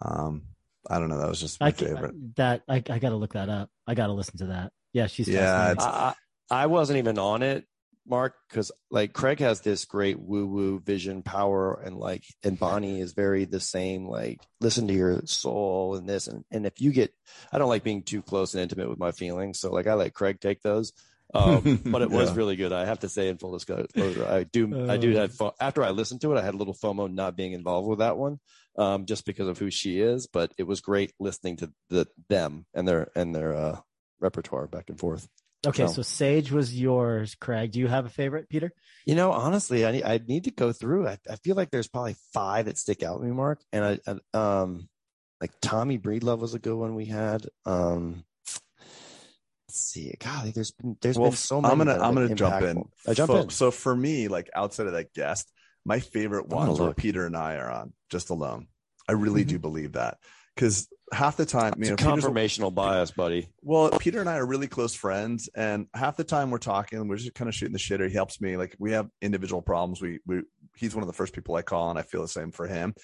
um, 0.00 0.42
I 0.88 0.98
don't 0.98 1.08
know. 1.08 1.18
That 1.18 1.28
was 1.28 1.40
just 1.40 1.60
my 1.60 1.68
I, 1.68 1.72
favorite. 1.72 2.36
That 2.36 2.62
I, 2.68 2.76
I 2.76 2.98
got 2.98 3.10
to 3.10 3.16
look 3.16 3.34
that 3.34 3.48
up. 3.48 3.70
I 3.86 3.94
got 3.94 4.06
to 4.06 4.12
listen 4.12 4.38
to 4.38 4.46
that. 4.46 4.72
Yeah, 4.92 5.06
she's 5.06 5.28
yeah. 5.28 5.74
I, 5.78 6.14
I 6.50 6.66
wasn't 6.66 6.98
even 6.98 7.18
on 7.18 7.42
it, 7.42 7.64
Mark, 8.06 8.34
because 8.48 8.70
like 8.90 9.12
Craig 9.12 9.40
has 9.40 9.60
this 9.60 9.84
great 9.84 10.20
woo 10.20 10.46
woo 10.46 10.80
vision 10.80 11.22
power, 11.22 11.80
and 11.84 11.96
like 11.96 12.24
and 12.42 12.58
Bonnie 12.58 13.00
is 13.00 13.12
very 13.12 13.44
the 13.44 13.60
same. 13.60 14.06
Like 14.08 14.40
listen 14.60 14.86
to 14.88 14.94
your 14.94 15.22
soul 15.24 15.96
and 15.96 16.08
this, 16.08 16.28
and 16.28 16.44
and 16.50 16.66
if 16.66 16.80
you 16.80 16.92
get, 16.92 17.12
I 17.50 17.58
don't 17.58 17.68
like 17.68 17.82
being 17.82 18.02
too 18.02 18.22
close 18.22 18.54
and 18.54 18.62
intimate 18.62 18.88
with 18.88 18.98
my 18.98 19.12
feelings, 19.12 19.58
so 19.58 19.72
like 19.72 19.86
I 19.86 19.94
let 19.94 20.14
Craig 20.14 20.40
take 20.40 20.62
those. 20.62 20.92
Um, 21.32 21.80
but 21.86 22.02
it 22.02 22.10
was 22.10 22.30
yeah. 22.30 22.36
really 22.36 22.56
good. 22.56 22.72
I 22.72 22.84
have 22.84 23.00
to 23.00 23.08
say, 23.08 23.28
in 23.28 23.38
full 23.38 23.52
disclosure, 23.52 24.26
I 24.28 24.44
do, 24.44 24.88
I 24.88 24.96
do 24.96 25.16
uh. 25.16 25.22
have 25.22 25.52
after 25.58 25.82
I 25.82 25.90
listened 25.90 26.20
to 26.20 26.32
it, 26.32 26.38
I 26.38 26.44
had 26.44 26.54
a 26.54 26.58
little 26.58 26.74
FOMO 26.74 27.12
not 27.12 27.36
being 27.36 27.52
involved 27.52 27.88
with 27.88 27.98
that 27.98 28.16
one, 28.16 28.38
um, 28.76 29.06
just 29.06 29.24
because 29.24 29.48
of 29.48 29.58
who 29.58 29.70
she 29.70 30.00
is. 30.00 30.26
But 30.26 30.52
it 30.58 30.64
was 30.64 30.80
great 30.80 31.12
listening 31.18 31.56
to 31.58 31.72
the 31.90 32.06
them 32.28 32.66
and 32.74 32.86
their 32.86 33.10
and 33.14 33.34
their 33.34 33.54
uh, 33.54 33.80
repertoire 34.20 34.66
back 34.66 34.88
and 34.88 34.98
forth. 34.98 35.28
Okay, 35.66 35.86
so. 35.86 35.94
so. 35.94 36.02
Sage 36.02 36.52
was 36.52 36.78
yours, 36.78 37.34
Craig. 37.34 37.72
Do 37.72 37.80
you 37.80 37.88
have 37.88 38.06
a 38.06 38.10
favorite, 38.10 38.48
Peter? 38.48 38.72
You 39.06 39.14
know, 39.14 39.32
honestly, 39.32 39.86
I 39.86 39.92
need, 39.92 40.04
I 40.04 40.20
need 40.26 40.44
to 40.44 40.50
go 40.50 40.72
through. 40.72 41.08
I, 41.08 41.18
I 41.30 41.36
feel 41.36 41.56
like 41.56 41.70
there's 41.70 41.88
probably 41.88 42.16
five 42.32 42.66
that 42.66 42.78
stick 42.78 43.02
out 43.02 43.18
to 43.18 43.24
me, 43.24 43.32
Mark. 43.32 43.60
And 43.72 43.84
I, 43.84 43.98
I 44.34 44.62
um, 44.62 44.88
like 45.40 45.52
Tommy 45.60 45.98
Breedlove 45.98 46.38
was 46.38 46.54
a 46.54 46.58
good 46.58 46.76
one 46.76 46.94
we 46.94 47.06
had. 47.06 47.46
Um, 47.64 48.24
let's 49.68 49.80
see. 49.80 50.14
God, 50.18 50.52
there's 50.54 50.72
been 50.72 50.96
there's 51.00 51.18
well, 51.18 51.30
been 51.30 51.36
so 51.36 51.60
many. 51.60 51.72
I'm 51.72 51.78
gonna 51.78 51.98
I'm 51.98 52.14
gonna 52.14 52.34
jump 52.34 52.62
in. 52.62 52.84
I 53.06 53.14
jump 53.14 53.32
in. 53.32 53.50
So 53.50 53.70
for 53.70 53.94
me, 53.94 54.28
like 54.28 54.50
outside 54.54 54.86
of 54.86 54.92
that 54.92 55.12
guest, 55.14 55.50
my 55.84 56.00
favorite 56.00 56.48
ones 56.48 56.80
where 56.80 56.94
Peter 56.94 57.26
and 57.26 57.36
I 57.36 57.56
are 57.56 57.70
on 57.70 57.92
just 58.10 58.30
alone. 58.30 58.68
I 59.08 59.12
really 59.12 59.42
mm-hmm. 59.42 59.50
do 59.50 59.58
believe 59.58 59.92
that 59.92 60.18
because 60.54 60.88
half 61.12 61.36
the 61.36 61.46
time, 61.46 61.74
you 61.78 61.90
know, 61.90 61.96
confirmational 61.96 62.70
Peter's, 62.70 62.74
bias, 62.74 63.10
buddy. 63.10 63.48
Well, 63.62 63.90
Peter 63.90 64.20
and 64.20 64.28
I 64.28 64.36
are 64.36 64.46
really 64.46 64.66
close 64.66 64.94
friends, 64.94 65.48
and 65.54 65.86
half 65.94 66.16
the 66.16 66.24
time 66.24 66.50
we're 66.50 66.58
talking, 66.58 67.06
we're 67.08 67.16
just 67.16 67.34
kind 67.34 67.48
of 67.48 67.54
shooting 67.54 67.72
the 67.72 67.78
shit. 67.78 68.00
Or 68.00 68.08
he 68.08 68.14
helps 68.14 68.40
me. 68.40 68.56
Like 68.56 68.76
we 68.78 68.92
have 68.92 69.08
individual 69.20 69.62
problems. 69.62 70.00
We 70.00 70.20
we 70.26 70.42
he's 70.76 70.94
one 70.94 71.02
of 71.02 71.08
the 71.08 71.14
first 71.14 71.34
people 71.34 71.54
I 71.54 71.62
call, 71.62 71.90
and 71.90 71.98
I 71.98 72.02
feel 72.02 72.22
the 72.22 72.28
same 72.28 72.50
for 72.50 72.66
him. 72.66 72.94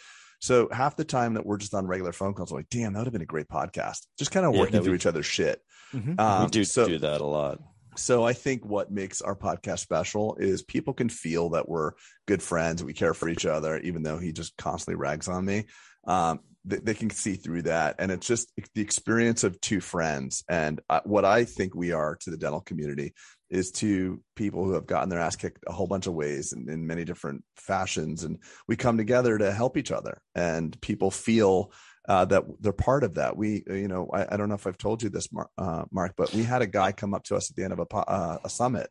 So 0.40 0.68
half 0.72 0.96
the 0.96 1.04
time 1.04 1.34
that 1.34 1.44
we're 1.44 1.58
just 1.58 1.74
on 1.74 1.86
regular 1.86 2.12
phone 2.12 2.32
calls, 2.32 2.50
I'm 2.50 2.56
like, 2.56 2.70
damn, 2.70 2.94
that 2.94 3.00
would 3.00 3.06
have 3.06 3.12
been 3.12 3.20
a 3.20 3.26
great 3.26 3.48
podcast. 3.48 4.06
Just 4.18 4.30
kind 4.30 4.46
of 4.46 4.54
yeah, 4.54 4.60
working 4.60 4.82
through 4.82 4.92
we, 4.92 4.96
each 4.96 5.06
other's 5.06 5.26
shit. 5.26 5.60
Mm-hmm. 5.92 6.18
Um, 6.18 6.44
we 6.44 6.50
do 6.50 6.64
so, 6.64 6.88
do 6.88 6.98
that 6.98 7.20
a 7.20 7.26
lot. 7.26 7.58
So 8.00 8.24
I 8.24 8.32
think 8.32 8.64
what 8.64 8.90
makes 8.90 9.20
our 9.20 9.36
podcast 9.36 9.80
special 9.80 10.36
is 10.36 10.62
people 10.62 10.94
can 10.94 11.10
feel 11.10 11.50
that 11.50 11.68
we're 11.68 11.92
good 12.26 12.42
friends, 12.42 12.82
we 12.82 12.94
care 12.94 13.12
for 13.12 13.28
each 13.28 13.44
other, 13.44 13.78
even 13.78 14.02
though 14.02 14.18
he 14.18 14.32
just 14.32 14.56
constantly 14.56 14.98
rags 14.98 15.28
on 15.28 15.44
me. 15.44 15.66
Um, 16.06 16.40
they, 16.64 16.78
they, 16.78 16.94
can 16.94 17.10
see 17.10 17.34
through 17.34 17.62
that, 17.62 17.96
and 17.98 18.10
it's 18.10 18.26
just 18.26 18.50
the 18.74 18.80
experience 18.80 19.44
of 19.44 19.60
two 19.60 19.80
friends. 19.80 20.44
And 20.48 20.80
uh, 20.88 21.00
what 21.04 21.26
I 21.26 21.44
think 21.44 21.74
we 21.74 21.92
are 21.92 22.16
to 22.22 22.30
the 22.30 22.38
dental 22.38 22.62
community 22.62 23.12
is 23.50 23.70
to 23.72 24.22
people 24.34 24.64
who 24.64 24.72
have 24.72 24.86
gotten 24.86 25.10
their 25.10 25.20
ass 25.20 25.36
kicked 25.36 25.64
a 25.66 25.72
whole 25.72 25.86
bunch 25.86 26.06
of 26.06 26.14
ways 26.14 26.52
and 26.52 26.70
in 26.70 26.86
many 26.86 27.04
different 27.04 27.44
fashions, 27.56 28.24
and 28.24 28.38
we 28.66 28.76
come 28.76 28.96
together 28.96 29.36
to 29.36 29.52
help 29.52 29.76
each 29.76 29.92
other, 29.92 30.22
and 30.34 30.80
people 30.80 31.10
feel 31.10 31.70
uh, 32.10 32.24
that 32.24 32.42
they're 32.58 32.72
part 32.72 33.04
of 33.04 33.14
that. 33.14 33.36
We, 33.36 33.62
you 33.68 33.86
know, 33.86 34.10
I, 34.12 34.34
I 34.34 34.36
don't 34.36 34.48
know 34.48 34.56
if 34.56 34.66
I've 34.66 34.76
told 34.76 35.00
you 35.00 35.10
this, 35.10 35.32
Mark, 35.32 35.48
uh, 35.56 35.84
Mark, 35.92 36.14
but 36.16 36.34
we 36.34 36.42
had 36.42 36.60
a 36.60 36.66
guy 36.66 36.90
come 36.90 37.14
up 37.14 37.22
to 37.24 37.36
us 37.36 37.50
at 37.50 37.56
the 37.56 37.62
end 37.62 37.72
of 37.72 37.78
a, 37.78 37.96
uh, 37.96 38.38
a 38.42 38.50
summit 38.50 38.90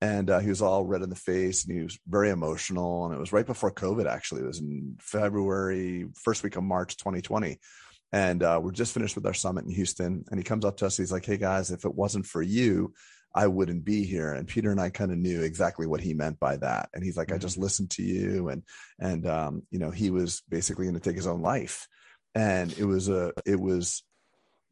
and 0.00 0.30
uh, 0.30 0.38
he 0.38 0.48
was 0.48 0.62
all 0.62 0.84
red 0.84 1.02
in 1.02 1.10
the 1.10 1.16
face 1.16 1.64
and 1.64 1.76
he 1.76 1.82
was 1.82 1.98
very 2.06 2.30
emotional. 2.30 3.06
And 3.06 3.14
it 3.14 3.18
was 3.18 3.32
right 3.32 3.44
before 3.44 3.72
COVID, 3.72 4.06
actually. 4.06 4.42
It 4.42 4.46
was 4.46 4.60
in 4.60 4.96
February, 5.00 6.06
first 6.14 6.44
week 6.44 6.54
of 6.54 6.62
March 6.62 6.96
2020. 6.98 7.58
And 8.12 8.44
uh, 8.44 8.60
we're 8.62 8.70
just 8.70 8.94
finished 8.94 9.16
with 9.16 9.26
our 9.26 9.34
summit 9.34 9.64
in 9.64 9.70
Houston. 9.72 10.24
And 10.30 10.38
he 10.38 10.44
comes 10.44 10.64
up 10.64 10.76
to 10.76 10.86
us. 10.86 10.96
He's 10.96 11.10
like, 11.10 11.24
Hey 11.24 11.38
guys, 11.38 11.72
if 11.72 11.84
it 11.84 11.94
wasn't 11.94 12.26
for 12.26 12.42
you, 12.42 12.94
I 13.34 13.48
wouldn't 13.48 13.84
be 13.84 14.04
here. 14.04 14.34
And 14.34 14.46
Peter 14.46 14.70
and 14.70 14.80
I 14.80 14.90
kind 14.90 15.10
of 15.10 15.18
knew 15.18 15.42
exactly 15.42 15.88
what 15.88 16.00
he 16.00 16.14
meant 16.14 16.38
by 16.38 16.58
that. 16.58 16.90
And 16.94 17.02
he's 17.02 17.16
like, 17.16 17.28
mm-hmm. 17.28 17.36
I 17.36 17.38
just 17.38 17.58
listened 17.58 17.90
to 17.92 18.02
you. 18.02 18.50
And, 18.50 18.62
and, 19.00 19.26
um, 19.26 19.62
you 19.70 19.80
know, 19.80 19.90
he 19.90 20.10
was 20.10 20.42
basically 20.48 20.84
going 20.84 20.94
to 20.94 21.00
take 21.00 21.16
his 21.16 21.26
own 21.26 21.42
life 21.42 21.88
and 22.34 22.76
it 22.78 22.84
was 22.84 23.08
a 23.08 23.32
it 23.46 23.60
was 23.60 24.02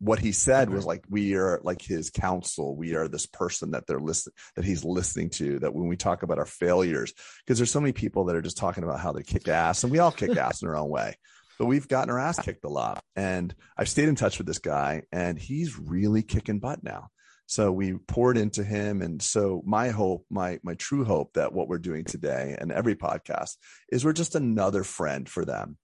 what 0.01 0.19
he 0.19 0.33
said 0.33 0.71
was 0.71 0.87
like 0.87 1.05
we 1.11 1.35
are 1.35 1.61
like 1.63 1.83
his 1.83 2.11
counsel. 2.11 2.75
We 2.75 2.95
are 2.95 3.07
this 3.07 3.27
person 3.27 3.73
that 3.73 3.87
they're 3.87 4.01
listening 4.01 4.35
that 4.57 4.65
he's 4.65 4.85
listening 4.85 5.29
to 5.31 5.59
that 5.59 5.75
when 5.75 5.89
we 5.89 5.97
talk 5.97 6.23
about 6.23 6.39
our 6.39 6.47
failures 6.47 7.13
because 7.45 7.59
there's 7.59 7.71
so 7.71 7.81
many 7.81 7.93
people 7.93 8.25
that 8.25 8.37
are 8.37 8.43
just 8.43 8.57
talking 8.57 8.83
about 8.83 9.01
how 9.01 9.13
they 9.13 9.23
kick 9.23 9.47
ass 9.47 9.85
and 9.85 9.93
we 9.93 9.99
all 9.99 10.11
kick 10.11 10.37
ass 10.37 10.63
in 10.63 10.69
our 10.69 10.77
own 10.77 10.89
way. 10.89 11.17
But 11.59 11.67
we've 11.67 11.87
gotten 11.87 12.11
our 12.11 12.19
ass 12.19 12.39
kicked 12.39 12.65
a 12.65 12.71
lot. 12.71 13.03
And 13.15 13.55
i've 13.77 13.91
stayed 13.91 14.09
in 14.09 14.17
touch 14.17 14.39
with 14.39 14.47
this 14.47 14.59
guy 14.59 15.03
and 15.13 15.39
he's 15.39 15.79
really 15.79 16.23
kicking 16.23 16.61
butt 16.61 16.83
now. 16.83 17.09
So 17.45 17.71
we 17.71 17.95
poured 17.95 18.39
into 18.39 18.65
him. 18.65 19.03
And 19.03 19.21
so 19.21 19.63
my 19.67 19.91
hope 19.91 20.25
my 20.31 20.61
my 20.63 20.75
true 20.75 21.05
hope 21.05 21.35
that 21.35 21.53
what 21.53 21.69
we're 21.69 21.79
doing 21.79 22.05
today 22.05 22.57
and 22.59 22.73
every 22.73 22.97
podcast 22.97 23.57
is 23.93 24.03
we're 24.03 24.15
just 24.15 24.35
another 24.35 24.83
friend 24.83 25.29
for 25.29 25.45
them 25.45 25.77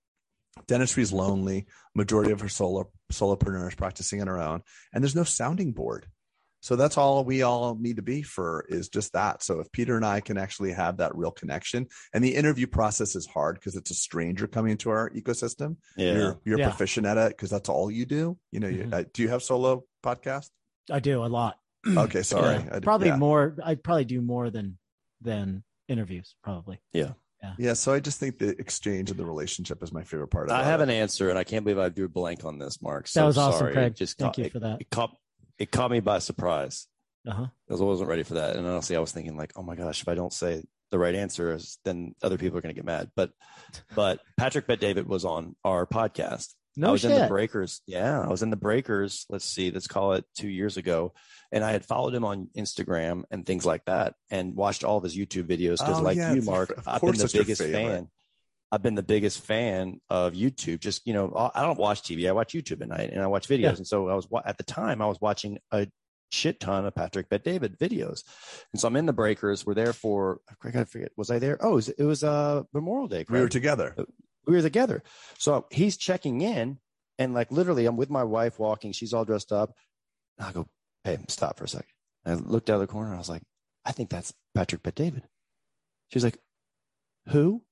Dentistry 0.66 1.02
is 1.02 1.12
lonely. 1.12 1.66
Majority 1.94 2.32
of 2.32 2.40
her 2.40 2.48
solo 2.48 2.90
solopreneurs 3.12 3.76
practicing 3.76 4.20
on 4.20 4.26
her 4.26 4.40
own, 4.40 4.62
and 4.92 5.02
there's 5.02 5.14
no 5.14 5.24
sounding 5.24 5.72
board. 5.72 6.06
So 6.60 6.74
that's 6.74 6.98
all 6.98 7.24
we 7.24 7.42
all 7.42 7.76
need 7.76 7.96
to 7.96 8.02
be 8.02 8.22
for 8.22 8.64
is 8.68 8.88
just 8.88 9.12
that. 9.12 9.42
So 9.42 9.60
if 9.60 9.70
Peter 9.70 9.94
and 9.94 10.04
I 10.04 10.20
can 10.20 10.36
actually 10.36 10.72
have 10.72 10.96
that 10.96 11.14
real 11.14 11.30
connection, 11.30 11.86
and 12.12 12.24
the 12.24 12.34
interview 12.34 12.66
process 12.66 13.14
is 13.14 13.26
hard 13.26 13.54
because 13.54 13.76
it's 13.76 13.90
a 13.90 13.94
stranger 13.94 14.48
coming 14.48 14.72
into 14.72 14.90
our 14.90 15.10
ecosystem. 15.10 15.76
Yeah, 15.96 16.14
you're, 16.14 16.40
you're 16.44 16.58
yeah. 16.58 16.68
proficient 16.68 17.06
at 17.06 17.18
it 17.18 17.28
because 17.28 17.50
that's 17.50 17.68
all 17.68 17.90
you 17.90 18.04
do. 18.04 18.36
You 18.50 18.60
know, 18.60 18.66
mm-hmm. 18.66 18.92
you, 18.92 18.98
uh, 18.98 19.04
do 19.12 19.22
you 19.22 19.28
have 19.28 19.42
solo 19.42 19.84
podcast? 20.04 20.50
I 20.90 21.00
do 21.00 21.24
a 21.24 21.26
lot. 21.26 21.58
Okay, 21.86 22.22
sorry. 22.22 22.56
Yeah. 22.56 22.80
Probably 22.80 23.08
yeah. 23.08 23.16
more. 23.16 23.56
I 23.64 23.76
probably 23.76 24.06
do 24.06 24.20
more 24.20 24.50
than 24.50 24.76
than 25.20 25.62
interviews. 25.86 26.34
Probably. 26.42 26.80
Yeah. 26.92 27.12
Yeah. 27.58 27.74
So 27.74 27.92
I 27.92 28.00
just 28.00 28.18
think 28.18 28.38
the 28.38 28.58
exchange 28.58 29.10
of 29.10 29.16
the 29.16 29.24
relationship 29.26 29.82
is 29.82 29.92
my 29.92 30.02
favorite 30.02 30.28
part 30.28 30.48
of 30.50 30.56
it. 30.56 30.60
I 30.60 30.64
have 30.64 30.80
an 30.80 30.90
answer, 30.90 31.30
and 31.30 31.38
I 31.38 31.44
can't 31.44 31.64
believe 31.64 31.78
I 31.78 31.88
drew 31.88 32.08
blank 32.08 32.44
on 32.44 32.58
this, 32.58 32.80
Mark. 32.82 33.06
So 33.06 33.20
that 33.20 33.26
was 33.26 33.38
awesome, 33.38 33.58
sorry. 33.60 33.72
Craig. 33.72 33.92
It 33.92 33.96
just 33.96 34.18
Thank 34.18 34.30
caught, 34.34 34.38
you 34.38 34.44
it, 34.46 34.52
for 34.52 34.58
that. 34.60 34.80
it 34.80 34.90
caught 34.90 35.16
it 35.58 35.70
caught 35.70 35.90
me 35.90 36.00
by 36.00 36.18
surprise 36.18 36.86
Uh 37.26 37.32
huh. 37.32 37.46
because 37.66 37.80
I 37.80 37.84
wasn't 37.84 38.08
ready 38.10 38.22
for 38.24 38.34
that. 38.34 38.56
And 38.56 38.66
honestly, 38.66 38.96
I 38.96 39.00
was 39.00 39.12
thinking 39.12 39.36
like, 39.36 39.52
oh 39.56 39.62
my 39.62 39.74
gosh, 39.76 40.02
if 40.02 40.08
I 40.08 40.14
don't 40.14 40.32
say 40.32 40.62
the 40.90 40.98
right 40.98 41.14
answer, 41.14 41.58
then 41.84 42.14
other 42.22 42.38
people 42.38 42.58
are 42.58 42.60
going 42.60 42.74
to 42.74 42.78
get 42.78 42.84
mad. 42.84 43.10
But 43.16 43.30
but 43.94 44.20
Patrick 44.36 44.66
Bet 44.66 44.80
David 44.80 45.06
was 45.08 45.24
on 45.24 45.56
our 45.64 45.86
podcast. 45.86 46.54
No 46.76 46.88
I 46.88 46.92
was 46.92 47.00
shit. 47.00 47.10
in 47.12 47.22
the 47.22 47.28
breakers. 47.28 47.80
Yeah, 47.86 48.20
I 48.20 48.28
was 48.28 48.42
in 48.42 48.50
the 48.50 48.56
breakers. 48.56 49.24
Let's 49.30 49.44
see, 49.46 49.70
let's 49.70 49.86
call 49.86 50.12
it 50.12 50.24
two 50.36 50.48
years 50.48 50.76
ago. 50.76 51.14
And 51.50 51.64
I 51.64 51.72
had 51.72 51.84
followed 51.84 52.14
him 52.14 52.24
on 52.24 52.48
Instagram 52.56 53.22
and 53.30 53.46
things 53.46 53.64
like 53.64 53.84
that 53.86 54.14
and 54.30 54.54
watched 54.54 54.84
all 54.84 54.98
of 54.98 55.04
his 55.04 55.16
YouTube 55.16 55.44
videos 55.44 55.78
because, 55.78 56.00
Oh, 56.00 56.02
like 56.02 56.16
yeah, 56.16 56.34
you, 56.34 56.42
Mark, 56.42 56.78
I've 56.86 57.00
been 57.00 57.12
the 57.16 57.30
biggest 57.32 57.62
fan. 57.62 58.08
I've 58.72 58.82
been 58.82 58.96
the 58.96 59.02
biggest 59.02 59.44
fan 59.46 60.00
of 60.10 60.34
YouTube. 60.34 60.80
Just, 60.80 61.06
you 61.06 61.14
know, 61.14 61.50
I 61.54 61.62
don't 61.62 61.78
watch 61.78 62.02
TV. 62.02 62.28
I 62.28 62.32
watch 62.32 62.52
YouTube 62.52 62.82
at 62.82 62.88
night 62.88 63.10
and 63.12 63.22
I 63.22 63.28
watch 63.28 63.48
videos. 63.48 63.60
Yeah. 63.60 63.76
And 63.76 63.86
so 63.86 64.08
I 64.08 64.14
was, 64.14 64.26
at 64.44 64.58
the 64.58 64.64
time, 64.64 65.00
I 65.00 65.06
was 65.06 65.20
watching 65.20 65.58
a 65.70 65.86
shit 66.32 66.58
ton 66.58 66.84
of 66.84 66.94
Patrick 66.94 67.28
Bet 67.28 67.44
David 67.44 67.78
videos. 67.78 68.24
And 68.72 68.80
so 68.80 68.88
I'm 68.88 68.96
in 68.96 69.06
the 69.06 69.12
breakers. 69.12 69.64
We're 69.64 69.74
there 69.74 69.92
for, 69.92 70.40
I 70.64 70.70
gotta 70.70 70.86
forget, 70.86 71.12
was 71.16 71.30
I 71.30 71.38
there? 71.38 71.56
Oh, 71.60 71.70
it 71.70 71.74
was, 71.74 71.88
it 71.90 72.04
was 72.04 72.24
uh, 72.24 72.64
Memorial 72.74 73.06
Day. 73.06 73.24
We 73.28 73.40
were 73.40 73.48
together. 73.48 73.94
We 74.46 74.54
were 74.54 74.62
together. 74.62 75.02
So 75.38 75.66
he's 75.70 75.96
checking 75.96 76.40
in, 76.40 76.78
and 77.18 77.34
like 77.34 77.50
literally, 77.50 77.86
I'm 77.86 77.96
with 77.96 78.10
my 78.10 78.24
wife 78.24 78.58
walking. 78.58 78.92
She's 78.92 79.12
all 79.12 79.24
dressed 79.24 79.52
up. 79.52 79.72
And 80.38 80.46
I 80.48 80.52
go, 80.52 80.66
"Hey, 81.04 81.18
stop 81.28 81.56
for 81.58 81.64
a 81.64 81.68
second. 81.68 81.88
And 82.24 82.40
I 82.40 82.42
looked 82.48 82.70
out 82.70 82.74
of 82.74 82.80
the 82.80 82.86
corner. 82.86 83.08
And 83.08 83.16
I 83.16 83.18
was 83.18 83.28
like, 83.28 83.42
"I 83.84 83.92
think 83.92 84.10
that's 84.10 84.32
Patrick 84.54 84.82
Bet 84.82 84.94
David." 84.94 85.22
She's 86.12 86.24
like, 86.24 86.38
"Who?" 87.28 87.62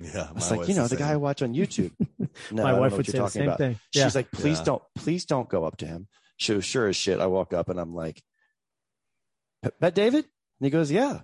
Yeah. 0.00 0.26
I 0.28 0.32
was 0.32 0.50
like, 0.50 0.68
"You 0.68 0.74
know, 0.74 0.82
the 0.84 0.90
same. 0.90 0.98
guy 0.98 1.12
I 1.12 1.16
watch 1.16 1.42
on 1.42 1.54
YouTube." 1.54 1.92
No, 2.50 2.64
My 2.64 2.78
wife 2.78 2.94
would 2.96 3.06
say 3.06 3.16
you're 3.16 3.24
the 3.26 3.30
same 3.30 3.44
about. 3.44 3.56
thing. 3.58 3.78
She's 3.94 4.14
like, 4.14 4.30
"Please 4.30 4.58
Yeah. 4.58 4.64
don't, 4.64 4.82
please 4.94 5.24
don't 5.24 5.48
go 5.48 5.64
up 5.64 5.78
to 5.78 5.86
him." 5.86 6.06
She 6.36 6.52
was 6.52 6.66
sure 6.66 6.86
as 6.88 6.96
shit. 6.96 7.18
I 7.18 7.26
walk 7.28 7.54
up 7.54 7.70
and 7.70 7.80
I'm 7.80 7.94
like, 7.94 8.22
"Bet 9.80 9.94
David?" 9.94 10.24
And 10.24 10.66
he 10.66 10.70
goes, 10.70 10.90
"Yeah." 10.90 11.20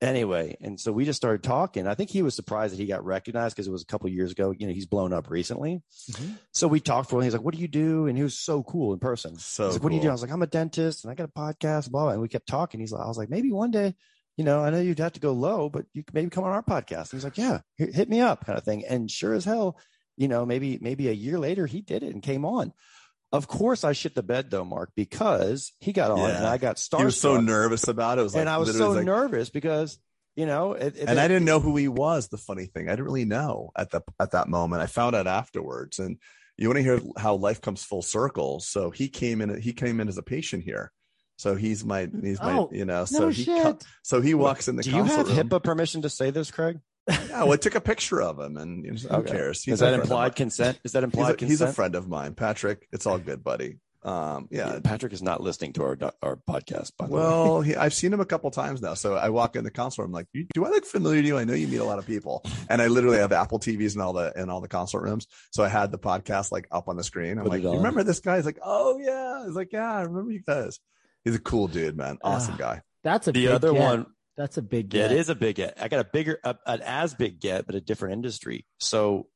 Anyway, 0.00 0.56
and 0.60 0.78
so 0.78 0.92
we 0.92 1.04
just 1.04 1.16
started 1.16 1.42
talking. 1.42 1.88
I 1.88 1.94
think 1.94 2.08
he 2.10 2.22
was 2.22 2.36
surprised 2.36 2.72
that 2.72 2.78
he 2.78 2.86
got 2.86 3.04
recognized 3.04 3.56
because 3.56 3.66
it 3.66 3.72
was 3.72 3.82
a 3.82 3.86
couple 3.86 4.08
years 4.08 4.30
ago. 4.30 4.54
You 4.56 4.68
know, 4.68 4.72
he's 4.72 4.86
blown 4.86 5.12
up 5.12 5.28
recently. 5.28 5.82
Mhm. 6.10 6.38
So 6.52 6.68
we 6.68 6.78
talked 6.78 7.10
for 7.10 7.16
a 7.16 7.18
while. 7.18 7.24
He's 7.24 7.32
like, 7.32 7.42
"What 7.42 7.52
do 7.54 7.60
you 7.60 7.66
do?" 7.66 8.06
And 8.06 8.16
he 8.16 8.22
was 8.22 8.38
so 8.38 8.62
cool 8.62 8.92
in 8.92 9.00
person. 9.00 9.36
So 9.38 9.68
like, 9.70 9.82
"What 9.82 9.88
do 9.88 9.96
you 9.96 10.02
do?" 10.02 10.08
I 10.08 10.12
was 10.12 10.22
like, 10.22 10.30
"I'm 10.30 10.42
a 10.42 10.46
dentist 10.46 11.04
and 11.04 11.10
I 11.10 11.16
got 11.16 11.28
a 11.28 11.32
podcast." 11.32 11.90
Blah 11.90 12.04
blah. 12.04 12.12
And 12.12 12.20
we 12.22 12.28
kept 12.28 12.46
talking. 12.46 12.78
He's 12.78 12.92
like, 12.92 13.02
"I 13.02 13.08
was 13.08 13.18
like, 13.18 13.28
maybe 13.28 13.50
one 13.50 13.72
day, 13.72 13.96
you 14.36 14.44
know, 14.44 14.60
I 14.62 14.70
know 14.70 14.80
you'd 14.80 15.00
have 15.00 15.14
to 15.14 15.20
go 15.20 15.32
low, 15.32 15.68
but 15.68 15.86
you 15.92 16.04
could 16.04 16.14
maybe 16.14 16.30
come 16.30 16.44
on 16.44 16.52
our 16.52 16.62
podcast." 16.62 17.10
And 17.12 17.18
he's 17.20 17.24
like, 17.24 17.38
"Yeah, 17.38 17.62
hit 17.76 18.08
me 18.08 18.20
up," 18.20 18.46
kind 18.46 18.56
of 18.56 18.64
thing. 18.64 18.84
And 18.86 19.10
sure 19.10 19.34
as 19.34 19.44
hell, 19.44 19.80
you 20.16 20.28
know, 20.28 20.46
maybe 20.46 20.78
maybe 20.80 21.08
a 21.08 21.12
year 21.12 21.40
later 21.40 21.66
he 21.66 21.80
did 21.80 22.04
it 22.04 22.14
and 22.14 22.22
came 22.22 22.44
on. 22.44 22.72
Of 23.30 23.46
course, 23.46 23.84
I 23.84 23.92
shit 23.92 24.14
the 24.14 24.22
bed 24.22 24.50
though, 24.50 24.64
Mark, 24.64 24.90
because 24.96 25.72
he 25.80 25.92
got 25.92 26.10
on 26.10 26.30
and 26.30 26.46
I 26.46 26.56
got 26.56 26.76
starstruck. 26.76 26.98
He 27.00 27.04
was 27.04 27.20
so 27.20 27.40
nervous 27.40 27.86
about 27.88 28.18
it. 28.18 28.22
It 28.22 28.24
was 28.24 28.34
like, 28.34 28.40
and 28.40 28.48
I 28.50 28.56
was 28.58 28.68
literally 28.72 28.92
so 28.94 28.96
like- 28.98 29.04
nervous 29.06 29.50
because 29.50 29.98
you 30.36 30.46
know, 30.46 30.72
it, 30.74 30.96
it- 30.96 31.08
and 31.08 31.18
I 31.20 31.26
didn't 31.28 31.44
know 31.46 31.58
who 31.60 31.76
he 31.76 31.88
was. 31.88 32.28
The 32.28 32.38
funny 32.38 32.66
thing, 32.66 32.88
I 32.88 32.92
didn't 32.92 33.06
really 33.06 33.24
know 33.24 33.70
at 33.76 33.90
the 33.90 34.02
at 34.20 34.30
that 34.32 34.48
moment. 34.48 34.80
I 34.82 34.86
found 34.86 35.14
out 35.16 35.26
afterwards, 35.26 35.98
and 35.98 36.16
you 36.56 36.68
want 36.68 36.76
to 36.78 36.82
hear 36.82 37.00
how 37.18 37.34
life 37.34 37.60
comes 37.60 37.84
full 37.84 38.02
circle. 38.02 38.60
So 38.60 38.90
he 38.90 39.08
came 39.08 39.40
in. 39.42 39.60
He 39.60 39.72
came 39.72 40.00
in 40.00 40.08
as 40.08 40.16
a 40.16 40.22
patient 40.22 40.64
here. 40.64 40.92
So 41.36 41.54
he's 41.54 41.84
my 41.84 42.08
he's 42.22 42.40
my 42.40 42.52
Oh, 42.54 42.70
you 42.72 42.84
know. 42.84 43.00
No 43.00 43.04
So 43.04 43.28
he 43.28 43.44
co- 43.44 43.62
shit. 43.72 43.84
so 44.02 44.20
he 44.20 44.32
walks 44.34 44.68
in 44.68 44.76
the 44.76 44.82
Do 44.84 44.90
you 44.90 45.04
have 45.04 45.28
room. 45.28 45.36
HIPAA 45.36 45.62
permission 45.62 46.02
to 46.02 46.08
say 46.08 46.30
this, 46.30 46.50
Craig? 46.50 46.78
Yeah, 47.08 47.44
well, 47.44 47.52
I 47.52 47.56
took 47.56 47.74
a 47.74 47.80
picture 47.80 48.20
of 48.22 48.38
him, 48.38 48.56
and 48.56 48.84
you 48.84 48.92
know, 48.92 48.98
who 48.98 49.16
Okay. 49.22 49.32
cares? 49.32 49.66
Is 49.66 49.78
that 49.80 49.86
a 49.86 49.88
friend 49.88 49.94
of 49.96 50.00
implied 50.02 50.36
consent? 50.36 50.78
Is 50.84 50.92
that 50.92 50.98
He's 51.00 51.04
implied 51.04 51.30
a, 51.30 51.36
consent? 51.36 51.50
he's 51.50 51.60
a 51.60 51.72
friend 51.72 51.94
of 51.94 52.08
mine, 52.08 52.34
Patrick. 52.34 52.86
It's 52.92 53.06
all 53.06 53.18
good, 53.18 53.42
buddy. 53.42 53.78
Um, 54.04 54.46
yeah. 54.52 54.78
Patrick 54.82 55.12
is 55.12 55.22
not 55.22 55.42
listening 55.42 55.72
to 55.74 55.82
our 55.82 55.98
our 56.22 56.36
podcast. 56.36 56.92
By 56.96 57.06
the 57.08 57.14
way, 57.14 57.20
Well, 57.20 57.60
he, 57.62 57.74
I've 57.76 57.92
seen 57.92 58.12
him 58.12 58.20
a 58.20 58.24
couple 58.24 58.50
times 58.50 58.80
now. 58.80 58.94
So 58.94 59.14
I 59.16 59.28
walk 59.30 59.56
in 59.56 59.64
the 59.64 59.70
consult 59.72 60.04
room, 60.06 60.12
like, 60.12 60.26
do 60.54 60.64
I 60.64 60.68
look 60.68 60.86
familiar 60.86 61.20
to 61.20 61.26
you? 61.26 61.36
I 61.38 61.44
know 61.44 61.54
you 61.54 61.66
meet 61.66 61.78
a 61.78 61.84
lot 61.84 61.98
of 61.98 62.06
people, 62.06 62.44
and 62.70 62.80
I 62.80 62.86
literally 62.86 63.18
have 63.18 63.32
Apple 63.32 63.58
TVs 63.58 63.96
in 63.96 64.00
all 64.00 64.12
the 64.12 64.32
in 64.36 64.50
all 64.50 64.60
the 64.60 64.68
consult 64.68 65.02
rooms. 65.02 65.26
So 65.50 65.64
I 65.64 65.68
had 65.68 65.90
the 65.90 65.98
podcast 65.98 66.52
like 66.52 66.68
up 66.70 66.88
on 66.88 66.96
the 66.96 67.04
screen. 67.04 67.38
I'm 67.38 67.44
Put 67.44 67.50
like, 67.50 67.60
it 67.60 67.64
you 67.64 67.76
remember 67.76 68.02
this 68.04 68.20
guy? 68.20 68.36
He's 68.36 68.46
like, 68.46 68.60
oh 68.62 68.98
yeah. 68.98 69.44
He's 69.46 69.56
like, 69.56 69.72
yeah, 69.72 69.92
I 69.92 70.02
remember 70.02 70.30
you 70.30 70.42
guys. 70.46 70.78
He's 71.24 71.34
a 71.34 71.40
cool 71.40 71.66
dude, 71.68 71.96
man. 71.96 72.18
Awesome 72.22 72.54
Ah. 72.54 72.58
guy. 72.58 72.82
That's 73.02 73.26
a 73.28 73.32
the 73.32 73.46
big 73.46 73.54
other 73.54 73.72
get. 73.72 73.80
one, 73.80 74.06
That's 74.38 74.56
a 74.56 74.62
big 74.62 74.88
get. 74.88 75.10
it 75.12 75.18
is 75.18 75.28
a 75.28 75.34
big 75.34 75.56
get. 75.56 75.74
I 75.82 75.88
got 75.88 76.00
a 76.00 76.04
bigger, 76.10 76.38
a, 76.44 76.56
an 76.64 76.80
as 76.80 77.12
big 77.12 77.40
get, 77.40 77.66
but 77.66 77.74
a 77.74 77.80
different 77.80 78.14
industry. 78.14 78.64
So, 78.80 79.26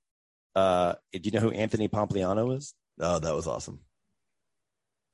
uh, 0.55 0.95
do 1.13 1.21
you 1.23 1.33
know 1.33 1.41
who 1.41 1.51
Anthony 1.51 1.89
Pompliano 1.89 2.57
is? 2.57 2.73
Oh, 3.01 3.19
that 3.19 3.35
was 3.35 3.47
awesome. 3.47 3.81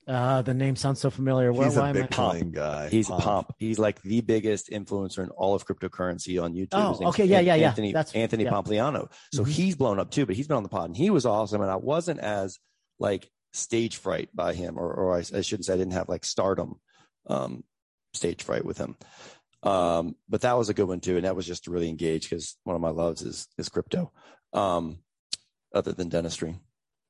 Uh, 0.07 0.41
the 0.41 0.55
name 0.55 0.75
sounds 0.75 1.01
so 1.01 1.11
familiar. 1.11 1.53
Why, 1.53 1.65
He's 1.67 1.77
why 1.77 1.89
a 1.89 1.91
am 1.91 1.97
I- 1.97 2.01
Bitcoin 2.07 2.53
guy. 2.53 2.89
He's 2.89 3.11
a 3.11 3.17
pomp. 3.17 3.53
He's 3.59 3.79
like 3.79 4.01
the 4.03 4.23
biggest 4.23 4.71
influencer 4.71 5.19
in 5.23 5.29
all 5.31 5.55
of 5.55 5.67
cryptocurrency 5.67 6.43
on 6.43 6.55
YouTube. 6.55 6.69
Oh, 6.73 7.09
okay. 7.09 7.27
Yeah, 7.27 7.41
yeah, 7.41 7.57
yeah. 7.57 7.69
Anthony, 7.69 7.93
That's- 7.93 8.15
Anthony 8.15 8.45
yeah. 8.45 8.51
Pompliano. 8.51 9.11
So 9.35 9.45
Mhm. 9.45 9.49
he's 9.49 9.77
blown 9.77 9.99
up 10.01 10.11
too, 10.11 10.25
but 10.25 10.35
he's 10.35 10.49
been 10.49 10.57
on 10.57 10.63
the 10.63 10.71
pod 10.71 10.87
and 10.87 10.97
he 10.97 11.11
was 11.11 11.27
awesome. 11.27 11.61
And 11.61 11.71
I 11.71 11.77
wasn't 11.77 12.21
as 12.21 12.59
like 12.99 13.31
stage 13.53 13.97
fright 13.97 14.31
by 14.35 14.55
him, 14.55 14.79
or, 14.79 14.91
or 14.93 15.15
I, 15.15 15.19
I 15.19 15.41
shouldn't 15.43 15.67
say 15.67 15.75
I 15.75 15.77
didn't 15.77 15.93
have 15.93 16.09
like 16.09 16.25
stardom, 16.25 16.77
um, 17.27 17.65
stage 18.15 18.43
fright 18.43 18.65
with 18.65 18.79
him. 18.79 18.97
Um, 19.63 20.15
but 20.29 20.43
that 20.43 20.57
was 20.57 20.69
a 20.69 20.75
good 20.75 20.87
one 20.87 21.01
too. 21.01 21.17
And 21.17 21.25
that 21.25 21.35
was 21.37 21.47
just 21.47 21.65
to 21.65 21.71
really 21.71 21.89
engage 21.89 22.29
because 22.29 22.57
one 22.65 22.77
of 22.77 22.83
my 22.83 22.91
loves 22.91 23.23
is, 23.23 23.49
is 23.59 23.69
crypto. 23.69 24.13
Um, 24.53 24.99
other 25.75 25.93
than 25.93 26.09
dentistry 26.09 26.59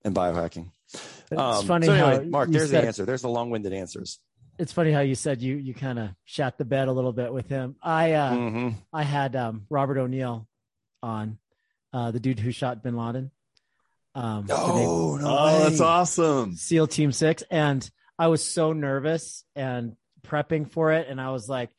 and 0.05 0.15
biohacking. 0.15 0.71
It's 0.93 1.33
Um, 1.37 1.67
funny 1.67 1.87
so 1.87 1.95
how 1.95 2.09
anyway, 2.09 2.27
Mark, 2.29 2.51
there's 2.51 2.71
said- 2.71 2.83
the 2.83 2.87
answer. 2.87 3.05
There's 3.05 3.23
the 3.23 3.29
long-winded 3.29 3.73
answers. 3.73 4.19
It's 4.59 4.73
funny 4.73 4.91
how 4.91 5.01
you 5.03 5.15
said 5.15 5.41
you 5.41 5.55
you 5.57 5.73
kind 5.73 6.01
of 6.01 6.11
shot 6.25 6.59
the 6.59 6.65
bed 6.65 6.89
a 6.89 6.93
little 6.93 7.13
bit 7.13 7.33
with 7.33 7.49
him. 7.49 7.77
I 7.81 8.15
uh 8.15 8.33
Mhm. 8.33 8.75
I 8.93 9.05
had 9.05 9.37
um 9.37 9.67
Robert 9.71 9.99
O'Neill 9.99 10.49
on, 11.01 11.39
uh 11.93 12.11
the 12.11 12.19
dude 12.19 12.41
who 12.41 12.51
shot 12.51 12.83
Bin 12.83 12.97
Laden. 12.97 13.31
Um, 14.17 14.47
Oh, 14.51 15.17
no 15.21 15.29
oh, 15.39 15.59
that's 15.61 15.81
awesome. 15.81 16.57
SEAL 16.57 16.89
Team 16.89 17.13
Six, 17.13 17.45
and 17.53 17.89
I 18.19 18.27
was 18.27 18.43
so 18.45 18.73
nervous 18.73 19.45
and 19.55 19.95
prepping 20.27 20.69
for 20.69 20.91
it, 20.93 21.07
and 21.09 21.21
I 21.21 21.31
was 21.31 21.49
like, 21.49 21.71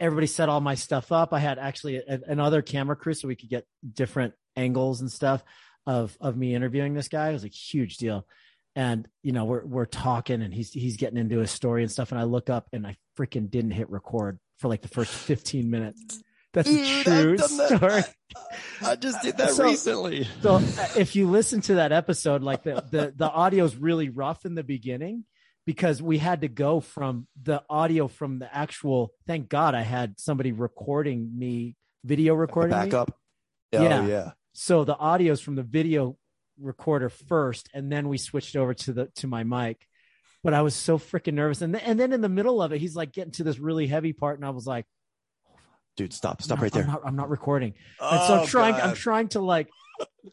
everybody 0.00 0.26
set 0.26 0.48
all 0.48 0.60
my 0.60 0.74
stuff 0.74 1.12
up. 1.12 1.32
I 1.32 1.38
had 1.38 1.58
actually 1.58 1.96
a, 1.96 2.20
another 2.26 2.62
camera 2.62 2.96
crew 2.96 3.14
so 3.14 3.28
we 3.28 3.36
could 3.36 3.48
get 3.50 3.66
different 3.92 4.34
angles 4.56 5.00
and 5.00 5.10
stuff 5.10 5.42
of 5.86 6.16
of 6.20 6.36
me 6.36 6.54
interviewing 6.54 6.94
this 6.94 7.08
guy. 7.08 7.30
It 7.30 7.34
was 7.34 7.44
a 7.44 7.48
huge 7.48 7.96
deal, 7.96 8.26
and 8.74 9.06
you 9.22 9.32
know 9.32 9.44
we're 9.44 9.64
we're 9.64 9.84
talking, 9.86 10.42
and 10.42 10.52
he's 10.52 10.72
he's 10.72 10.96
getting 10.96 11.18
into 11.18 11.38
his 11.38 11.50
story 11.50 11.82
and 11.82 11.90
stuff, 11.90 12.10
and 12.12 12.20
I 12.20 12.24
look 12.24 12.50
up 12.50 12.66
and 12.72 12.86
I 12.86 12.96
freaking 13.18 13.50
didn't 13.50 13.70
hit 13.72 13.90
record 13.90 14.38
for 14.58 14.68
like 14.68 14.82
the 14.82 14.88
first 14.88 15.12
fifteen 15.14 15.70
minutes. 15.70 16.22
That's 16.52 16.70
Dude, 16.70 17.04
true 17.04 17.38
story. 17.38 18.02
I 18.80 18.96
just 18.96 19.20
did 19.20 19.36
that 19.38 19.50
So- 19.50 19.64
recently. 19.64 20.26
So 20.40 20.56
if 20.96 21.14
you 21.14 21.28
listen 21.28 21.60
to 21.62 21.74
that 21.74 21.92
episode, 21.92 22.42
like 22.42 22.62
the 22.62 22.82
the 22.90 23.12
the 23.14 23.30
audio 23.30 23.64
is 23.64 23.76
really 23.76 24.08
rough 24.08 24.46
in 24.46 24.54
the 24.54 24.64
beginning 24.64 25.24
because 25.66 26.00
we 26.00 26.18
had 26.18 26.40
to 26.40 26.48
go 26.48 26.80
from 26.80 27.26
the 27.42 27.62
audio 27.68 28.08
from 28.08 28.38
the 28.38 28.54
actual. 28.54 29.12
Thank 29.26 29.48
God 29.48 29.74
I 29.74 29.82
had 29.82 30.18
somebody 30.18 30.52
recording 30.52 31.36
me, 31.36 31.76
video 32.04 32.34
recording 32.34 32.78
me. 32.78 32.84
Back 32.84 32.94
up. 32.94 33.18
Yeah. 33.72 34.00
Oh, 34.00 34.06
yeah. 34.06 34.30
So 34.52 34.84
the 34.84 34.96
audio 34.96 35.32
is 35.32 35.40
from 35.40 35.56
the 35.56 35.62
video 35.62 36.16
recorder 36.58 37.10
first, 37.10 37.68
and 37.74 37.92
then 37.92 38.08
we 38.08 38.16
switched 38.16 38.56
over 38.56 38.72
to 38.72 38.92
the 38.92 39.06
to 39.16 39.26
my 39.26 39.44
mic. 39.44 39.86
But 40.42 40.54
I 40.54 40.62
was 40.62 40.74
so 40.74 40.96
freaking 40.96 41.34
nervous, 41.34 41.60
and 41.60 41.74
then, 41.74 41.82
and 41.82 41.98
then 41.98 42.12
in 42.12 42.20
the 42.20 42.28
middle 42.28 42.62
of 42.62 42.72
it, 42.72 42.80
he's 42.80 42.94
like 42.94 43.12
getting 43.12 43.32
to 43.32 43.44
this 43.44 43.58
really 43.58 43.88
heavy 43.88 44.12
part, 44.12 44.38
and 44.38 44.46
I 44.46 44.50
was 44.50 44.66
like, 44.66 44.86
Dude, 45.96 46.12
stop. 46.12 46.42
Stop 46.42 46.58
"No, 46.58 46.62
right 46.62 46.72
there. 46.72 46.84
I'm 46.84 46.90
not, 46.90 47.00
I'm 47.06 47.16
not 47.16 47.30
recording. 47.30 47.74
And 48.00 48.20
so 48.22 48.34
Oh, 48.34 48.40
I'm 48.40 48.46
trying, 48.46 48.74
I'm 48.74 48.94
trying 48.94 49.28
to 49.28 49.40
like, 49.40 49.68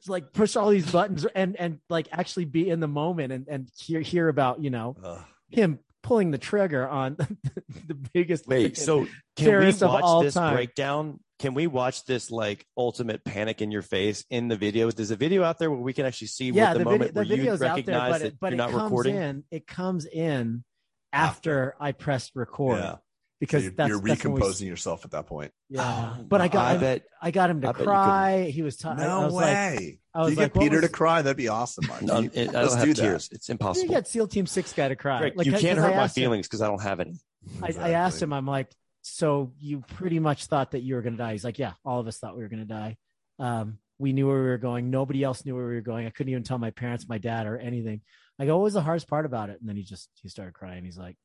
like 0.07 0.33
push 0.33 0.55
all 0.55 0.69
these 0.69 0.89
buttons 0.91 1.25
and 1.35 1.55
and 1.57 1.79
like 1.89 2.07
actually 2.11 2.45
be 2.45 2.69
in 2.69 2.79
the 2.79 2.87
moment 2.87 3.33
and 3.33 3.47
and 3.47 3.69
hear 3.77 4.01
hear 4.01 4.27
about 4.27 4.61
you 4.61 4.69
know 4.69 4.95
Ugh. 5.03 5.23
him 5.49 5.79
pulling 6.03 6.31
the 6.31 6.37
trigger 6.37 6.87
on 6.87 7.15
the 7.87 7.95
biggest. 8.13 8.47
Wait, 8.47 8.77
so 8.77 9.07
can 9.35 9.59
we 9.59 9.73
watch 9.73 10.23
this 10.23 10.35
time. 10.35 10.53
breakdown? 10.53 11.19
Can 11.39 11.55
we 11.55 11.67
watch 11.67 12.05
this 12.05 12.29
like 12.29 12.65
ultimate 12.77 13.25
panic 13.25 13.61
in 13.61 13.71
your 13.71 13.81
face 13.81 14.23
in 14.29 14.47
the 14.47 14.55
video? 14.55 14.91
There's 14.91 15.11
a 15.11 15.15
video 15.15 15.43
out 15.43 15.57
there 15.57 15.71
where 15.71 15.79
we 15.79 15.93
can 15.93 16.05
actually 16.05 16.27
see 16.27 16.51
yeah, 16.51 16.69
what 16.69 16.73
the, 16.73 16.79
the, 16.79 16.85
moment 16.85 17.13
video, 17.13 17.23
the 17.23 17.29
where 17.29 17.37
you 17.37 17.51
out 17.51 17.85
there, 17.85 18.09
but 18.09 18.21
it, 18.21 18.39
but 18.39 18.47
you're 18.51 18.53
it 18.53 18.57
not 18.57 18.69
comes 18.71 18.83
recording. 18.83 19.15
in. 19.15 19.43
It 19.49 19.67
comes 19.67 20.05
in 20.05 20.63
after 21.11 21.75
I 21.79 21.91
pressed 21.91 22.35
record 22.35 22.79
Yeah. 22.79 22.95
So 23.43 23.47
because 23.47 23.63
you're, 23.63 23.71
that's 23.73 23.89
you're 23.89 23.99
that's 23.99 24.23
when 24.23 24.33
we- 24.33 24.39
recomposing 24.41 24.67
yourself 24.67 25.05
at 25.05 25.11
that 25.11 25.25
point. 25.27 25.51
yeah, 25.69 26.15
Oh, 26.19 26.23
but 26.23 26.41
I 26.41 26.47
got 26.47 26.65
I 26.65 26.73
I, 26.73 26.77
bet. 26.77 27.03
I 27.21 27.31
got 27.31 27.49
him 27.49 27.61
to 27.61 27.67
bet 27.67 27.79
you 27.79 27.85
cry. 27.85 28.43
He 28.49 28.61
was. 28.61 28.77
T- 28.77 28.87
I 28.87 28.95
No 28.95 29.21
was 29.25 29.33
like, 29.33 29.43
way. 29.45 29.99
I 30.13 30.19
was 30.21 30.31
you 30.31 30.35
like, 30.37 30.53
get 30.53 30.55
what 30.57 30.63
Peter 30.69 30.81
to 30.81 30.89
cry. 30.89 31.21
That'd 31.21 31.37
be 31.37 31.47
awesome, 31.47 31.87
Mark. 31.87 32.01
No, 32.01 32.17
it, 32.19 32.49
I 32.55 32.61
let's 32.63 32.75
don't 32.75 32.83
do 32.83 32.87
have 32.89 32.95
that. 32.95 32.95
tears. 32.95 33.29
It's 33.31 33.49
impossible. 33.49 33.83
you 33.85 33.89
impossible. 33.89 34.01
get 34.01 34.07
SEAL 34.07 34.27
Team 34.27 34.45
Six 34.47 34.73
guy 34.73 34.87
to 34.89 34.95
cry. 34.95 35.19
Greg, 35.19 35.37
Like, 35.37 35.45
you 35.47 35.51
'cause 35.53 35.61
can't 35.61 35.77
hurt 35.79 35.95
my 35.95 36.07
feelings 36.07 36.47
because 36.47 36.61
I 36.61 36.67
don't 36.67 36.81
have 36.81 36.99
any. 36.99 37.15
I, 37.61 37.73
I 37.79 37.89
asked 37.91 38.21
him, 38.21 38.31
I'm 38.33 38.45
like, 38.47 38.69
so 39.01 39.51
you 39.59 39.79
pretty 39.95 40.19
much 40.19 40.45
thought 40.45 40.71
that 40.71 40.81
you 40.81 40.95
were 40.95 41.01
going 41.01 41.13
to 41.13 41.17
die. 41.17 41.33
He's 41.33 41.43
like, 41.43 41.59
yeah, 41.59 41.73
all 41.83 41.99
of 41.99 42.07
us 42.07 42.17
thought 42.19 42.37
we 42.37 42.43
were 42.43 42.49
going 42.49 42.65
to 42.65 42.73
die. 42.73 42.97
Um, 43.39 43.79
we 43.99 44.13
knew 44.13 44.27
where 44.27 44.37
we 44.39 44.45
were 44.49 44.57
going. 44.57 44.89
Nobody 44.91 45.23
else 45.23 45.43
knew 45.45 45.55
where 45.55 45.67
we 45.67 45.75
were 45.75 45.81
going. 45.81 46.05
I 46.05 46.09
couldn't 46.09 46.31
even 46.31 46.43
tell 46.43 46.57
my 46.57 46.71
parents, 46.71 47.07
my 47.09 47.17
dad, 47.17 47.45
or 47.47 47.57
anything. 47.57 48.01
I 48.39 48.45
go, 48.45 48.55
what 48.57 48.63
was 48.63 48.73
the 48.73 48.81
hardest 48.81 49.07
part 49.09 49.25
about 49.25 49.49
it? 49.49 49.59
And 49.59 49.67
then 49.67 49.75
he 49.75 49.83
just 49.83 50.09
he 50.21 50.29
started 50.29 50.53
crying. 50.53 50.85
He's 50.85 50.97
like, 50.97 51.17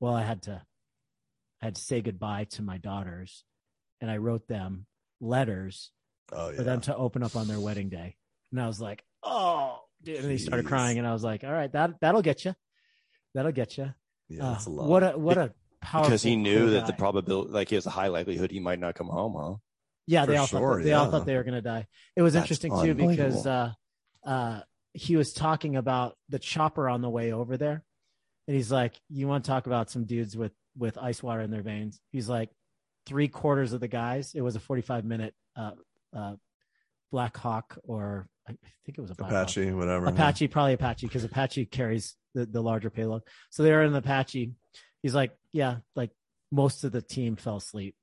well, 0.00 0.14
I 0.14 0.22
had 0.22 0.42
to, 0.42 0.62
I 1.62 1.66
had 1.66 1.76
to 1.76 1.80
say 1.82 2.00
goodbye 2.00 2.44
to 2.52 2.62
my 2.62 2.78
daughters, 2.78 3.44
and 4.00 4.10
I 4.10 4.18
wrote 4.18 4.46
them 4.48 4.86
letters 5.20 5.90
Oh 6.32 6.50
yeah. 6.50 6.56
for 6.56 6.62
them 6.62 6.80
to 6.82 6.96
open 6.96 7.22
up 7.22 7.36
on 7.36 7.46
their 7.48 7.60
wedding 7.60 7.88
day. 7.90 8.16
And 8.50 8.60
I 8.60 8.66
was 8.66 8.80
like, 8.80 9.04
oh, 9.22 9.78
dude. 10.02 10.18
And 10.20 10.30
he 10.30 10.38
started 10.38 10.66
crying, 10.66 10.98
and 10.98 11.06
I 11.06 11.12
was 11.12 11.22
like, 11.24 11.44
all 11.44 11.52
right, 11.52 11.70
that 11.72 12.00
that'll 12.00 12.22
get 12.22 12.44
you, 12.44 12.54
that'll 13.34 13.52
get 13.52 13.76
you. 13.78 13.92
yeah, 14.28 14.50
that's 14.50 14.66
a 14.66 14.70
lot. 14.70 14.88
what 14.88 15.02
a 15.02 15.18
what 15.18 15.38
a 15.38 15.52
powerful 15.80 16.08
because 16.08 16.22
he 16.22 16.36
knew 16.36 16.70
that 16.70 16.86
the 16.86 16.92
probability, 16.94 17.50
like 17.50 17.68
he 17.68 17.74
has 17.74 17.86
a 17.86 17.90
high 17.90 18.08
likelihood 18.08 18.50
he 18.50 18.60
might 18.60 18.78
not 18.78 18.94
come 18.94 19.08
home, 19.08 19.34
huh? 19.38 19.54
Yeah, 20.06 20.26
they 20.26 20.36
all 20.36 20.46
sure, 20.46 20.76
thought 20.76 20.84
they 20.84 20.92
all 20.92 21.10
thought 21.10 21.24
they 21.26 21.36
were 21.36 21.44
going 21.44 21.54
to 21.54 21.62
die. 21.62 21.86
It 22.16 22.22
was 22.22 22.34
That's 22.34 22.44
interesting 22.44 22.72
too 22.82 22.94
because 22.94 23.46
uh, 23.46 23.72
uh, 24.26 24.60
he 24.92 25.16
was 25.16 25.32
talking 25.32 25.76
about 25.76 26.16
the 26.28 26.38
chopper 26.38 26.88
on 26.88 27.00
the 27.00 27.10
way 27.10 27.32
over 27.32 27.56
there, 27.56 27.82
and 28.46 28.56
he's 28.56 28.70
like, 28.70 28.94
"You 29.08 29.28
want 29.28 29.44
to 29.44 29.50
talk 29.50 29.66
about 29.66 29.90
some 29.90 30.04
dudes 30.04 30.36
with 30.36 30.52
with 30.76 30.98
ice 30.98 31.22
water 31.22 31.40
in 31.40 31.50
their 31.50 31.62
veins?" 31.62 32.00
He's 32.10 32.28
like, 32.28 32.50
three 33.06 33.28
quarters 33.28 33.72
of 33.72 33.80
the 33.80 33.88
guys. 33.88 34.34
It 34.34 34.40
was 34.40 34.56
a 34.56 34.60
forty 34.60 34.82
five 34.82 35.04
minute 35.04 35.34
uh, 35.56 35.72
uh, 36.16 36.34
Black 37.10 37.36
Hawk 37.36 37.78
or 37.84 38.28
I 38.48 38.52
think 38.84 38.98
it 38.98 39.00
was 39.00 39.10
a 39.10 39.14
Black 39.14 39.30
Hawk. 39.30 39.42
Apache, 39.42 39.72
whatever. 39.72 40.06
Apache, 40.06 40.48
probably 40.48 40.74
Apache, 40.74 41.06
because 41.06 41.24
Apache 41.24 41.66
carries 41.66 42.14
the, 42.34 42.44
the 42.44 42.60
larger 42.60 42.90
payload. 42.90 43.22
So 43.50 43.62
they 43.62 43.72
are 43.72 43.82
in 43.82 43.92
the 43.92 43.98
Apache. 43.98 44.52
He's 45.02 45.14
like, 45.14 45.32
yeah, 45.52 45.76
like 45.96 46.10
most 46.50 46.84
of 46.84 46.92
the 46.92 47.02
team 47.02 47.36
fell 47.36 47.56
asleep. 47.56 47.94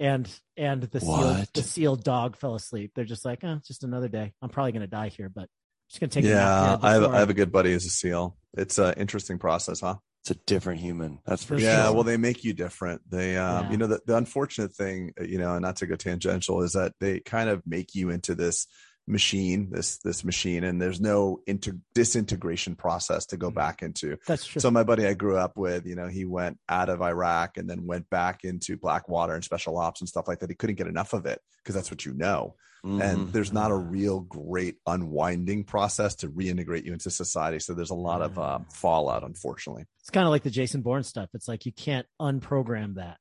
And 0.00 0.28
and 0.56 0.82
the 0.82 1.00
seal 1.00 1.44
the 1.54 1.62
seal 1.62 1.96
dog 1.96 2.36
fell 2.36 2.56
asleep. 2.56 2.92
They're 2.94 3.04
just 3.04 3.24
like, 3.24 3.40
oh, 3.44 3.54
it's 3.54 3.68
just 3.68 3.84
another 3.84 4.08
day. 4.08 4.32
I'm 4.42 4.48
probably 4.48 4.72
gonna 4.72 4.88
die 4.88 5.08
here, 5.08 5.28
but 5.28 5.42
I'm 5.42 5.48
just 5.90 6.00
gonna 6.00 6.10
take 6.10 6.24
a 6.24 6.28
Yeah, 6.28 6.78
I 6.82 6.92
have, 6.94 7.04
I 7.04 7.18
have 7.20 7.30
a 7.30 7.34
good 7.34 7.52
buddy 7.52 7.72
who's 7.72 7.86
a 7.86 7.90
SEAL. 7.90 8.36
It's 8.54 8.78
an 8.78 8.94
interesting 8.96 9.38
process, 9.38 9.80
huh? 9.80 9.96
It's 10.22 10.30
a 10.30 10.34
different 10.46 10.80
human. 10.80 11.18
That's 11.26 11.42
for 11.42 11.56
For 11.56 11.60
yeah, 11.62 11.84
sure. 11.86 11.94
well, 11.94 12.04
they 12.04 12.16
make 12.16 12.44
you 12.44 12.52
different. 12.52 13.02
They, 13.10 13.36
um, 13.36 13.64
Yeah. 13.66 13.70
you 13.72 13.76
know, 13.76 13.86
the, 13.88 14.00
the 14.06 14.16
unfortunate 14.16 14.72
thing, 14.72 15.12
uh, 15.20 15.24
you 15.24 15.36
know, 15.38 15.52
and 15.54 15.62
not 15.62 15.76
to 15.76 15.86
go 15.86 15.96
tangential, 15.96 16.62
is 16.62 16.72
that 16.74 16.92
they 17.00 17.18
kind 17.20 17.48
of 17.50 17.62
make 17.66 17.94
you 17.96 18.10
into 18.10 18.36
this 18.36 18.68
machine, 19.08 19.68
this 19.72 19.98
this 19.98 20.22
machine, 20.24 20.62
and 20.62 20.80
there's 20.80 21.00
no 21.00 21.40
inter- 21.48 21.76
disintegration 21.92 22.76
process 22.76 23.26
to 23.26 23.36
go 23.36 23.48
Mm-hmm. 23.48 23.56
back 23.56 23.82
into. 23.82 24.16
That's 24.28 24.46
true. 24.46 24.60
So 24.60 24.70
my 24.70 24.84
buddy 24.84 25.06
I 25.06 25.14
grew 25.14 25.36
up 25.36 25.56
with, 25.56 25.86
you 25.86 25.96
know, 25.96 26.06
he 26.06 26.24
went 26.24 26.58
out 26.68 26.88
of 26.88 27.02
Iraq 27.02 27.56
and 27.56 27.68
then 27.68 27.84
went 27.86 28.08
back 28.08 28.44
into 28.44 28.76
Blackwater 28.76 29.34
and 29.34 29.42
special 29.42 29.76
ops 29.76 30.00
and 30.02 30.08
stuff 30.08 30.28
like 30.28 30.38
that. 30.38 30.50
He 30.50 30.54
couldn't 30.54 30.76
get 30.76 30.86
enough 30.86 31.14
of 31.14 31.26
it 31.26 31.40
because 31.58 31.74
that's 31.74 31.90
what 31.90 32.06
you 32.06 32.14
know. 32.14 32.54
Mhm. 32.84 33.00
And 33.00 33.32
there's 33.32 33.52
not 33.52 33.70
a 33.70 33.76
real 33.76 34.20
great 34.20 34.76
unwinding 34.86 35.62
process 35.64 36.16
to 36.16 36.28
reintegrate 36.28 36.84
you 36.84 36.92
into 36.92 37.10
society. 37.10 37.60
So 37.60 37.74
there's 37.74 37.90
a 37.90 37.94
lot 37.94 38.22
of 38.22 38.36
um, 38.38 38.66
fallout, 38.72 39.22
unfortunately. 39.22 39.84
it's 40.00 40.10
kind 40.10 40.26
of 40.26 40.30
like 40.30 40.42
the 40.42 40.50
Jason 40.50 40.82
Bourne 40.82 41.04
stuff. 41.04 41.28
It's 41.32 41.46
like 41.46 41.64
you 41.64 41.72
can't 41.72 42.06
unprogram 42.20 42.96
that. 42.96 43.18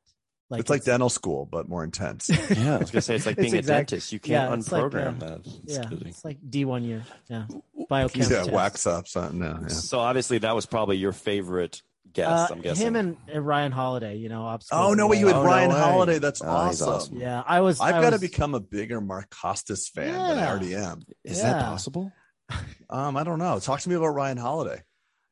Like 0.50 0.60
it's 0.62 0.70
like 0.70 0.84
dental 0.84 1.10
school, 1.10 1.48
but 1.50 1.70
more 1.70 1.84
intense. 1.84 2.30
yeah, 2.58 2.76
I 2.76 2.78
was 2.80 2.92
gonna 2.92 3.02
say 3.02 3.16
it's 3.16 3.26
like 3.26 3.38
It's 3.38 3.42
being 3.52 3.56
exact- 3.56 3.92
a 3.92 3.96
dentist. 3.96 4.12
You 4.12 4.20
can't 4.20 4.50
yeah, 4.50 4.54
it's 4.58 4.72
like, 4.72 4.84
unprogram 4.84 5.16
uh, 5.24 5.28
that. 5.28 5.40
It's 5.46 5.78
yeah, 5.78 5.84
kidding. 5.84 6.08
it's 6.08 6.26
like 6.26 6.40
D 6.50 6.66
one 6.66 6.84
year. 6.84 7.04
Yeah, 7.30 7.46
biochem. 7.90 8.18
yeah, 8.30 8.38
test. 8.40 8.52
wax 8.52 8.86
up 8.88 9.08
something. 9.08 9.40
No, 9.40 9.60
yeah. 9.62 9.68
So 9.70 10.00
obviously 10.00 10.40
that 10.40 10.54
was 10.54 10.66
probably 10.66 10.98
your 10.98 11.14
favorite 11.14 11.82
guest. 12.14 12.52
Uh, 12.52 12.56
I'm 12.56 12.62
guessing 12.62 12.88
him 12.88 12.96
and, 12.96 13.18
and 13.28 13.46
Ryan 13.46 13.72
Holiday. 13.72 14.18
You 14.18 14.30
know, 14.30 14.44
obstacle 14.44 14.84
Oh 14.86 14.94
no, 14.94 15.08
wait, 15.08 15.20
you 15.20 15.28
had 15.28 15.36
Oh, 15.38 15.44
Ryan 15.44 15.72
way. 15.72 15.80
Holiday. 15.80 16.20
That's 16.20 16.42
Oh, 16.42 16.48
awesome. 16.48 16.90
awesome. 16.90 17.18
Yeah, 17.18 17.44
I 17.46 17.62
was. 17.62 17.80
I've 17.80 18.02
got 18.02 18.12
to 18.12 18.20
become 18.20 18.54
a 18.56 18.60
bigger 18.60 19.02
Mark 19.02 19.30
Costes 19.30 19.90
fan 19.90 20.14
than 20.14 20.40
I 20.40 20.48
already 20.50 20.76
am. 20.76 21.02
is 21.24 21.38
yeah. 21.40 21.54
that 21.54 21.62
possible? 21.66 22.12
Um, 22.90 23.16
I 23.16 23.24
don't 23.24 23.40
know. 23.40 23.58
Talk 23.60 23.80
to 23.80 23.88
me 23.90 23.96
about 23.96 24.08
Ryan 24.08 24.36
Holiday. 24.36 24.82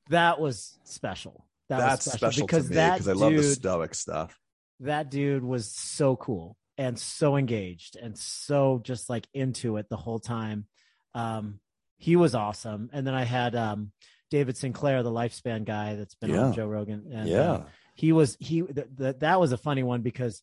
That 0.09 0.39
was 0.39 0.80
special. 0.86 1.45
That 1.67 1.80
That's 1.80 2.05
was 2.05 2.13
special, 2.13 2.47
because 2.47 2.63
to 2.63 2.70
me 2.70 2.76
that 2.78 2.93
because 2.93 3.09
I 3.09 3.11
love 3.11 3.34
the 3.34 3.43
stoic 3.43 3.93
stuff. 3.93 4.39
that 4.80 5.11
dude 5.11 5.43
was 5.43 5.70
so 5.70 6.15
cool 6.15 6.55
and 6.78 6.97
so 6.97 7.36
engaged 7.36 7.97
and 7.97 8.17
so 8.17 8.80
just 8.82 9.09
like 9.09 9.28
into 9.34 9.76
it 9.76 9.89
the 9.89 9.97
whole 9.97 10.20
time. 10.20 10.65
Um, 11.13 11.59
he 11.97 12.15
was 12.15 12.34
awesome. 12.36 12.89
And 12.93 13.05
then 13.05 13.13
I 13.13 13.26
had 13.26 13.53
um, 13.53 13.91
David 14.30 14.57
Sinclair, 14.57 15.03
the 15.03 15.11
lifespan 15.11 15.65
guy 15.65 15.95
that's 15.95 16.15
been 16.15 16.30
Yeah. 16.32 16.43
on 16.45 16.53
Joe 16.53 16.67
Rogan. 16.67 17.05
And, 17.11 17.27
yeah. 17.30 17.51
uh, 17.51 17.63
he 17.95 18.11
was 18.11 18.38
he 18.39 18.61
th- 18.61 18.88
th- 18.97 19.15
that 19.19 19.39
was 19.39 19.51
a 19.51 19.57
funny 19.57 19.84
one 19.84 20.01
because 20.01 20.41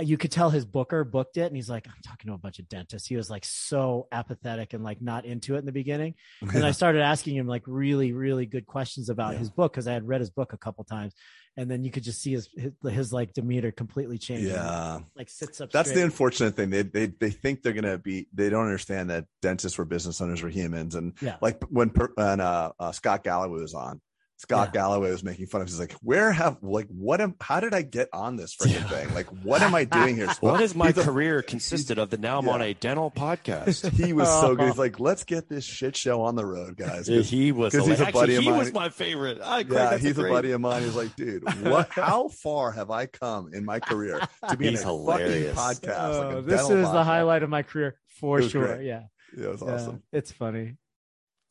you 0.00 0.18
could 0.18 0.32
tell 0.32 0.50
his 0.50 0.64
booker 0.66 1.04
booked 1.04 1.36
it 1.36 1.42
and 1.46 1.54
he's 1.54 1.70
like 1.70 1.86
i'm 1.86 1.94
talking 2.04 2.26
to 2.28 2.34
a 2.34 2.38
bunch 2.38 2.58
of 2.58 2.68
dentists 2.68 3.06
he 3.08 3.14
was 3.16 3.30
like 3.30 3.44
so 3.44 4.08
apathetic 4.10 4.72
and 4.72 4.82
like 4.82 5.00
not 5.00 5.24
into 5.24 5.54
it 5.54 5.58
in 5.60 5.66
the 5.66 5.70
beginning 5.72 6.14
and 6.52 6.66
i 6.66 6.70
started 6.80 7.00
asking 7.00 7.36
him 7.36 7.46
like 7.46 7.62
really 7.66 8.12
really 8.12 8.44
good 8.44 8.66
questions 8.66 9.08
about 9.08 9.34
Yeah. 9.34 9.38
his 9.38 9.50
book 9.50 9.72
because 9.72 9.86
i 9.86 9.92
had 9.92 10.06
read 10.06 10.20
his 10.20 10.30
book 10.30 10.52
a 10.52 10.58
couple 10.58 10.82
times 10.82 11.14
and 11.56 11.70
then 11.70 11.84
you 11.84 11.90
could 11.90 12.02
just 12.02 12.20
see 12.20 12.32
his 12.32 12.48
his, 12.56 12.72
his 12.92 13.12
like 13.12 13.32
demeanor 13.32 13.70
completely 13.70 14.18
change 14.18 14.42
yeah. 14.42 15.00
like 15.16 15.28
sits 15.28 15.60
up 15.60 15.70
That's 15.70 15.92
the 15.92 16.02
unfortunate 16.02 16.56
thing. 16.56 16.70
They 16.70 16.82
they 16.82 17.06
they 17.06 17.30
think 17.30 17.62
they're 17.62 17.72
gonna 17.72 17.98
be. 17.98 18.26
They 18.32 18.50
don't 18.50 18.64
understand 18.64 19.10
that 19.10 19.26
dentists 19.42 19.78
were 19.78 19.84
business 19.84 20.20
owners 20.20 20.42
were 20.42 20.48
humans, 20.48 20.94
and 20.94 21.14
Yeah. 21.20 21.36
like 21.40 21.62
when 21.70 21.88
when 22.16 22.40
uh, 22.40 22.72
uh, 22.78 22.92
Scott 22.92 23.24
Galloway 23.24 23.60
was 23.60 23.74
on, 23.74 24.00
Scott 24.44 24.68
Yeah. 24.68 24.80
Galloway 24.80 25.10
was 25.10 25.24
making 25.24 25.46
fun 25.46 25.62
of. 25.62 25.68
He's 25.68 25.78
like, 25.80 25.92
"Where 26.02 26.30
have 26.32 26.58
like 26.62 26.86
what 26.88 27.20
am? 27.20 27.34
How 27.40 27.60
did 27.60 27.72
I 27.74 27.82
get 27.82 28.08
on 28.12 28.36
this 28.36 28.54
freaking 28.56 28.74
Yeah. 28.74 28.88
thing? 28.88 29.14
Like, 29.14 29.26
what 29.42 29.62
am 29.62 29.74
I 29.74 29.84
doing 29.84 30.16
here? 30.16 30.28
What 30.40 30.60
is 30.60 30.74
my 30.74 30.88
He's 30.88 30.98
a- 30.98 31.04
career 31.04 31.40
consisted 31.42 31.98
of 31.98 32.10
that 32.10 32.20
now 32.20 32.38
I'm 32.38 32.46
Yeah. 32.46 32.52
on 32.52 32.62
a 32.62 32.74
dental 32.74 33.10
podcast? 33.10 33.90
He 34.04 34.12
was 34.12 34.28
so 34.28 34.54
good. 34.54 34.64
He's 34.64 34.70
uh-huh. 34.72 34.80
like, 34.82 35.00
"Let's 35.00 35.24
get 35.24 35.48
this 35.48 35.64
shit 35.64 35.96
show 35.96 36.22
on 36.22 36.34
the 36.36 36.44
road, 36.44 36.76
guys." 36.76 37.08
'Cause- 37.08 37.28
he 37.30 37.52
was 37.52 37.72
'cause 37.74 37.86
he's 37.86 38.00
a 38.00 38.06
Actually, 38.06 38.20
buddy 38.20 38.34
of 38.36 38.42
he 38.44 38.50
was 38.52 38.72
my 38.72 38.88
favorite. 38.90 39.40
I 39.42 39.60
agree. 39.60 39.76
yeah, 39.76 39.96
he's 39.96 40.10
a 40.18 40.22
great- 40.22 40.30
buddy 40.32 40.50
of 40.52 40.60
mine. 40.60 40.82
He's 40.82 40.94
like, 40.94 41.16
dude, 41.16 41.42
what? 41.64 41.88
How 41.92 42.28
far 42.28 42.72
have 42.72 42.90
I 42.90 43.06
come 43.06 43.52
in 43.54 43.64
my 43.64 43.80
career 43.80 44.20
to 44.48 44.56
be 44.56 44.68
He's 44.68 44.82
in 44.82 44.88
a 44.88 44.90
hilarious. 44.90 45.56
fucking 45.56 45.88
podcast? 45.88 46.18
like 46.18 46.34
Oh, 46.34 46.38
a 46.38 46.42
this 46.42 46.60
dental 46.60 46.76
is 46.84 46.90
the 46.92 47.02
highlight 47.04 47.42
of 47.42 47.48
my 47.50 47.62
career 47.62 47.96
for 48.20 48.42
sure 48.42 48.66
great. 48.76 48.86
yeah 48.86 49.02
Yeah, 49.36 49.44
it 49.46 49.50
was 49.52 49.62
Yeah, 49.62 49.72
awesome. 49.74 50.02
it's 50.12 50.30
funny. 50.32 50.76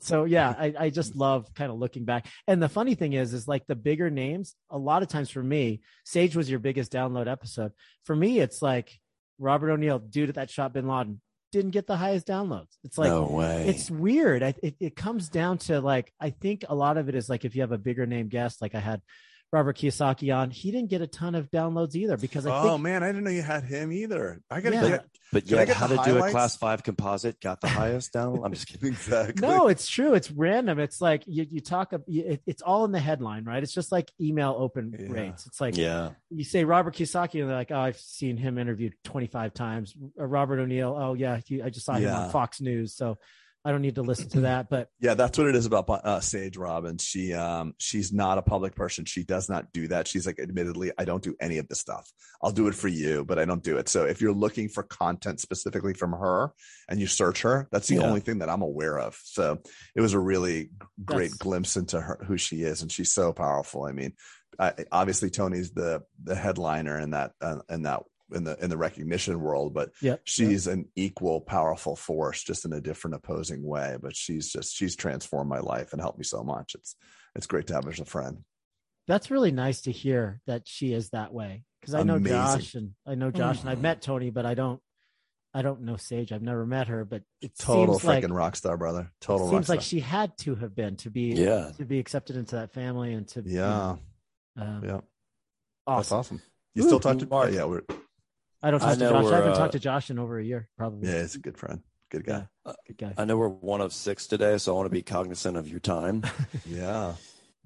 So 0.04 0.26
yeah, 0.26 0.54
I, 0.58 0.74
I 0.78 0.89
just 0.89 1.16
love 1.16 1.54
kind 1.54 1.72
of 1.72 1.78
looking 1.78 2.04
back. 2.04 2.28
And 2.47 2.62
the 2.62 2.70
funny 2.70 2.93
thing 2.93 3.14
is, 3.14 3.34
is 3.34 3.47
like 3.47 3.66
the 3.68 3.76
bigger 3.76 4.10
names, 4.10 4.56
a 4.70 4.78
lot 4.78 5.01
of 5.01 5.08
times 5.08 5.30
for 5.30 5.41
me, 5.41 5.82
Sage 6.04 6.36
was 6.36 6.49
your 6.49 6.60
biggest 6.60 6.91
download 6.91 7.28
episode. 7.28 7.72
For 8.06 8.16
me, 8.16 8.39
it's 8.39 8.62
like 8.62 8.99
Robert 9.39 9.72
O'Neill, 9.72 9.99
dude 9.99 10.30
at 10.30 10.36
that 10.36 10.49
shot 10.49 10.74
bin 10.74 10.88
Laden, 10.88 11.22
didn't 11.54 11.72
get 11.72 11.88
the 11.88 11.95
highest 11.95 12.28
downloads. 12.28 12.76
It's 12.84 12.97
like 12.97 13.10
no 13.10 13.28
way. 13.28 13.68
it's 13.68 13.89
weird. 13.89 14.43
I, 14.43 14.56
it, 14.62 14.76
it 14.80 14.95
comes 14.95 15.30
down 15.30 15.60
to 15.60 15.80
like 15.80 16.12
I 16.20 16.32
think 16.32 16.66
a 16.68 16.76
lot 16.76 16.97
of 16.97 17.08
it 17.08 17.16
is 17.16 17.30
like 17.30 17.45
if 17.45 17.56
you 17.56 17.62
have 17.62 17.72
a 17.72 17.78
bigger 17.78 18.06
name 18.06 18.28
guest, 18.28 18.62
like 18.62 18.76
I 18.76 18.80
had 18.80 19.01
Robert 19.54 19.78
Kiyosaki 19.78 20.36
on, 20.36 20.49
he 20.49 20.72
didn't 20.72 20.89
get 20.89 21.01
a 21.04 21.08
ton 21.08 21.36
of 21.36 21.51
downloads 21.51 21.93
either 21.95 22.18
because 22.18 22.47
I 22.47 22.60
Oh 22.60 22.70
think 22.72 22.82
man, 22.82 23.04
I 23.04 23.08
didn't 23.08 23.24
know 23.24 23.30
you 23.30 23.43
had 23.43 23.64
him 23.64 23.91
either. 23.93 24.41
I 24.49 24.60
gotta 24.62 24.76
Yeah. 24.76 24.88
get 24.89 25.06
but 25.32 25.45
Can 25.47 25.56
I 25.56 25.60
yet, 25.62 25.68
get 25.68 25.78
how 25.78 25.88
the 25.88 25.97
to 25.97 26.04
do 26.04 26.18
a 26.24 26.30
class 26.32 26.56
five 26.58 26.84
composite 26.84 27.39
got 27.39 27.62
the 27.62 27.68
highest 27.68 28.14
down. 28.14 28.41
I'm 28.43 28.51
just 28.54 28.68
kidding. 28.68 28.89
exactly. 28.89 29.47
No, 29.47 29.68
it's 29.68 29.88
true. 29.88 30.14
It's 30.16 30.30
random. 30.32 30.80
It's 30.80 31.01
like 31.01 31.24
you, 31.28 31.45
you 31.49 31.62
talk, 31.62 31.93
ab- 31.93 32.04
you- 32.08 32.24
it, 32.26 32.41
it's 32.47 32.62
all 32.64 32.84
in 32.86 32.91
the 32.91 32.99
headline, 32.99 33.43
right? 33.43 33.62
It's 33.62 33.74
just 33.74 33.91
like 33.91 34.12
email 34.20 34.56
open 34.58 34.95
Yeah. 34.99 35.08
rates. 35.12 35.45
It's 35.45 35.62
like 35.62 35.78
Yeah. 35.78 36.12
you 36.32 36.43
say 36.43 36.64
Robert 36.66 36.95
Kiyosaki, 36.95 37.39
and 37.41 37.49
they're 37.49 37.56
like, 37.58 37.72
oh, 37.72 37.80
I've 37.80 37.97
seen 37.99 38.38
him 38.38 38.58
interviewed 38.58 38.93
25 39.04 39.54
times. 39.54 39.95
Uh, 40.20 40.26
Robert 40.26 40.60
O'Neill, 40.60 40.95
oh, 40.99 41.14
yeah, 41.14 41.39
he, 41.45 41.62
I 41.62 41.70
just 41.70 41.86
saw 41.86 41.93
him 41.93 42.04
Yeah. 42.04 42.26
on 42.26 42.30
Fox 42.32 42.60
News. 42.62 42.95
So 42.95 43.18
I 43.66 43.72
don't 43.72 43.82
need 43.82 43.95
to 43.95 44.01
listen 44.01 44.28
to 44.30 44.41
that. 44.41 44.70
But 44.70 44.89
Yeah, 44.99 45.14
that's 45.14 45.38
what 45.38 45.47
it 45.47 45.55
is 45.55 45.66
about 45.66 45.89
uh, 45.89 46.20
Sage 46.20 46.57
Robbins. 46.57 47.03
She 47.03 47.34
um 47.34 47.74
she's 47.78 48.11
not 48.11 48.38
a 48.38 48.41
public 48.41 48.76
person. 48.76 49.05
She 49.05 49.24
does 49.24 49.49
not 49.49 49.72
do 49.74 49.88
that. 49.88 50.07
She's 50.07 50.26
like, 50.26 50.39
admittedly, 50.39 50.91
I 50.97 51.05
don't 51.05 51.24
do 51.24 51.36
any 51.39 51.57
of 51.59 51.68
this 51.68 51.80
stuff. 51.80 52.11
I'll 52.41 52.51
do 52.51 52.68
it 52.68 52.76
for 52.76 52.89
you, 52.89 53.24
but 53.24 53.39
I 53.39 53.45
don't 53.45 53.64
do 53.64 53.78
it. 53.78 53.88
So 53.88 54.03
if 54.05 54.20
you're 54.22 54.34
looking 54.34 54.68
for 54.68 54.84
content 54.84 55.39
specifically 55.39 55.93
from 55.93 56.11
her 56.11 56.51
and 56.89 56.99
you 56.99 57.07
search 57.07 57.43
her, 57.43 57.68
that's 57.72 57.88
the 57.88 57.95
Yeah. 57.95 58.03
only 58.07 58.20
thing 58.20 58.39
that 58.39 58.49
I'm 58.49 58.61
aware 58.61 58.99
of. 58.99 59.18
So 59.24 59.59
it 59.95 60.01
was 60.01 60.14
a 60.14 60.20
really 60.20 60.72
great 61.03 61.32
That's- 61.32 61.38
glimpse 61.38 61.78
into 61.78 62.01
her 62.01 62.20
who 62.28 62.38
she 62.38 62.64
is, 62.64 62.82
and 62.82 62.91
she's 62.91 63.11
so 63.14 63.32
powerful. 63.32 63.86
I 63.86 63.93
mean, 63.93 64.14
I, 64.59 64.74
obviously 64.91 65.30
Tony's 65.32 65.72
the 65.72 66.03
the 66.22 66.36
headliner 66.36 66.99
in 66.99 67.11
that 67.11 67.32
uh, 67.41 67.59
in 67.70 67.84
that 67.84 68.03
in 68.32 68.43
the 68.43 68.57
in 68.63 68.69
the 68.69 68.78
recognition 68.78 69.39
world, 69.39 69.74
but 69.74 69.91
yeah, 70.01 70.15
she's 70.24 70.67
an 70.67 70.86
equal 70.95 71.41
powerful 71.41 71.95
force 71.95 72.43
just 72.43 72.65
in 72.65 72.74
a 72.74 72.82
different 72.82 73.15
opposing 73.15 73.61
way 73.63 73.97
but 74.01 74.15
she's 74.15 74.51
just 74.51 74.76
she's 74.76 74.95
transformed 74.95 75.49
my 75.49 75.59
life 75.59 75.91
and 75.91 76.01
helped 76.01 76.17
me 76.17 76.24
so 76.24 76.43
much 76.43 76.74
it's 76.76 76.95
it's 77.36 77.47
great 77.47 77.67
to 77.67 77.74
have 77.74 77.84
her 77.84 77.91
as 77.91 77.99
a 77.99 78.05
friend 78.05 78.38
that's 79.07 79.30
really 79.30 79.51
nice 79.51 79.82
to 79.82 79.91
hear 79.91 80.39
that 80.47 80.61
she 80.65 80.93
is 80.93 81.09
that 81.09 81.34
way. 81.34 81.63
Because 81.82 81.93
I 81.93 82.03
know 82.03 82.15
Amazing. 82.15 82.38
Josh 82.61 82.76
and 82.76 82.91
I 83.05 83.15
know 83.15 83.32
Josh 83.32 83.59
and 83.59 83.69
I've 83.69 83.80
Mhm. 83.80 83.82
met 83.82 84.01
Tony, 84.01 84.30
but 84.30 84.45
I 84.45 84.53
don't, 84.53 84.80
I 85.53 85.61
don't 85.61 85.82
know 85.82 85.97
Sage. 85.97 86.32
I've 86.32 86.41
never 86.41 86.65
met 86.65 86.88
her, 86.88 87.03
but 87.03 87.21
it 87.41 87.51
total 87.59 87.99
seems 87.99 88.05
like 88.05 88.24
freaking 88.24 88.34
rock 88.34 88.55
star 88.55 88.78
brother 88.78 89.11
total 89.19 89.47
it 89.47 89.51
rock 89.51 89.53
seems 89.57 89.65
star 89.65 89.76
like 89.76 89.84
she 89.84 89.99
had 89.99 90.38
to 90.38 90.55
have 90.55 90.74
been 90.74 90.95
to 90.97 91.09
be 91.11 91.34
Yeah. 91.34 91.71
to 91.78 91.84
be 91.84 91.99
accepted 91.99 92.38
into 92.38 92.55
that 92.55 92.71
family 92.71 93.13
and 93.13 93.28
to 93.30 93.41
you 93.41 93.57
yeah 93.57 93.95
know, 94.55 94.63
um, 94.63 94.82
yeah 94.86 95.01
awesome. 95.86 95.97
that's 95.97 96.11
awesome 96.13 96.41
You 96.74 96.84
still 96.84 96.99
talk 97.01 97.19
to 97.19 97.26
Mark. 97.28 97.51
Yeah, 97.51 97.65
we're 97.65 97.84
I 98.64 98.72
don't 98.72 98.82
I 98.82 98.95
talk 98.95 98.97
to 98.97 99.09
Josh. 99.09 99.26
I 99.26 99.36
haven't 99.36 99.51
uh, 99.51 99.55
talked 99.57 99.74
to 99.74 99.80
Josh 99.80 100.09
in 100.09 100.18
over 100.18 100.39
a 100.39 100.43
year, 100.43 100.70
probably. 100.78 101.09
yeah, 101.09 101.22
he's 101.22 101.36
a 101.36 101.39
good 101.39 101.57
friend, 101.57 101.82
good 102.09 102.26
guy. 102.26 102.47
Good 102.88 102.97
guy. 102.97 103.14
I 103.18 103.26
know 103.26 103.36
we're 103.38 103.49
one 103.49 103.82
of 103.82 103.91
six 103.93 104.26
today, 104.26 104.57
so 104.57 104.72
I 104.72 104.76
want 104.78 104.86
to 104.86 104.89
be 104.89 105.01
cognizant 105.01 105.57
of 105.57 105.68
your 105.68 105.82
time. 105.82 106.24
Yeah, 106.66 107.16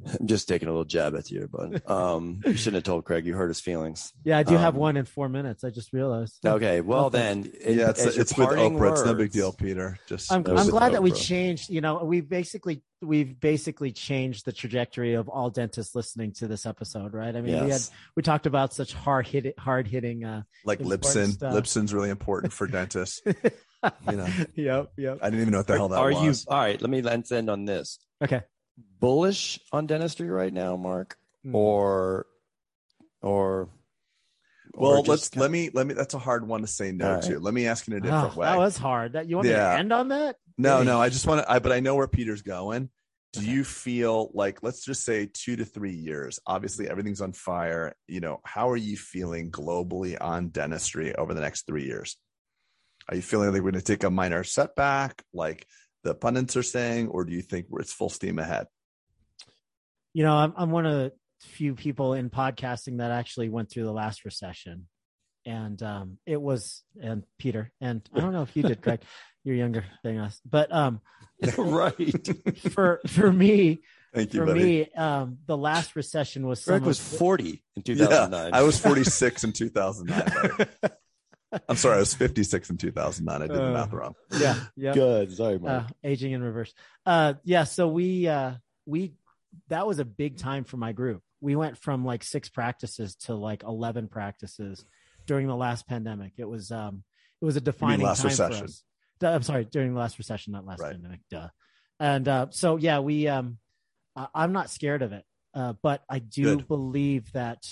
I'm 0.19 0.27
just 0.27 0.47
taking 0.47 0.67
a 0.67 0.71
little 0.71 0.85
jab 0.85 1.15
at 1.15 1.31
you, 1.31 1.49
but 1.51 1.89
um, 1.89 2.41
you 2.45 2.53
shouldn't 2.55 2.75
have 2.75 2.83
told 2.83 3.05
Craig. 3.05 3.25
You 3.25 3.33
hurt 3.35 3.47
his 3.47 3.59
feelings. 3.59 4.13
Yeah, 4.23 4.37
I 4.37 4.43
do 4.43 4.55
have 4.55 4.75
Um, 4.75 4.79
one 4.79 4.97
in 4.97 5.05
four 5.05 5.27
minutes. 5.27 5.63
I 5.63 5.69
just 5.71 5.91
realized. 5.91 6.37
Okay, 6.45 6.81
well 6.81 7.01
Well, 7.03 7.09
then, 7.09 7.51
in- 7.61 7.79
yeah. 7.79 7.89
It's, 7.89 8.03
it's 8.05 8.17
with 8.17 8.33
parting 8.47 8.77
Oprah. 8.77 8.91
It's 8.91 9.03
no 9.05 9.13
big 9.15 9.31
deal, 9.31 9.51
Peter. 9.51 9.97
Just 10.07 10.31
I'm, 10.31 10.45
I'm 10.47 10.69
glad 10.69 10.93
that 10.93 11.01
we 11.01 11.11
changed. 11.11 11.69
You 11.69 11.81
know, 11.81 12.03
we 12.03 12.21
basically 12.21 12.83
we've 13.01 13.39
basically 13.39 13.91
changed 13.91 14.45
the 14.45 14.51
trajectory 14.51 15.13
of 15.15 15.29
all 15.29 15.49
dentists 15.49 15.93
listening 15.95 16.31
to 16.33 16.47
this 16.47 16.65
episode, 16.65 17.13
right? 17.13 17.35
I 17.35 17.41
mean, 17.41 17.63
we 17.65 17.71
had 17.71 17.81
we 18.15 18.21
talked 18.23 18.45
about 18.45 18.73
such 18.73 18.93
hard 18.93 19.25
hit 19.27 19.57
hard 19.57 19.87
hitting. 19.87 20.23
Uh, 20.25 20.43
like 20.63 20.79
Libsyn. 20.79 21.31
stuff. 21.33 21.53
Libsyn's 21.53 21.93
really 21.93 22.09
important 22.11 22.53
for 22.53 22.67
dentists. 22.67 23.21
You 24.09 24.17
know, 24.17 24.27
yep, 24.55 24.91
yep. 24.97 25.19
I 25.21 25.29
didn't 25.29 25.41
even 25.41 25.51
know 25.51 25.59
what 25.59 25.67
the 25.67 25.75
hell 25.77 25.87
that 25.89 25.99
Are 25.99 26.11
was. 26.11 26.43
you 26.45 26.51
all 26.51 26.57
right? 26.57 26.81
Let 26.81 26.89
me 26.89 27.01
let's 27.03 27.31
end 27.31 27.47
on 27.47 27.65
this. 27.65 27.99
Okay. 28.21 28.41
Bullish 28.99 29.59
on 29.71 29.87
dentistry 29.87 30.29
right 30.29 30.53
now, 30.53 30.75
Mark, 30.75 31.17
Hmm. 31.43 31.55
or 31.55 32.25
or 33.21 33.69
or 34.73 34.91
Well, 34.91 35.03
just 35.03 35.35
let's 35.35 35.35
let 35.35 35.51
me 35.51 35.69
let 35.73 35.87
me. 35.87 35.93
That's 35.93 36.13
a 36.13 36.19
hard 36.19 36.47
one 36.47 36.61
to 36.61 36.67
say 36.67 36.91
no 36.91 37.15
All 37.15 37.21
to. 37.21 37.39
Let 37.39 37.53
me 37.53 37.67
ask 37.67 37.87
in 37.87 37.93
a 37.93 37.97
Oh, 37.97 37.99
different 38.01 38.35
way. 38.35 38.45
that 38.47 38.57
was 38.57 38.77
hard. 38.77 39.13
That 39.13 39.27
you 39.27 39.37
want 39.37 39.47
me 39.47 39.53
Yeah. 39.53 39.73
to 39.73 39.79
end 39.79 39.93
on 39.93 40.07
that? 40.09 40.37
No, 40.57 40.81
no, 40.83 40.99
I 40.99 41.09
just 41.09 41.27
want 41.27 41.41
to, 41.43 41.51
I, 41.51 41.59
but 41.59 41.71
I 41.71 41.79
know 41.79 41.95
where 41.95 42.07
Peter's 42.07 42.41
going. 42.41 42.89
Do 43.33 43.45
you 43.45 43.63
feel 43.63 44.31
like, 44.33 44.63
let's 44.63 44.83
just 44.83 45.03
say 45.03 45.29
two 45.31 45.55
to 45.57 45.65
three 45.65 45.93
years? 45.93 46.39
Obviously, 46.47 46.89
everything's 46.89 47.21
on 47.21 47.33
fire. 47.33 47.93
You 48.07 48.21
know, 48.21 48.39
how 48.43 48.69
are 48.71 48.77
you 48.77 48.97
feeling 48.97 49.51
globally 49.51 50.17
on 50.19 50.49
dentistry 50.49 51.13
over 51.15 51.35
the 51.35 51.41
next 51.41 51.67
three 51.67 51.85
years? 51.85 52.17
Are 53.09 53.15
you 53.15 53.21
feeling 53.21 53.49
like 53.53 53.61
we're 53.61 53.71
going 53.71 53.83
to 53.83 53.85
take 53.85 54.03
a 54.03 54.09
minor 54.09 54.43
setback, 54.43 55.23
like 55.33 55.67
the 56.03 56.15
pundits 56.15 56.57
are 56.57 56.63
saying, 56.63 57.09
or 57.09 57.23
do 57.25 57.33
you 57.33 57.41
think 57.43 57.67
we're, 57.69 57.81
it's 57.81 57.93
full 57.93 58.09
steam 58.09 58.39
ahead? 58.39 58.65
You 60.17 60.23
know, 60.23 60.35
I'm 60.35 60.51
I'm 60.57 60.71
one 60.71 60.87
of 60.87 60.93
the 60.93 61.11
few 61.41 61.75
people 61.75 62.15
in 62.15 62.31
podcasting 62.31 62.97
that 62.97 63.11
actually 63.11 63.49
went 63.49 63.69
through 63.69 63.83
the 63.83 63.91
last 63.91 64.25
recession, 64.25 64.87
and 65.45 65.79
um, 65.83 66.17
it 66.25 66.41
was 66.41 66.81
and 66.99 67.21
Peter 67.37 67.71
and 67.79 68.01
I 68.15 68.21
don't 68.21 68.33
know 68.33 68.41
if 68.41 68.57
you 68.57 68.63
did, 68.63 68.81
Greg. 68.81 69.01
You're 69.43 69.57
younger 69.57 69.85
than 70.03 70.17
us, 70.17 70.41
but 70.43 70.73
um, 70.73 71.01
right. 71.59 72.27
for 72.71 72.99
for 73.05 73.31
me, 73.31 73.81
Thank 74.11 74.33
you, 74.33 74.39
for 74.39 74.47
buddy. 74.47 74.59
me, 74.63 74.89
um, 74.95 75.37
the 75.45 75.55
last 75.55 75.95
recession 75.95 76.47
was 76.47 76.65
Greg 76.65 76.79
some 76.81 76.87
was 76.87 76.99
of 76.99 77.19
40 77.19 77.49
in 77.51 77.57
yeah, 77.75 77.81
2009. 78.07 78.53
I 78.55 78.63
was 78.63 78.79
46 78.79 79.43
in 79.43 79.51
2009. 79.51 80.67
I'm 81.69 81.75
sorry, 81.75 81.97
I 81.97 81.99
was 81.99 82.15
56 82.15 82.71
in 82.71 82.77
2009. 82.77 83.35
I 83.43 83.47
did 83.47 83.55
the 83.55 83.67
Uh, 83.69 83.71
math 83.71 83.93
wrong. 83.93 84.15
yeah, 84.31 84.55
yeah. 84.75 84.93
good. 84.95 85.31
Sorry, 85.31 85.59
Mark. 85.59 85.83
uh, 85.83 85.87
aging 86.03 86.31
in 86.31 86.41
reverse. 86.41 86.73
Uh, 87.05 87.35
yeah. 87.43 87.65
So 87.65 87.87
we 87.87 88.27
uh, 88.27 88.55
we 88.87 89.13
that 89.69 89.87
was 89.87 89.99
a 89.99 90.05
big 90.05 90.37
time 90.37 90.63
for 90.63 90.77
my 90.77 90.91
group. 90.91 91.21
We 91.41 91.55
went 91.55 91.77
from 91.77 92.05
like 92.05 92.23
six 92.23 92.49
practices 92.49 93.15
to 93.25 93.35
like 93.35 93.63
eleven 93.63 94.07
practices 94.07 94.83
during 95.25 95.47
the 95.47 95.55
last 95.55 95.87
pandemic. 95.87 96.33
It 96.37 96.47
was 96.47 96.71
um 96.71 97.03
it 97.41 97.45
was 97.45 97.55
a 97.55 97.61
defining 97.61 98.05
last 98.05 98.21
time 98.21 98.29
recession. 98.29 98.57
for 98.59 98.63
us. 98.65 98.83
I'm 99.21 99.43
sorry, 99.43 99.65
during 99.65 99.93
the 99.93 99.99
last 99.99 100.17
recession, 100.17 100.53
not 100.53 100.65
last 100.65 100.81
Right. 100.81 100.91
pandemic. 100.93 101.21
Duh. 101.29 101.49
And 101.99 102.27
uh, 102.27 102.47
so 102.51 102.77
yeah, 102.77 102.99
we 102.99 103.27
um 103.27 103.57
I'm 104.33 104.51
not 104.51 104.69
scared 104.69 105.01
of 105.01 105.11
it, 105.13 105.23
uh, 105.53 105.73
but 105.81 106.03
I 106.09 106.19
do 106.19 106.57
Good. 106.57 106.67
believe 106.67 107.31
that 107.33 107.63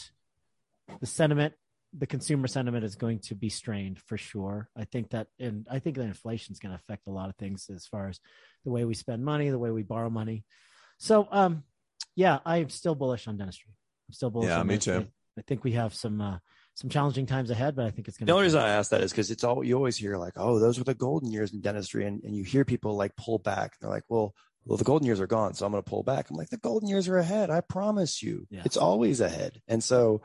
the 0.99 1.07
sentiment 1.07 1.53
the 1.97 2.05
consumer 2.07 2.47
sentiment 2.47 2.83
is 2.83 2.95
going 2.95 3.19
to 3.19 3.35
be 3.35 3.47
strained 3.49 3.99
for 4.01 4.17
sure. 4.17 4.69
I 4.75 4.83
think 4.83 5.11
that, 5.11 5.27
and 5.39 5.65
I 5.71 5.79
think 5.79 5.95
that 5.95 6.03
inflation 6.03 6.51
is 6.51 6.59
going 6.59 6.71
to 6.71 6.75
affect 6.75 7.07
a 7.07 7.11
lot 7.11 7.29
of 7.29 7.37
things 7.37 7.69
as 7.73 7.85
far 7.87 8.09
as 8.09 8.19
the 8.65 8.71
way 8.71 8.83
we 8.83 8.93
spend 8.93 9.23
money, 9.23 9.49
the 9.49 9.57
way 9.57 9.71
we 9.71 9.83
borrow 9.83 10.09
money. 10.09 10.43
So, 10.97 11.27
um, 11.31 11.63
yeah, 12.15 12.39
I'm 12.45 12.69
still 12.69 12.95
bullish 12.95 13.27
on 13.27 13.37
dentistry. 13.37 13.71
I'm 14.09 14.13
still 14.13 14.29
bullish. 14.29 14.47
Yeah, 14.49 14.59
on 14.59 14.67
me 14.67 14.75
dentistry. 14.75 15.03
too. 15.03 15.09
I 15.37 15.41
think 15.41 15.63
we 15.63 15.73
have 15.73 15.93
some 15.93 16.21
uh, 16.21 16.37
some 16.75 16.89
challenging 16.89 17.25
times 17.25 17.49
ahead, 17.49 17.75
but 17.75 17.85
I 17.85 17.91
think 17.91 18.07
it's 18.07 18.17
going 18.17 18.27
to. 18.27 18.31
The 18.31 18.35
only 18.35 18.45
reason 18.45 18.61
I 18.61 18.69
ask 18.69 18.91
that 18.91 19.01
is 19.01 19.11
because 19.11 19.31
it's 19.31 19.43
all 19.43 19.63
you 19.63 19.75
always 19.75 19.97
hear 19.97 20.17
like, 20.17 20.33
oh, 20.37 20.59
those 20.59 20.77
were 20.77 20.85
the 20.85 20.93
golden 20.93 21.31
years 21.31 21.53
in 21.53 21.59
dentistry, 21.61 22.05
and, 22.05 22.23
and 22.23 22.35
you 22.35 22.43
hear 22.43 22.63
people 22.63 22.95
like 22.95 23.15
pull 23.17 23.39
back. 23.39 23.73
They're 23.79 23.89
like, 23.89 24.03
well, 24.07 24.33
well, 24.65 24.77
the 24.77 24.83
golden 24.85 25.05
years 25.05 25.19
are 25.19 25.27
gone, 25.27 25.53
so 25.53 25.65
I'm 25.65 25.71
going 25.73 25.83
to 25.83 25.89
pull 25.89 26.03
back. 26.03 26.29
I'm 26.29 26.37
like, 26.37 26.49
the 26.49 26.57
golden 26.57 26.87
years 26.87 27.07
are 27.09 27.17
ahead. 27.17 27.49
I 27.49 27.61
promise 27.61 28.23
you, 28.23 28.47
Yeah. 28.49 28.61
it's 28.65 28.77
always 28.77 29.19
ahead. 29.21 29.61
And 29.67 29.83
so 29.83 30.21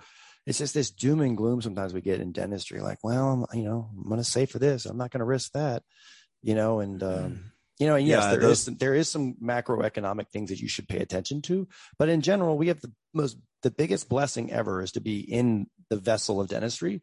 it's 0.46 0.58
just 0.58 0.72
this 0.72 0.90
doom 0.90 1.20
and 1.20 1.36
gloom 1.36 1.60
sometimes 1.60 1.92
we 1.92 2.00
get 2.00 2.20
in 2.20 2.32
dentistry. 2.32 2.80
Like, 2.80 2.98
well, 3.04 3.46
I'm, 3.52 3.58
you 3.58 3.64
know, 3.64 3.90
I'm 3.94 4.08
going 4.08 4.16
to 4.18 4.24
save 4.24 4.50
for 4.50 4.58
this. 4.58 4.86
I'm 4.86 4.96
not 4.96 5.10
going 5.10 5.18
to 5.20 5.26
risk 5.26 5.52
that, 5.52 5.82
you 6.42 6.54
know, 6.54 6.78
and. 6.80 7.02
um 7.02 7.44
you 7.80 7.86
know, 7.86 7.96
and 7.96 8.06
yes, 8.06 8.24
Yeah, 8.24 8.30
there 8.32 8.40
those- 8.40 8.58
is 8.58 8.64
some, 8.64 8.76
there 8.76 8.94
is 8.94 9.08
some 9.08 9.34
macroeconomic 9.42 10.28
things 10.28 10.50
that 10.50 10.60
you 10.60 10.68
should 10.68 10.86
pay 10.86 10.98
attention 10.98 11.40
to, 11.42 11.66
but 11.98 12.10
in 12.10 12.20
general, 12.20 12.58
we 12.58 12.68
have 12.68 12.80
the 12.80 12.92
most 13.14 13.38
the 13.62 13.70
biggest 13.70 14.08
blessing 14.08 14.52
ever 14.52 14.82
is 14.82 14.92
to 14.92 15.00
be 15.00 15.20
in 15.20 15.66
the 15.88 15.96
vessel 15.96 16.40
of 16.40 16.48
dentistry. 16.48 17.02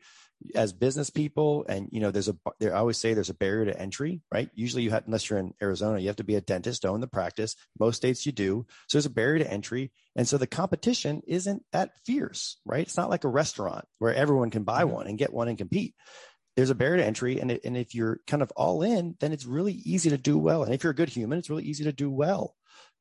As 0.53 0.71
business 0.71 1.09
people 1.09 1.65
and 1.67 1.89
you 1.91 1.99
know 1.99 2.11
there's 2.11 2.27
a 2.27 2.37
there 2.59 2.75
i 2.75 2.77
always 2.77 2.99
say 2.99 3.15
there's 3.15 3.31
a 3.31 3.33
barrier 3.33 3.65
to 3.65 3.81
entry 3.81 4.21
right? 4.31 4.51
Usually 4.53 4.83
you 4.83 4.91
have 4.91 5.07
unless 5.07 5.27
you're 5.27 5.39
in 5.39 5.55
arizona 5.59 5.99
you 5.99 6.05
have 6.07 6.17
to 6.17 6.23
be 6.23 6.35
a 6.35 6.41
dentist 6.41 6.83
to 6.83 6.89
own 6.89 7.01
the 7.01 7.07
practice. 7.07 7.55
Most 7.79 7.95
states 7.95 8.23
you 8.23 8.31
do. 8.31 8.67
So 8.87 8.97
there's 8.97 9.07
a 9.07 9.09
barrier 9.09 9.43
to 9.43 9.51
entry 9.51 9.91
and 10.15 10.27
so 10.27 10.37
the 10.37 10.45
competition 10.45 11.23
isn't 11.27 11.63
that 11.73 11.89
fierce 12.05 12.59
right? 12.65 12.83
It's 12.83 12.97
not 12.97 13.09
like 13.09 13.23
a 13.23 13.29
restaurant 13.29 13.85
where 13.97 14.13
everyone 14.13 14.51
can 14.51 14.63
buy 14.63 14.83
mm-hmm. 14.83 14.93
one 14.93 15.07
and 15.07 15.17
get 15.17 15.33
one 15.33 15.47
and 15.47 15.57
compete 15.57 15.95
there's 16.57 16.71
a 16.71 16.75
barrier 16.75 16.97
to 16.97 17.05
entry 17.05 17.39
and, 17.39 17.51
it, 17.51 17.61
and 17.63 17.77
if 17.77 17.95
you're 17.95 18.19
kind 18.27 18.43
of 18.43 18.51
all 18.57 18.81
in 18.81 19.15
then 19.19 19.31
it's 19.31 19.45
really 19.45 19.73
easy 19.73 20.09
to 20.09 20.17
do 20.17 20.37
well. 20.37 20.63
And 20.63 20.73
if 20.73 20.83
you're 20.83 20.91
a 20.91 20.95
good 20.95 21.07
human 21.07 21.39
it's 21.39 21.49
really 21.49 21.63
easy 21.63 21.85
to 21.85 21.93
do 21.93 22.11
well. 22.11 22.55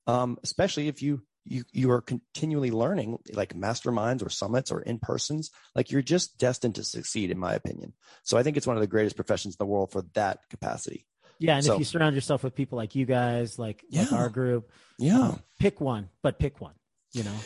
Um, 0.06 0.38
especially 0.44 0.86
if 0.86 1.02
you 1.02 1.22
you 1.44 1.64
you 1.72 1.90
are 1.90 2.00
continually 2.00 2.70
learning 2.70 3.18
like 3.32 3.54
masterminds 3.54 4.24
or 4.24 4.28
summits 4.28 4.70
or 4.70 4.82
in 4.82 4.98
persons 4.98 5.50
like 5.74 5.90
you're 5.90 6.02
just 6.02 6.38
destined 6.38 6.76
to 6.76 6.84
succeed 6.84 7.30
in 7.30 7.38
my 7.38 7.54
opinion. 7.54 7.94
So 8.22 8.36
i 8.36 8.44
think 8.44 8.56
it's 8.56 8.66
one 8.66 8.76
of 8.76 8.82
the 8.82 8.86
greatest 8.86 9.16
professions 9.16 9.54
in 9.54 9.58
the 9.58 9.66
world 9.66 9.90
for 9.90 10.02
that 10.14 10.40
capacity. 10.50 11.06
Yeah, 11.38 11.56
and 11.56 11.64
so- 11.64 11.74
if 11.74 11.78
you 11.80 11.84
surround 11.84 12.14
yourself 12.14 12.44
with 12.44 12.54
people 12.54 12.76
like 12.76 12.94
you 12.94 13.04
guys, 13.04 13.58
like, 13.58 13.84
like 13.90 14.12
our 14.12 14.28
group, 14.28 14.70
yeah. 14.98 15.20
um, 15.20 15.42
pick 15.58 15.80
one, 15.80 16.08
but 16.22 16.38
pick 16.38 16.60
one. 16.60 16.74
You 17.12 17.24
know. 17.24 17.36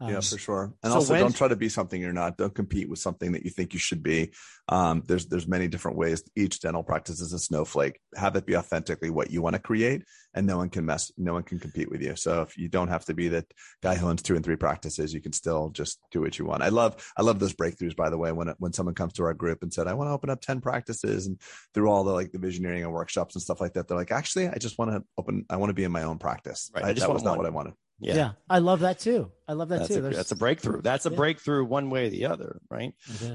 Yeah, 0.00 0.16
Um, 0.16 0.22
for 0.22 0.38
sure. 0.38 0.72
And 0.82 0.92
so 0.92 0.96
also, 0.96 1.12
when- 1.12 1.22
don't 1.22 1.36
try 1.36 1.48
to 1.48 1.56
be 1.56 1.68
something 1.68 2.00
you're 2.00 2.12
not. 2.12 2.38
Don't 2.38 2.54
compete 2.54 2.88
with 2.88 2.98
something 2.98 3.32
that 3.32 3.44
you 3.44 3.50
think 3.50 3.74
you 3.74 3.78
should 3.78 4.02
be. 4.02 4.32
Um, 4.68 5.02
there's 5.06 5.26
there's 5.26 5.46
many 5.48 5.68
different 5.68 5.98
ways. 5.98 6.22
Each 6.36 6.60
dental 6.60 6.82
practice 6.82 7.20
is 7.20 7.32
a 7.32 7.38
snowflake. 7.38 7.98
Have 8.16 8.36
it 8.36 8.46
be 8.46 8.56
authentically 8.56 9.10
what 9.10 9.30
you 9.30 9.42
want 9.42 9.54
to 9.56 9.60
create, 9.60 10.04
and 10.32 10.46
no 10.46 10.56
one 10.56 10.70
can 10.70 10.86
mess. 10.86 11.10
No 11.18 11.32
one 11.32 11.42
can 11.42 11.58
compete 11.58 11.90
with 11.90 12.00
you. 12.00 12.16
So 12.16 12.42
if 12.42 12.56
you 12.56 12.68
don't 12.68 12.88
have 12.88 13.04
to 13.06 13.14
be 13.14 13.28
that 13.28 13.52
guy 13.82 13.96
who 13.96 14.08
owns 14.08 14.22
two 14.22 14.36
and 14.36 14.44
three 14.44 14.56
practices, 14.56 15.12
you 15.12 15.20
can 15.20 15.32
still 15.32 15.70
just 15.70 15.98
do 16.12 16.20
what 16.20 16.38
you 16.38 16.44
want. 16.46 16.62
I 16.62 16.68
love 16.68 16.96
I 17.16 17.22
love 17.22 17.38
those 17.38 17.54
breakthroughs. 17.54 17.96
By 17.96 18.10
the 18.10 18.18
way, 18.18 18.32
when 18.32 18.54
when 18.58 18.72
someone 18.72 18.94
comes 18.94 19.12
to 19.14 19.24
our 19.24 19.34
group 19.34 19.62
and 19.62 19.72
said, 19.74 19.86
"I 19.86 19.94
want 19.94 20.08
to 20.08 20.12
open 20.12 20.30
up 20.30 20.40
ten 20.40 20.60
practices," 20.60 21.26
and 21.26 21.40
through 21.74 21.90
all 21.90 22.04
the 22.04 22.12
like 22.12 22.32
the 22.32 22.38
visioneering 22.38 22.82
and 22.82 22.92
workshops 22.92 23.34
and 23.34 23.42
stuff 23.42 23.60
like 23.60 23.74
that, 23.74 23.88
they're 23.88 23.98
like, 23.98 24.12
"Actually, 24.12 24.48
I 24.48 24.56
just 24.58 24.78
want 24.78 24.92
to 24.92 25.04
open. 25.18 25.44
I 25.50 25.56
want 25.56 25.70
to 25.70 25.74
be 25.74 25.84
in 25.84 25.92
my 25.92 26.04
own 26.04 26.18
practice. 26.18 26.70
Right. 26.74 26.84
I 26.84 26.88
I, 26.90 26.92
just 26.92 27.06
that 27.06 27.12
was 27.12 27.22
not 27.22 27.32
one. 27.32 27.38
what 27.38 27.46
I 27.46 27.50
wanted." 27.50 27.74
Yeah, 28.00 28.14
yeah. 28.14 28.30
I 28.48 28.58
love 28.58 28.80
that 28.80 28.98
too. 28.98 29.30
I 29.46 29.52
love 29.52 29.68
that 29.70 29.80
that's, 29.80 29.94
too. 29.94 30.06
a, 30.06 30.10
that's 30.10 30.30
a 30.32 30.36
breakthrough 30.36 30.80
that's 30.82 31.06
a 31.06 31.10
Yeah. 31.10 31.16
breakthrough 31.16 31.64
one 31.64 31.90
way 31.90 32.06
or 32.06 32.10
the 32.10 32.26
other 32.26 32.60
right 32.70 32.94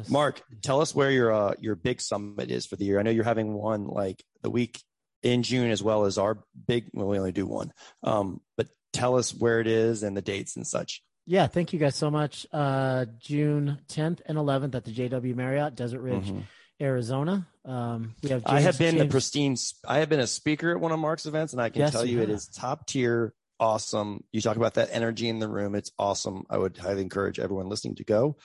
mark 0.09 0.41
tell 0.61 0.81
us 0.81 0.93
where 0.95 1.11
your 1.11 1.31
uh, 1.33 1.53
your 1.59 1.75
big 1.75 1.99
summit 2.01 2.49
is 2.51 2.65
for 2.65 2.75
the 2.77 2.85
year 2.85 2.99
i 2.99 3.03
know 3.03 3.11
you're 3.11 3.23
having 3.23 3.53
one 3.53 3.85
like 3.87 4.23
the 4.43 4.49
week 4.49 4.81
in 5.23 5.43
june 5.43 5.69
as 5.71 5.83
well 5.83 6.05
as 6.05 6.17
our 6.17 6.39
big 6.67 6.85
well 6.93 7.07
we 7.07 7.17
only 7.19 7.31
do 7.33 7.45
one 7.45 7.71
um, 8.03 8.39
but 8.57 8.67
tell 8.93 9.17
us 9.17 9.33
where 9.33 9.59
it 9.59 9.67
is 9.67 10.03
and 10.03 10.15
the 10.15 10.21
dates 10.21 10.55
and 10.55 10.65
such 10.65 11.01
Yeah, 11.27 11.47
thank 11.47 11.73
you 11.73 11.79
guys 11.79 11.95
so 11.95 12.11
much. 12.11 12.45
Uh, 12.53 13.05
June 13.19 13.79
10th 13.89 14.21
and 14.27 14.37
11th 14.37 14.75
at 14.75 14.85
the 14.85 14.91
JW 14.91 15.33
Marriott, 15.35 15.73
Desert 15.75 16.01
Ridge, 16.01 16.29
Mhm. 16.29 16.43
Arizona. 16.79 17.47
Um, 17.65 18.13
we 18.21 18.29
have. 18.29 18.43
I 18.45 18.59
have 18.61 18.77
James- 18.77 18.77
been 18.77 18.95
the 18.97 19.03
James- 19.05 19.11
pristine. 19.11 19.55
I 19.87 19.97
have 19.99 20.09
been 20.09 20.19
a 20.19 20.27
speaker 20.27 20.69
at 20.71 20.79
one 20.79 20.91
of 20.91 20.99
Mark's 20.99 21.25
events, 21.25 21.53
and 21.53 21.61
I 21.61 21.69
can 21.69 21.79
Yes, 21.81 21.91
tell 21.93 22.05
you 22.05 22.17
you 22.17 22.23
it 22.23 22.29
is 22.29 22.47
top 22.47 22.85
tier, 22.85 23.33
awesome. 23.59 24.23
You 24.31 24.41
talk 24.41 24.57
about 24.57 24.75
that 24.75 24.89
energy 24.91 25.29
in 25.29 25.39
the 25.39 25.47
room; 25.49 25.75
it's 25.75 25.91
awesome. 25.97 26.43
I 26.49 26.57
would 26.57 26.77
highly 26.77 27.01
encourage 27.01 27.39
everyone 27.39 27.69
listening 27.69 27.95
to 27.95 28.03
go. 28.03 28.37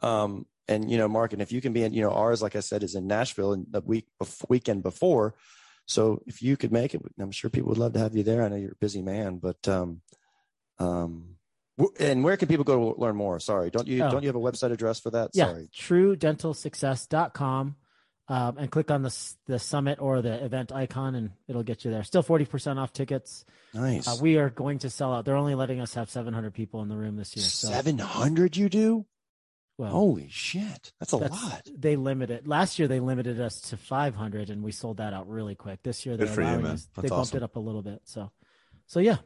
Um, 0.00 0.46
and 0.68 0.90
you 0.90 0.98
know, 0.98 1.08
Mark, 1.08 1.32
and 1.32 1.40
if 1.42 1.50
you 1.52 1.60
can 1.60 1.72
be 1.72 1.82
in, 1.82 1.92
you 1.94 2.02
know, 2.02 2.10
ours, 2.10 2.42
like 2.42 2.56
I 2.56 2.60
said, 2.60 2.82
is 2.82 2.94
in 2.94 3.06
Nashville 3.06 3.52
and 3.54 3.66
the 3.70 3.80
week 3.80 4.06
weekend 4.48 4.82
before. 4.82 5.34
So 5.86 6.22
if 6.26 6.42
you 6.42 6.56
could 6.58 6.70
make 6.72 6.94
it, 6.94 7.00
I'm 7.18 7.30
sure 7.30 7.48
people 7.48 7.70
would 7.70 7.78
love 7.78 7.94
to 7.94 7.98
have 7.98 8.14
you 8.14 8.22
there. 8.22 8.42
I 8.42 8.48
know 8.48 8.56
you're 8.56 8.72
a 8.72 8.76
busy 8.76 9.00
man, 9.00 9.38
but 9.38 9.66
um, 9.66 10.02
um, 10.78 11.36
and 11.98 12.22
where 12.22 12.36
can 12.36 12.48
people 12.48 12.64
go 12.64 12.92
to 12.92 13.00
learn 13.00 13.16
more? 13.16 13.40
Sorry, 13.40 13.70
don't 13.70 13.88
you 13.88 14.04
Oh. 14.04 14.10
don't 14.10 14.22
you 14.22 14.28
have 14.28 14.36
a 14.36 14.40
website 14.40 14.72
address 14.72 15.00
for 15.00 15.10
that? 15.10 15.30
yeah, 15.32 15.46
Sorry. 15.46 15.68
truedentalsuccess.com. 15.74 17.76
Um, 18.30 18.58
and 18.58 18.70
click 18.70 18.90
on 18.90 19.00
the 19.02 19.14
the 19.46 19.58
summit 19.58 19.98
or 20.02 20.20
the 20.20 20.44
event 20.44 20.70
icon, 20.70 21.14
and 21.14 21.30
it'll 21.48 21.62
get 21.62 21.84
you 21.86 21.90
there. 21.90 22.04
Still 22.04 22.22
forty 22.22 22.44
percent 22.44 22.78
off 22.78 22.92
tickets. 22.92 23.46
Nice. 23.72 24.06
Uh, 24.06 24.16
we 24.20 24.36
are 24.36 24.50
going 24.50 24.80
to 24.80 24.90
sell 24.90 25.14
out. 25.14 25.24
They're 25.24 25.34
only 25.36 25.54
letting 25.54 25.80
us 25.80 25.94
have 25.94 26.10
seven 26.10 26.34
hundred 26.34 26.52
people 26.52 26.82
in 26.82 26.88
the 26.88 26.96
room 26.96 27.16
this 27.16 27.34
year. 27.34 27.44
So 27.44 27.68
Seven 27.68 27.96
hundred, 27.98 28.54
you 28.56 28.68
do? 28.68 29.06
Well, 29.78 29.90
Holy 29.92 30.28
shit, 30.28 30.92
that's 30.98 31.12
a 31.14 31.18
that's- 31.18 31.42
lot. 31.42 31.68
They 31.74 31.96
limited 31.96 32.46
last 32.48 32.78
year. 32.78 32.86
They 32.88 32.98
limited 33.00 33.40
us 33.40 33.60
to 33.70 33.76
500, 33.76 34.50
and 34.50 34.60
we 34.62 34.72
sold 34.72 34.96
that 34.96 35.12
out 35.14 35.28
really 35.28 35.54
quick. 35.54 35.84
This 35.84 36.04
year, 36.04 36.16
they're 36.16 36.26
Good 36.26 36.34
for 36.34 36.40
you, 36.42 36.48
man. 36.48 36.66
us- 36.66 36.88
they 36.96 37.02
bumped 37.08 37.12
awesome. 37.12 37.36
it 37.38 37.42
up 37.44 37.54
a 37.54 37.60
little 37.60 37.82
bit. 37.82 38.00
So, 38.04 38.30
so 38.88 38.98
yeah, 38.98 39.18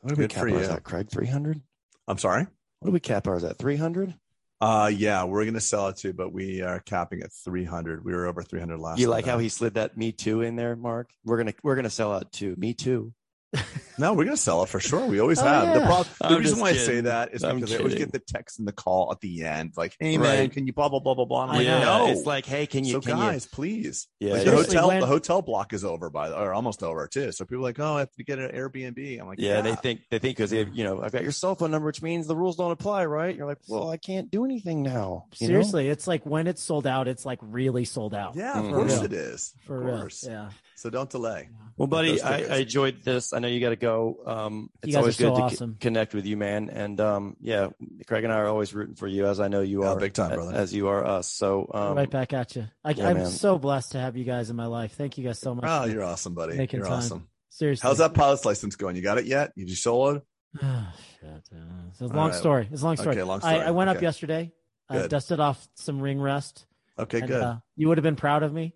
What 0.00 0.14
do 0.14 0.20
we 0.22 0.28
cap 0.28 0.40
for 0.44 0.50
ours 0.50 0.66
you. 0.66 0.72
at, 0.72 0.82
Craig? 0.82 1.10
Three 1.10 1.26
hundred. 1.26 1.60
I'm 2.08 2.18
sorry. 2.18 2.46
What 2.80 2.86
do 2.88 2.92
we 2.92 3.00
cap 3.00 3.26
ours 3.28 3.44
at? 3.44 3.58
Three 3.58 3.76
hundred. 3.76 4.14
Uh, 4.60 4.90
yeah, 4.94 5.24
we're 5.24 5.44
gonna 5.44 5.60
sell 5.60 5.88
it 5.88 5.96
too, 5.96 6.12
but 6.12 6.32
we 6.32 6.62
are 6.62 6.80
capping 6.80 7.22
at 7.22 7.32
300. 7.32 8.04
We 8.04 8.12
were 8.12 8.26
over 8.26 8.42
300 8.42 8.78
last. 8.78 8.98
You 8.98 9.08
like 9.08 9.24
time. 9.24 9.32
how 9.32 9.38
he 9.38 9.48
slid 9.48 9.74
that 9.74 9.96
Me 9.96 10.12
Too 10.12 10.42
in 10.42 10.56
there, 10.56 10.76
Mark? 10.76 11.10
We're 11.24 11.38
gonna 11.38 11.54
we're 11.62 11.76
gonna 11.76 11.90
sell 11.90 12.12
out 12.12 12.32
too. 12.32 12.54
Me 12.56 12.72
Too. 12.74 13.12
No, 13.96 14.12
we're 14.12 14.24
gonna 14.24 14.36
sell 14.36 14.64
it 14.64 14.68
for 14.68 14.80
sure. 14.80 15.06
We 15.06 15.20
always 15.20 15.38
Oh, 15.40 15.44
have. 15.44 15.72
The, 15.72 15.80
problem, 15.86 16.08
the 16.20 16.28
reason 16.30 16.42
just 16.56 16.60
why 16.60 16.70
I 16.70 16.72
say 16.72 17.02
that 17.02 17.32
is 17.32 17.44
I'm 17.44 17.60
because 17.60 17.72
I 17.74 17.78
always 17.78 17.94
get 17.94 18.10
the 18.10 18.18
text 18.18 18.58
and 18.58 18.66
the 18.66 18.72
call 18.72 19.12
at 19.12 19.20
the 19.20 19.44
end, 19.44 19.74
like, 19.76 19.94
"Hey 20.00 20.18
man, 20.18 20.36
Right. 20.40 20.52
can 20.52 20.66
you 20.66 20.72
blah 20.72 20.88
blah 20.88 20.98
blah 20.98 21.14
blah 21.14 21.24
blah?" 21.26 21.42
And 21.44 21.52
I'm 21.52 21.58
like, 21.58 21.66
know. 21.68 22.06
no, 22.06 22.10
It's 22.10 22.26
like, 22.26 22.44
hey, 22.44 22.66
can 22.66 22.84
you? 22.84 22.94
so 22.94 23.00
can 23.00 23.16
guys, 23.16 23.46
please. 23.46 24.08
Yeah, 24.18 24.32
Like, 24.32 24.44
the 24.46 24.50
hotel, 24.50 24.88
when- 24.88 24.98
the 24.98 25.06
hotel 25.06 25.42
block 25.42 25.72
is 25.72 25.84
over 25.84 26.10
by, 26.10 26.30
or 26.32 26.52
almost 26.52 26.82
over 26.82 27.06
too. 27.06 27.30
So 27.30 27.44
people 27.44 27.58
are 27.58 27.68
like, 27.68 27.78
"Oh, 27.78 27.94
I 27.94 27.98
have 28.00 28.10
to 28.14 28.24
get 28.24 28.40
an 28.40 28.50
Airbnb." 28.50 29.20
I'm 29.20 29.28
like, 29.28 29.38
"Yeah, 29.38 29.54
Yeah, 29.58 29.60
they 29.60 29.74
think 29.76 30.00
they 30.10 30.18
think 30.18 30.38
because 30.38 30.52
you 30.52 30.82
know 30.82 31.00
I've 31.00 31.12
got 31.12 31.22
your 31.22 31.30
cell 31.30 31.54
phone 31.54 31.70
number, 31.70 31.86
which 31.86 32.02
means 32.02 32.26
the 32.26 32.34
rules 32.34 32.56
don't 32.56 32.72
apply, 32.72 33.04
right? 33.06 33.36
You're 33.36 33.46
like, 33.46 33.58
well, 33.68 33.90
I 33.90 33.96
can't 33.96 34.28
do 34.28 34.44
anything 34.44 34.82
now. 34.82 35.26
you 35.38 35.46
know? 35.46 35.52
seriously, 35.52 35.88
it's 35.88 36.08
like 36.08 36.26
when 36.26 36.48
it's 36.48 36.60
sold 36.64 36.88
out, 36.88 37.06
it's 37.06 37.24
like 37.24 37.38
really 37.42 37.84
sold 37.84 38.12
out. 38.12 38.34
yeah, 38.34 38.58
of 38.58 38.64
Mm. 38.64 38.74
course 38.74 38.94
real. 38.96 39.04
it 39.04 39.12
is, 39.12 39.54
for 39.64 39.78
of 39.78 39.84
real. 39.84 40.08
Yeah, 40.24 40.48
So 40.84 40.90
don't 40.90 41.08
delay. 41.08 41.48
Well, 41.78 41.88
buddy, 41.88 42.20
I. 42.20 42.40
I 42.42 42.56
enjoyed 42.58 43.00
this. 43.02 43.32
I 43.32 43.38
know 43.38 43.48
you 43.48 43.58
got 43.58 43.70
to 43.70 43.76
go. 43.76 44.18
Um, 44.26 44.54
You 44.54 44.68
it's 44.82 44.92
guys 44.92 44.96
always 45.00 45.14
are 45.18 45.22
so 45.22 45.28
good 45.30 45.34
to 45.34 45.40
co- 45.40 45.46
awesome. 45.46 45.76
connect 45.80 46.12
with 46.12 46.26
you, 46.26 46.36
man. 46.36 46.68
And 46.68 47.00
um, 47.00 47.36
yeah, 47.40 47.70
Craig 48.06 48.22
and 48.24 48.30
I 48.30 48.36
are 48.36 48.48
always 48.48 48.74
rooting 48.74 48.94
for 48.94 49.06
you, 49.06 49.24
as 49.24 49.40
I 49.40 49.48
know 49.48 49.62
you 49.62 49.82
Yeah, 49.82 49.92
are, 49.92 49.98
big 49.98 50.12
time, 50.12 50.34
brother. 50.34 50.54
as 50.54 50.74
you 50.74 50.88
are 50.88 51.02
us. 51.02 51.26
So 51.30 51.70
um, 51.72 51.96
right 51.96 52.10
back 52.10 52.34
at 52.34 52.54
you. 52.54 52.66
I, 52.84 52.90
yeah, 52.90 53.08
I'm 53.08 53.16
man. 53.16 53.26
so 53.30 53.56
blessed 53.58 53.92
to 53.92 53.98
have 53.98 54.14
you 54.18 54.24
guys 54.24 54.50
in 54.50 54.56
my 54.56 54.66
life. 54.66 54.92
Thank 54.92 55.16
you 55.16 55.24
guys 55.24 55.38
so 55.40 55.54
much. 55.54 55.64
Oh, 55.66 55.86
you're 55.86 56.04
awesome, 56.04 56.34
buddy. 56.34 56.54
making 56.58 56.80
You're 56.80 56.86
time. 56.86 56.98
awesome. 56.98 57.28
Seriously, 57.48 57.88
How's 57.88 57.96
that 57.96 58.12
pilot's 58.12 58.44
license 58.44 58.76
going? 58.76 58.94
You 58.94 59.00
got 59.02 59.16
it 59.16 59.24
yet? 59.24 59.52
You 59.56 59.64
just 59.64 59.82
sold 59.82 60.16
it? 60.16 60.22
Oh, 60.62 60.92
shit. 61.18 61.30
Uh, 61.50 61.88
It's 61.92 62.00
a 62.02 62.08
long 62.08 62.28
right. 62.28 62.34
story. 62.34 62.68
It's 62.70 62.82
a 62.82 62.84
long 62.84 62.98
story. 62.98 63.16
Okay, 63.16 63.22
long 63.22 63.40
I, 63.42 63.54
story. 63.54 63.66
I 63.68 63.70
went 63.70 63.88
up 63.88 63.96
Okay. 63.96 64.04
yesterday. 64.04 64.52
I 64.90 64.98
Good. 64.98 65.10
dusted 65.12 65.40
off 65.40 65.66
some 65.76 65.98
ring 65.98 66.20
rust. 66.20 66.66
Okay, 66.98 67.20
and, 67.20 67.28
good. 67.28 67.42
Uh, 67.42 67.56
you 67.74 67.88
would 67.88 67.96
have 67.96 68.02
been 68.04 68.16
proud 68.16 68.42
of 68.42 68.52
me. 68.52 68.74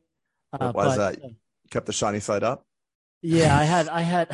Uh, 0.59 0.73
Why 0.73 0.87
is 0.89 0.97
but, 0.97 1.21
that? 1.21 1.31
Kept 1.71 1.87
the 1.87 1.93
shiny 1.93 2.21
side 2.21 2.43
up. 2.43 2.65
yeah, 3.23 3.57
I 3.59 3.65
had. 3.65 3.89
I 3.89 4.01
had. 4.03 4.31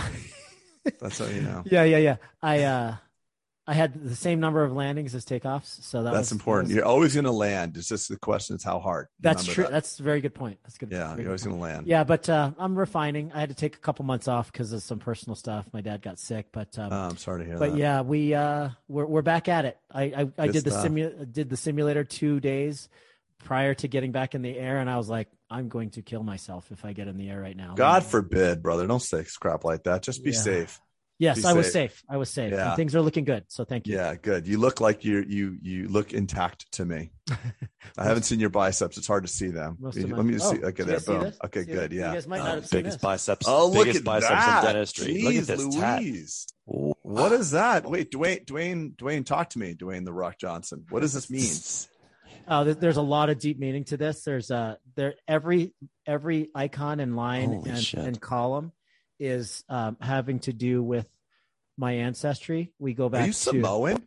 That's 1.01 1.18
how 1.18 1.26
you 1.26 1.41
know. 1.43 1.62
yeah, 1.70 1.85
yeah, 1.85 1.99
yeah. 1.99 2.16
I 2.43 2.62
uh, 2.62 2.97
I 3.66 3.72
had 3.72 3.95
the 4.05 4.14
same 4.14 4.41
number 4.41 4.62
of 4.62 4.72
landings 4.72 5.14
as 5.14 5.24
takeoffs, 5.24 5.82
so 5.82 6.03
that 6.03 6.12
That's 6.12 6.26
was, 6.26 6.32
important. 6.32 6.68
was- 6.68 6.76
You're 6.76 6.85
always 6.85 7.14
going 7.14 7.24
to 7.24 7.30
land. 7.32 7.76
It's 7.78 7.89
just 7.89 8.11
the 8.11 8.18
question 8.18 8.57
is 8.57 8.62
how 8.62 8.78
hard. 8.78 9.09
that's 9.20 9.45
true. 9.47 9.64
that. 9.64 9.72
That's 9.72 9.99
a 9.99 10.03
very 10.03 10.20
good 10.20 10.35
point. 10.35 10.59
That's 10.62 10.76
good. 10.76 10.93
yeah, 10.93 11.16
you're 11.16 11.28
always 11.28 11.43
going 11.43 11.57
to 11.57 11.62
land. 11.62 11.87
Yeah, 11.87 12.05
but 12.05 12.28
uh, 12.28 12.51
I'm 12.59 12.78
refining. 12.78 13.32
I 13.32 13.41
had 13.41 13.49
to 13.49 13.55
take 13.55 13.74
a 13.76 13.78
couple 13.78 14.05
months 14.05 14.28
off 14.28 14.53
because 14.53 14.72
of 14.74 14.82
some 14.82 14.99
personal 14.99 15.35
stuff. 15.35 15.66
My 15.72 15.80
dad 15.80 16.03
got 16.03 16.18
sick, 16.18 16.49
but 16.53 16.78
um, 16.78 16.93
Oh, 16.93 17.09
I'm 17.09 17.16
sorry 17.16 17.41
to 17.41 17.45
hear 17.47 17.55
that. 17.55 17.61
but 17.61 17.72
that. 17.72 17.78
yeah, 17.78 18.03
we 18.03 18.35
uh, 18.35 18.68
we're 18.87 19.07
we're 19.07 19.22
back 19.22 19.49
at 19.49 19.64
it. 19.64 19.78
I 19.91 20.03
I, 20.03 20.28
I 20.37 20.49
did 20.49 20.64
the 20.64 20.70
simu- 20.70 21.32
did 21.32 21.49
the 21.49 21.57
simulator 21.57 22.05
two 22.05 22.41
days 22.41 22.91
prior 23.43 23.72
to 23.74 23.89
getting 23.89 24.12
back 24.12 24.35
in 24.35 24.43
the 24.43 24.59
air, 24.59 24.78
and 24.78 24.91
I 24.91 24.99
was 24.99 25.09
like, 25.09 25.28
I'm 25.55 25.68
going 25.68 25.90
to 25.90 26.02
kill 26.02 26.22
myself 26.22 26.70
if 26.72 26.84
I 26.84 26.92
get 26.92 27.09
in 27.09 27.16
the 27.16 27.28
air 27.30 27.40
right 27.40 27.57
now. 27.57 27.74
God 27.74 28.05
forbid, 28.05 28.62
brother. 28.62 28.86
Don't 28.86 29.00
say 29.00 29.24
crap 29.40 29.64
like 29.64 29.84
that. 29.84 30.02
Just 30.02 30.24
be 30.24 30.30
Yeah. 30.32 30.38
safe. 30.40 30.80
Yes, 31.20 31.42
be 31.42 31.44
I 31.46 31.52
was 31.52 31.66
safe. 31.72 31.92
safe. 31.92 32.02
I 32.11 32.16
was 32.16 32.28
safe. 32.28 32.52
Yeah. 32.52 32.68
And 32.70 32.76
things 32.76 32.96
are 32.96 33.00
looking 33.00 33.24
good. 33.24 33.44
So 33.46 33.64
thank 33.64 33.86
you. 33.86 33.94
Yeah, 33.94 34.16
good. 34.16 34.48
You 34.48 34.59
look 34.59 34.80
like 34.80 35.05
you 35.05 35.24
you 35.28 35.57
you 35.62 35.86
look 35.88 36.12
intact 36.12 36.66
to 36.72 36.84
me. 36.84 37.12
I 37.96 38.02
haven't 38.05 38.24
seen 38.24 38.40
your 38.40 38.50
biceps. 38.50 38.98
It's 38.98 39.07
hard 39.07 39.24
to 39.24 39.32
see 39.32 39.46
them. 39.46 39.76
Most 39.78 39.96
You- 39.96 40.05
of 40.05 40.11
my- 40.11 40.16
Let 40.16 40.26
me 40.26 40.32
just 40.34 40.46
Oh, 40.46 40.50
see. 40.55 40.59
do 40.59 40.66
Okay, 40.66 40.82
there. 40.82 40.94
guys 40.96 41.07
see 41.07 41.12
Boom. 41.12 41.32
Okay, 41.44 41.61
See 41.64 41.66
good. 41.72 41.90
this? 41.92 41.98
Yeah. 41.98 42.09
You 42.09 42.14
guys 42.14 42.26
might 42.26 42.38
not 42.38 42.48
uh, 42.48 42.55
have 42.57 42.66
seen 42.66 42.78
biggest 42.80 42.96
this. 42.96 43.02
biceps. 43.02 43.46
Oh, 43.48 43.66
look 43.68 43.84
biggest 43.86 43.98
at 44.00 44.05
biceps 44.05 44.28
that. 44.30 44.59
in 44.59 44.64
dentistry. 44.72 45.22
look 45.22 45.34
at 45.34 45.42
Jeez 45.44 45.46
this 45.46 45.74
tat. 45.76 46.02
Louise. 46.02 46.46
What 46.66 47.30
is 47.32 47.52
that? 47.52 47.88
Wait, 47.88 48.11
Dwayne, 48.11 48.44
Dwayne, 48.44 48.96
Dwayne, 48.96 49.24
talk 49.24 49.50
to 49.50 49.59
me, 49.61 49.74
Dwayne 49.74 50.05
the 50.05 50.12
Rock 50.12 50.36
Johnson. 50.38 50.84
What 50.90 51.00
does 51.02 51.12
this 51.12 51.30
mean? 51.30 51.52
Oh, 52.47 52.64
there's 52.64 52.97
a 52.97 53.03
lot 53.03 53.30
of 53.30 53.38
deep 53.38 53.59
meaning 53.59 53.84
to 53.84 53.97
this. 53.97 54.22
There's 54.22 54.51
uh 54.51 54.76
there 54.97 55.14
every 55.26 55.74
every 56.07 56.51
icon 56.55 57.01
and 57.01 57.16
line 57.16 57.62
and, 57.66 57.95
and 57.97 58.20
column 58.20 58.72
is 59.18 59.64
um, 59.68 59.97
having 60.01 60.40
to 60.40 60.53
do 60.53 60.82
with 60.82 61.09
my 61.78 61.92
ancestry. 61.92 62.72
We 62.78 62.95
go 62.95 63.07
Are 63.07 63.11
back 63.11 63.26
you 63.26 63.32
to 63.32 63.38
Samoan? 63.38 64.07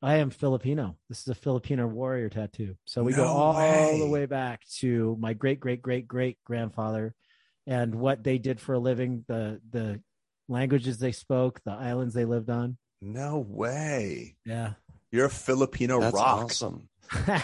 I 0.00 0.16
am 0.16 0.30
Filipino. 0.30 0.96
This 1.08 1.22
is 1.22 1.28
a 1.28 1.34
Filipino 1.34 1.86
warrior 1.86 2.28
tattoo. 2.28 2.76
So 2.84 3.02
we 3.02 3.12
go 3.12 3.24
No 3.24 3.30
all 3.30 3.98
the 3.98 4.06
way 4.06 4.26
back 4.26 4.62
to 4.78 5.16
my 5.18 5.32
great 5.32 5.58
great 5.58 5.82
great 5.82 6.06
great 6.06 6.38
grandfather 6.44 7.14
and 7.66 7.94
what 7.94 8.22
they 8.22 8.38
did 8.38 8.60
for 8.60 8.74
a 8.74 8.78
living, 8.78 9.24
the 9.28 9.60
the 9.70 10.00
languages 10.48 10.98
they 10.98 11.12
spoke, 11.12 11.60
the 11.64 11.72
islands 11.72 12.14
they 12.14 12.24
lived 12.24 12.50
on. 12.50 12.78
No 13.00 13.38
way. 13.38 14.36
Yeah. 14.44 14.74
You're 15.10 15.26
a 15.26 15.30
Filipino 15.30 16.00
That's 16.00 16.14
rock. 16.14 16.44
awesome. 16.44 16.88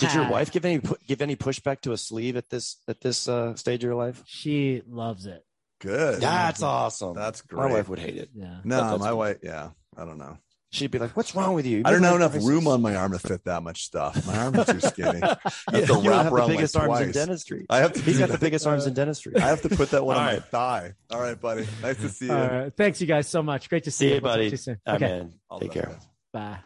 Did 0.01 0.15
your 0.15 0.29
wife 0.31 0.51
give 0.53 0.65
any 0.65 0.81
give 1.07 1.23
any 1.23 1.37
pushback 1.37 1.81
to 1.83 1.93
a 1.93 1.97
sleeve 1.97 2.37
at 2.37 2.51
this 2.51 2.77
at 2.89 3.01
this 3.01 3.29
uh, 3.29 3.55
stage 3.57 3.83
of 3.85 3.89
your 3.89 3.95
life? 3.95 4.23
She 4.27 4.83
loves 4.89 5.27
it. 5.27 5.45
Good. 5.81 6.21
That's 6.21 6.63
awesome. 6.63 7.15
That's 7.15 7.43
great. 7.43 7.69
My 7.69 7.73
wife 7.73 7.89
would 7.89 7.99
hate 7.99 8.17
it. 8.17 8.31
Yeah. 8.35 8.57
No, 8.65 8.89
That's 8.91 9.01
my 9.01 9.09
cool. 9.11 9.19
wife. 9.19 9.37
Yeah, 9.43 9.71
I 9.97 10.05
don't 10.05 10.19
know. 10.19 10.39
She'd 10.71 10.91
be 10.91 10.99
like, 10.99 11.17
"What's 11.17 11.37
wrong 11.37 11.55
with 11.55 11.67
you?" 11.67 11.83
I 11.85 11.93
don't 11.93 12.03
have 12.03 12.17
enough 12.17 12.33
crisis." 12.33 12.49
room 12.49 12.67
on 12.67 12.83
my 12.83 12.97
arm 12.97 13.13
to 13.13 13.19
fit 13.21 13.45
that 13.45 13.63
much 13.63 13.85
stuff. 13.85 14.27
My 14.27 14.37
arms 14.39 14.59
are 14.59 14.65
too 14.65 14.81
skinny. 14.89 15.23
I 15.23 15.29
have 15.29 15.39
Yeah, 15.73 15.87
to 15.87 15.93
you 16.03 16.11
wrap 16.11 16.25
have 16.25 16.33
the 16.35 16.45
biggest 16.49 16.75
like 16.75 16.89
arms 16.89 17.01
in 17.07 17.13
dentistry. 17.13 17.67
I 17.71 17.79
have 17.79 17.93
to. 17.93 18.01
He's 18.01 18.15
do 18.17 18.27
got 18.27 18.31
the 18.33 18.39
biggest 18.47 18.67
arms 18.67 18.87
in 18.87 18.93
dentistry. 18.95 19.37
I 19.37 19.41
have 19.47 19.63
to 19.63 19.69
put 19.69 19.91
that 19.91 20.05
one 20.05 20.17
on 20.17 20.27
All 20.27 20.33
my 20.33 20.39
thigh. 20.41 20.95
All 21.11 21.21
right, 21.21 21.41
buddy. 21.41 21.67
Nice 21.81 21.97
to 21.99 22.09
see 22.09 22.27
you. 22.27 22.33
All 22.33 22.49
right. 22.49 22.73
Thanks 22.77 23.01
you 23.01 23.07
guys 23.07 23.29
so 23.29 23.41
much. 23.43 23.69
Great 23.69 23.85
to 23.85 23.93
see, 23.93 24.09
See 24.09 24.15
you, 24.15 24.21
We'll 24.21 24.21
talk 24.23 24.31
buddy. 24.33 24.45
to 24.47 24.51
you 24.51 24.57
soon. 24.57 24.81
All 24.85 24.93
right, 24.95 25.03
okay. 25.03 25.13
man. 25.13 25.33
Take 25.61 25.71
care. 25.73 25.87
best. 25.93 26.09
Bye. 26.33 26.59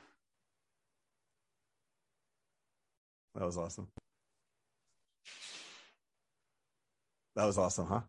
That 3.38 3.46
was 3.46 3.58
awesome. 3.58 3.88
That 7.36 7.46
was 7.46 7.58
awesome, 7.58 7.86
huh? 7.86 8.00